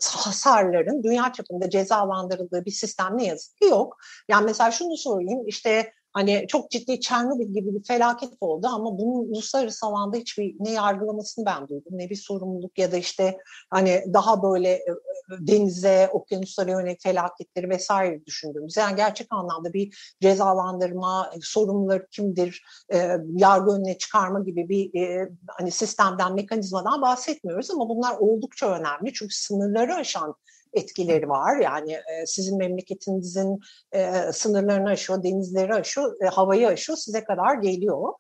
hasarların 0.06 1.02
dünya 1.02 1.32
çapında 1.32 1.70
cezalandırıldığı 1.70 2.64
bir 2.64 2.70
sistem 2.70 3.18
ne 3.18 3.26
yazık 3.26 3.56
ki 3.56 3.64
yok. 3.64 3.96
Yani 4.28 4.44
mesela 4.44 4.70
şunu 4.70 4.96
sorayım 4.96 5.46
işte 5.46 5.92
Hani 6.18 6.44
çok 6.48 6.70
ciddi 6.70 7.00
Çernobil 7.00 7.46
gibi 7.46 7.74
bir 7.74 7.84
felaket 7.84 8.30
oldu 8.40 8.66
ama 8.66 8.98
bunun 8.98 9.28
uluslararası 9.28 9.86
alanda 9.86 10.16
hiçbir 10.16 10.54
ne 10.60 10.70
yargılamasını 10.70 11.46
ben 11.46 11.68
duydum 11.68 11.92
ne 11.92 12.10
bir 12.10 12.16
sorumluluk 12.16 12.78
ya 12.78 12.92
da 12.92 12.96
işte 12.96 13.38
hani 13.70 14.04
daha 14.12 14.42
böyle 14.42 14.72
e, 14.72 14.94
denize, 15.40 16.08
okyanuslara 16.12 16.70
yönelik 16.70 17.02
felaketleri 17.02 17.70
vesaire 17.70 18.26
düşündüğümüz 18.26 18.76
yani 18.76 18.96
gerçek 18.96 19.26
anlamda 19.30 19.72
bir 19.72 20.16
cezalandırma, 20.22 21.32
sorumluları 21.42 22.06
kimdir, 22.10 22.62
e, 22.92 23.16
yargı 23.36 23.70
önüne 23.70 23.98
çıkarma 23.98 24.40
gibi 24.40 24.68
bir 24.68 25.00
e, 25.00 25.28
hani 25.48 25.70
sistemden, 25.70 26.34
mekanizmadan 26.34 27.02
bahsetmiyoruz 27.02 27.70
ama 27.70 27.88
bunlar 27.88 28.16
oldukça 28.18 28.70
önemli. 28.70 29.12
Çünkü 29.12 29.34
sınırları 29.34 29.94
aşan 29.94 30.34
etkileri 30.72 31.28
var. 31.28 31.56
Yani 31.56 31.92
e, 31.92 32.26
sizin 32.26 32.58
memleketinizin 32.58 33.60
e, 33.92 34.32
sınırlarını 34.32 34.88
aşıyor, 34.88 35.22
denizleri 35.22 35.74
aşıyor, 35.74 36.16
e, 36.24 36.26
havayı 36.26 36.68
aşıyor, 36.68 36.98
size 36.98 37.24
kadar 37.24 37.54
geliyor. 37.54 38.12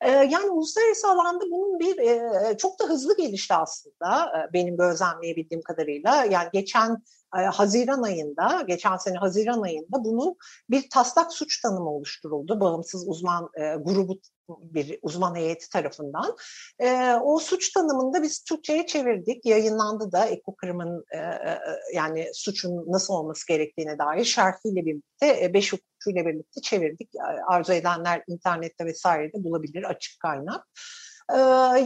E, 0.00 0.10
yani 0.10 0.50
uluslararası 0.50 1.08
alanda 1.08 1.44
bunun 1.50 1.80
bir 1.80 1.98
e, 1.98 2.56
çok 2.56 2.80
da 2.80 2.84
hızlı 2.84 3.16
gelişti 3.16 3.54
aslında 3.54 4.24
e, 4.26 4.52
benim 4.52 4.76
gözlemleyebildiğim 4.76 5.62
kadarıyla. 5.62 6.24
Yani 6.24 6.48
geçen 6.52 7.02
Haziran 7.32 8.02
ayında, 8.02 8.64
geçen 8.68 8.96
sene 8.96 9.18
Haziran 9.18 9.62
ayında 9.62 10.04
bunun 10.04 10.36
bir 10.70 10.90
taslak 10.90 11.32
suç 11.32 11.60
tanımı 11.60 11.90
oluşturuldu. 11.90 12.60
Bağımsız 12.60 13.08
uzman 13.08 13.50
e, 13.54 13.74
grubu 13.74 14.18
bir 14.48 14.98
uzman 15.02 15.34
heyeti 15.34 15.68
tarafından. 15.68 16.36
E, 16.78 17.14
o 17.14 17.38
suç 17.38 17.72
tanımında 17.72 18.22
biz 18.22 18.44
Türkçe'ye 18.44 18.86
çevirdik. 18.86 19.46
Yayınlandı 19.46 20.12
da 20.12 20.26
Ekokrim'in 20.26 21.04
e, 21.10 21.16
e, 21.18 21.58
yani 21.94 22.30
suçun 22.34 22.92
nasıl 22.92 23.14
olması 23.14 23.46
gerektiğine 23.46 23.98
dair 23.98 24.24
şerhiyle 24.24 24.86
birlikte, 24.86 25.44
e, 25.44 25.54
beş 25.54 25.72
hukukçuyla 25.72 26.26
birlikte 26.26 26.60
çevirdik. 26.60 27.10
Arzu 27.48 27.72
edenler 27.72 28.22
internette 28.28 28.86
vesairede 28.86 29.44
bulabilir 29.44 29.84
açık 29.84 30.20
kaynak. 30.20 30.66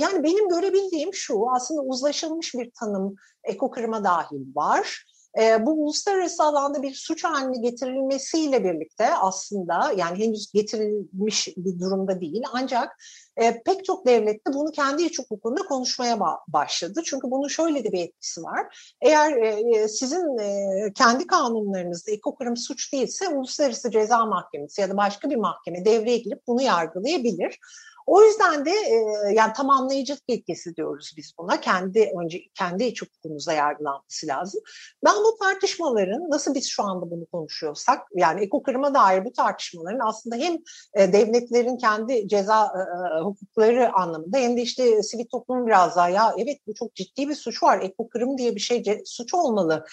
Yani 0.01 0.23
benim 0.23 0.49
görebildiğim 0.49 1.15
şu, 1.15 1.45
aslında 1.57 1.83
uzlaşılmış 1.83 2.55
bir 2.55 2.71
tanım 2.81 3.15
ekokırma 3.45 4.05
dahil 4.05 4.55
var. 4.55 5.05
E, 5.41 5.67
bu 5.67 5.71
uluslararası 5.71 6.43
alanda 6.43 6.83
bir 6.83 6.95
suç 6.95 7.25
haline 7.25 7.59
getirilmesiyle 7.59 8.65
birlikte 8.65 9.15
aslında 9.15 9.93
yani 9.97 10.19
henüz 10.19 10.53
getirilmiş 10.53 11.49
bir 11.57 11.81
durumda 11.81 12.21
değil 12.21 12.43
ancak 12.53 12.97
e, 13.37 13.63
pek 13.63 13.85
çok 13.85 14.07
devlette 14.07 14.53
bunu 14.55 14.71
kendi 14.71 15.03
iç 15.03 15.19
hukukunda 15.19 15.63
konuşmaya 15.63 16.15
ba- 16.15 16.39
başladı. 16.49 17.01
Çünkü 17.05 17.31
bunun 17.31 17.49
şöyle 17.49 17.85
de 17.85 17.93
bir 17.93 18.01
etkisi 18.01 18.43
var. 18.43 18.95
Eğer 19.01 19.33
e, 19.33 19.89
sizin 19.89 20.39
e, 20.39 20.93
kendi 20.95 21.27
kanunlarınızda 21.27 22.11
ekokrim 22.11 22.57
suç 22.57 22.93
değilse 22.93 23.29
Uluslararası 23.29 23.91
Ceza 23.91 24.27
Mahkemesi 24.27 24.81
ya 24.81 24.91
da 24.91 24.97
başka 24.97 25.31
bir 25.31 25.37
mahkeme 25.37 25.85
devreye 25.85 26.19
girip 26.19 26.47
bunu 26.47 26.63
yargılayabilir. 26.63 27.59
O 28.07 28.23
yüzden 28.23 28.65
de 28.65 28.71
e, 28.71 28.97
yani 29.33 29.53
tamamlayıcılık 29.53 30.23
ilkesi 30.29 30.77
diyoruz 30.77 31.15
biz 31.17 31.33
buna. 31.39 31.61
Kendi 31.61 32.13
önce 32.23 32.43
kendi 32.55 32.85
iç 32.85 33.03
hukukumuzda 33.03 33.53
yargılanması 33.53 34.27
lazım. 34.27 34.61
Ben 35.05 35.15
bu 35.15 35.39
tartışmaların 35.43 36.31
nasıl 36.31 36.55
biz 36.55 36.69
şu 36.69 36.83
anda 36.83 37.11
bunu 37.11 37.27
konuşuyorsak 37.27 37.99
yani 38.15 38.45
ekokırıma 38.45 38.95
dair 38.95 39.25
bu 39.25 39.33
tartışmaların 39.33 40.01
aslında 40.09 40.37
hem 40.37 40.57
e, 40.95 41.13
devletlerin 41.13 41.77
kendi 41.77 42.29
ceza 42.29 42.65
e, 42.65 43.19
e 43.19 43.21
hukukları 43.21 43.93
anlamında 43.93 44.39
hem 44.39 44.57
de 44.57 44.63
işte 44.63 45.03
sivil 45.03 45.27
toplumun 45.27 45.67
biraz 45.67 45.97
daha 45.97 46.09
ya 46.09 46.35
evet 46.39 46.59
bu 46.67 46.75
çok 46.75 46.95
ciddi 46.95 47.29
bir 47.29 47.35
suç 47.35 47.63
var. 47.63 47.81
Ekokırım 47.81 48.39
diye 48.39 48.55
bir 48.55 48.61
şey 48.61 49.03
suç 49.05 49.35
olmalı 49.35 49.87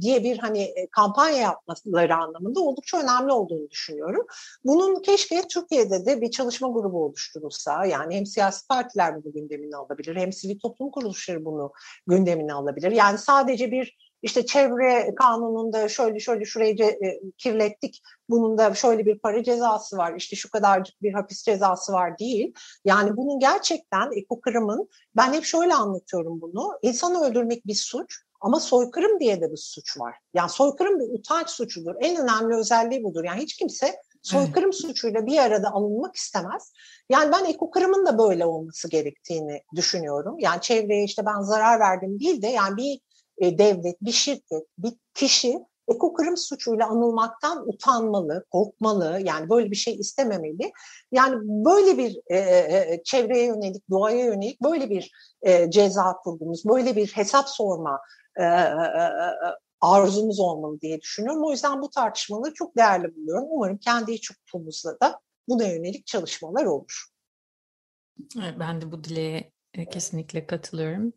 diye 0.00 0.24
bir 0.24 0.38
hani 0.38 0.74
kampanya 0.90 1.36
yapmaları 1.36 2.16
anlamında 2.16 2.60
oldukça 2.60 2.98
önemli 2.98 3.32
olduğunu 3.32 3.70
düşünüyorum. 3.70 4.26
Bunun 4.64 5.02
keşke 5.02 5.42
Türkiye'de 5.48 6.06
de 6.06 6.20
bir 6.20 6.30
çalışma 6.30 6.68
grubu 6.68 7.04
olur 7.04 7.17
oluşturulsa 7.18 7.84
yani 7.84 8.14
hem 8.14 8.26
siyasi 8.26 8.66
partiler 8.66 9.24
bunu 9.24 9.32
gündemine 9.32 9.76
alabilir 9.76 10.16
hem 10.16 10.32
sivil 10.32 10.58
toplum 10.58 10.90
kuruluşları 10.90 11.44
bunu 11.44 11.72
gündemine 12.06 12.52
alabilir. 12.52 12.90
Yani 12.90 13.18
sadece 13.18 13.70
bir 13.70 13.96
işte 14.22 14.46
çevre 14.46 15.14
kanununda 15.14 15.88
şöyle 15.88 16.20
şöyle 16.20 16.44
şurayı 16.44 16.74
e, 16.82 17.20
kirlettik. 17.38 18.02
Bunun 18.30 18.58
da 18.58 18.74
şöyle 18.74 19.06
bir 19.06 19.18
para 19.18 19.42
cezası 19.42 19.96
var. 19.96 20.14
işte 20.16 20.36
şu 20.36 20.50
kadarcık 20.50 21.02
bir 21.02 21.12
hapis 21.12 21.42
cezası 21.42 21.92
var 21.92 22.18
değil. 22.18 22.54
Yani 22.84 23.16
bunun 23.16 23.38
gerçekten 23.38 24.10
ekokırımın 24.18 24.88
ben 25.16 25.32
hep 25.32 25.44
şöyle 25.44 25.74
anlatıyorum 25.74 26.40
bunu. 26.40 26.78
İnsanı 26.82 27.24
öldürmek 27.24 27.66
bir 27.66 27.74
suç 27.74 28.18
ama 28.40 28.60
soykırım 28.60 29.20
diye 29.20 29.40
de 29.40 29.50
bir 29.52 29.56
suç 29.56 29.98
var. 29.98 30.14
Yani 30.34 30.50
soykırım 30.50 31.00
bir 31.00 31.18
utanç 31.18 31.50
suçudur. 31.50 31.94
En 32.00 32.16
önemli 32.16 32.56
özelliği 32.56 33.04
budur. 33.04 33.24
Yani 33.24 33.42
hiç 33.42 33.56
kimse 33.56 33.96
soykırım 34.28 34.70
evet. 34.70 34.74
suçuyla 34.74 35.26
bir 35.26 35.38
arada 35.38 35.70
alınmak 35.70 36.16
istemez. 36.16 36.72
Yani 37.10 37.32
ben 37.32 37.44
ekokırımın 37.44 38.06
da 38.06 38.18
böyle 38.18 38.46
olması 38.46 38.88
gerektiğini 38.88 39.62
düşünüyorum. 39.76 40.36
Yani 40.38 40.60
çevreye 40.60 41.04
işte 41.04 41.26
ben 41.26 41.40
zarar 41.40 41.80
verdim 41.80 42.20
değil 42.20 42.42
de 42.42 42.46
yani 42.46 42.76
bir 42.76 43.00
e, 43.38 43.58
devlet, 43.58 44.02
bir 44.02 44.12
şirket, 44.12 44.64
bir 44.78 44.92
kişi 45.14 45.58
ekokırım 45.88 46.36
suçuyla 46.36 46.86
anılmaktan 46.86 47.68
utanmalı, 47.68 48.44
korkmalı. 48.50 49.20
Yani 49.24 49.50
böyle 49.50 49.70
bir 49.70 49.76
şey 49.76 49.94
istememeli. 49.94 50.72
Yani 51.12 51.36
böyle 51.42 51.98
bir 51.98 52.20
e, 52.26 52.38
e, 52.38 53.00
çevreye 53.04 53.44
yönelik, 53.44 53.90
doğaya 53.90 54.24
yönelik 54.24 54.62
böyle 54.62 54.90
bir 54.90 55.10
e, 55.42 55.70
ceza 55.70 56.16
kurgumuz, 56.24 56.64
böyle 56.64 56.96
bir 56.96 57.06
hesap 57.06 57.48
sorma 57.48 58.00
e, 58.36 58.42
e, 58.42 58.46
e, 58.46 59.08
arzumuz 59.80 60.40
olmalı 60.40 60.80
diye 60.80 61.00
düşünüyorum. 61.00 61.44
O 61.44 61.50
yüzden 61.50 61.82
bu 61.82 61.90
tartışmaları 61.90 62.54
çok 62.54 62.76
değerli 62.76 63.16
buluyorum. 63.16 63.44
Umarım 63.50 63.78
kendi 63.78 64.12
iç 64.12 64.30
hukukumuzda 64.30 65.00
da 65.00 65.20
buna 65.48 65.64
yönelik 65.64 66.06
çalışmalar 66.06 66.64
olur. 66.64 67.08
Ben 68.36 68.80
de 68.80 68.92
bu 68.92 69.04
dileğe 69.04 69.52
e, 69.74 69.88
kesinlikle 69.88 70.46
katılıyorum. 70.46 71.12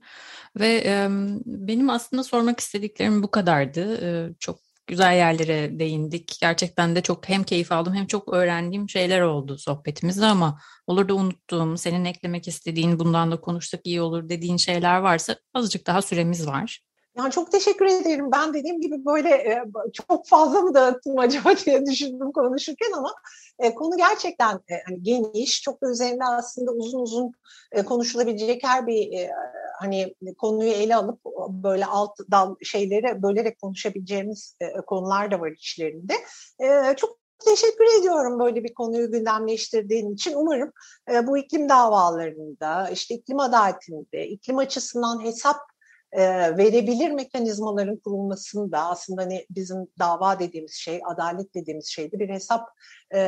Ve 0.59 0.83
e, 0.85 1.07
benim 1.45 1.89
aslında 1.89 2.23
sormak 2.23 2.59
istediklerim 2.59 3.23
bu 3.23 3.31
kadardı. 3.31 4.05
E, 4.05 4.33
çok 4.39 4.59
güzel 4.87 5.15
yerlere 5.15 5.79
değindik. 5.79 6.37
Gerçekten 6.41 6.95
de 6.95 7.01
çok 7.01 7.29
hem 7.29 7.43
keyif 7.43 7.71
aldım 7.71 7.93
hem 7.93 8.07
çok 8.07 8.33
öğrendiğim 8.33 8.89
şeyler 8.89 9.21
oldu 9.21 9.57
sohbetimizde 9.57 10.25
ama 10.25 10.59
olur 10.87 11.09
da 11.09 11.13
unuttuğum, 11.13 11.77
senin 11.77 12.05
eklemek 12.05 12.47
istediğin, 12.47 12.99
bundan 12.99 13.31
da 13.31 13.41
konuşsak 13.41 13.81
iyi 13.83 14.01
olur 14.01 14.29
dediğin 14.29 14.57
şeyler 14.57 14.97
varsa 14.97 15.35
azıcık 15.53 15.87
daha 15.87 16.01
süremiz 16.01 16.47
var. 16.47 16.81
Yani 17.17 17.31
çok 17.31 17.51
teşekkür 17.51 17.85
ederim. 17.85 18.31
Ben 18.31 18.53
dediğim 18.53 18.81
gibi 18.81 19.05
böyle 19.05 19.29
e, 19.29 19.63
çok 19.93 20.27
fazla 20.27 20.61
mı 20.61 20.73
dağıttım 20.73 21.19
acaba 21.19 21.55
diye 21.65 21.85
düşündüm 21.85 22.31
konuşurken 22.31 22.91
ama 22.97 23.13
e, 23.59 23.75
konu 23.75 23.97
gerçekten 23.97 24.55
e, 24.55 24.73
hani 24.87 25.03
geniş. 25.03 25.61
Çok 25.61 25.83
da 25.83 25.91
üzerinde 25.91 26.23
aslında 26.23 26.71
uzun 26.71 26.99
uzun 26.99 27.31
e, 27.71 27.85
konuşulabilecek 27.85 28.63
her 28.63 28.87
bir 28.87 29.13
e, 29.13 29.31
hani 29.79 30.15
konuyu 30.37 30.71
ele 30.71 30.95
alıp 30.95 31.19
böyle 31.49 31.85
alt 31.85 32.19
dal 32.31 32.55
şeyleri 32.63 33.23
bölerek 33.23 33.61
konuşabileceğimiz 33.61 34.55
e, 34.59 34.81
konular 34.81 35.31
da 35.31 35.39
var 35.39 35.51
içlerinde. 35.51 36.13
E, 36.59 36.95
çok 36.97 37.17
teşekkür 37.45 37.99
ediyorum 37.99 38.39
böyle 38.39 38.63
bir 38.63 38.73
konuyu 38.73 39.11
gündemleştirdiğin 39.11 40.13
için. 40.13 40.33
Umarım 40.35 40.71
e, 41.11 41.27
bu 41.27 41.37
iklim 41.37 41.69
davalarında, 41.69 42.89
işte 42.89 43.15
iklim 43.15 43.39
adaletinde, 43.39 44.27
iklim 44.27 44.57
açısından 44.57 45.23
hesap 45.23 45.70
e, 46.11 46.57
verebilir 46.57 47.11
mekanizmaların 47.11 47.97
kurulmasını 47.97 48.71
da 48.71 48.79
aslında 48.89 49.21
hani 49.21 49.45
bizim 49.49 49.87
dava 49.99 50.39
dediğimiz 50.39 50.73
şey, 50.73 51.01
adalet 51.05 51.55
dediğimiz 51.55 51.87
şeyde 51.87 52.19
bir 52.19 52.29
hesap 52.29 52.67
e, 53.11 53.19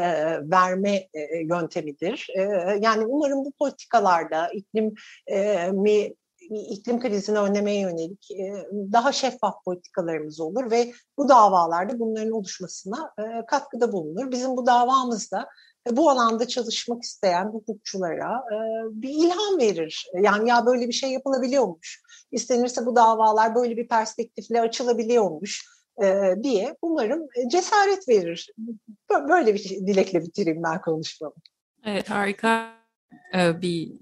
verme 0.41 0.95
e, 1.13 1.38
yöntemidir. 1.49 2.27
E, 2.38 2.41
yani 2.81 3.05
umarım 3.05 3.45
bu 3.45 3.51
politikalarda 3.51 4.49
iklim 4.49 4.93
e, 5.27 5.71
mi 5.71 6.13
iklim 6.49 6.99
krizini 6.99 7.39
önlemeye 7.39 7.79
yönelik 7.79 8.31
e, 8.31 8.65
daha 8.71 9.11
şeffaf 9.11 9.65
politikalarımız 9.65 10.39
olur 10.39 10.71
ve 10.71 10.93
bu 11.17 11.29
davalarda 11.29 11.99
bunların 11.99 12.31
oluşmasına 12.31 13.13
e, 13.19 13.45
katkıda 13.45 13.91
bulunur. 13.91 14.31
Bizim 14.31 14.57
bu 14.57 14.65
davamızda 14.65 15.47
bu 15.91 16.09
alanda 16.09 16.47
çalışmak 16.47 17.03
isteyen 17.03 17.45
hukukçulara 17.45 18.43
e, 18.51 18.57
bir 19.01 19.09
ilham 19.09 19.59
verir. 19.59 20.07
Yani 20.21 20.49
ya 20.49 20.65
böyle 20.65 20.88
bir 20.88 20.93
şey 20.93 21.11
yapılabiliyormuş. 21.11 22.01
İstenirse 22.31 22.86
bu 22.86 22.95
davalar 22.95 23.55
böyle 23.55 23.77
bir 23.77 23.88
perspektifle 23.88 24.61
açılabiliyormuş 24.61 25.65
e, 26.03 26.36
diye 26.43 26.77
umarım 26.81 27.27
cesaret 27.51 28.09
verir. 28.09 28.53
Böyle 29.29 29.53
bir 29.53 29.59
şey, 29.59 29.88
dilekle 29.88 30.21
bitireyim 30.21 30.63
ben 30.63 30.81
konuşmamı. 30.81 31.36
Evet 31.86 32.09
harika 32.09 32.73
e, 33.36 33.61
bir 33.61 33.99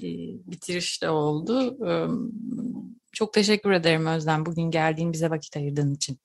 bitiriş 0.51 1.01
de 1.03 1.09
oldu. 1.09 1.77
Çok 3.11 3.34
teşekkür 3.34 3.71
ederim 3.71 4.05
Özlem 4.05 4.45
bugün 4.45 4.71
geldiğin 4.71 5.13
bize 5.13 5.29
vakit 5.29 5.57
ayırdığın 5.57 5.93
için. 5.93 6.17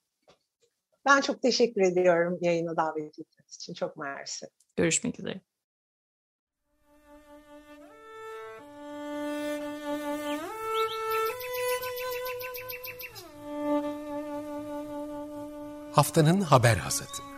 Ben 1.07 1.21
çok 1.21 1.43
teşekkür 1.43 1.81
ediyorum 1.81 2.39
yayına 2.41 2.77
davet 2.77 3.19
ettiğiniz 3.19 3.57
için. 3.57 3.75
Çok 3.75 3.97
mersi. 3.97 4.47
Görüşmek 4.77 5.21
üzere. 5.21 5.41
Haftanın 15.93 16.41
haber 16.41 16.77
hazırdı. 16.77 17.36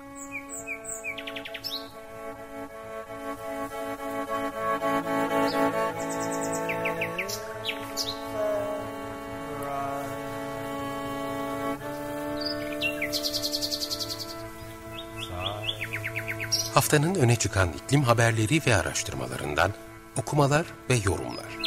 Haftanın 16.89 17.15
öne 17.15 17.37
çıkan 17.37 17.69
iklim 17.73 18.03
haberleri 18.03 18.61
ve 18.67 18.77
araştırmalarından 18.77 19.73
okumalar 20.17 20.67
ve 20.91 20.95
yorumlar. 20.95 21.59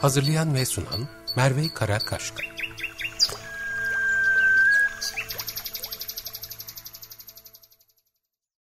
Hazırlayan 0.00 0.54
ve 0.54 0.64
sunan 0.64 1.08
Merve 1.36 1.68
Karakaşka 1.74 2.49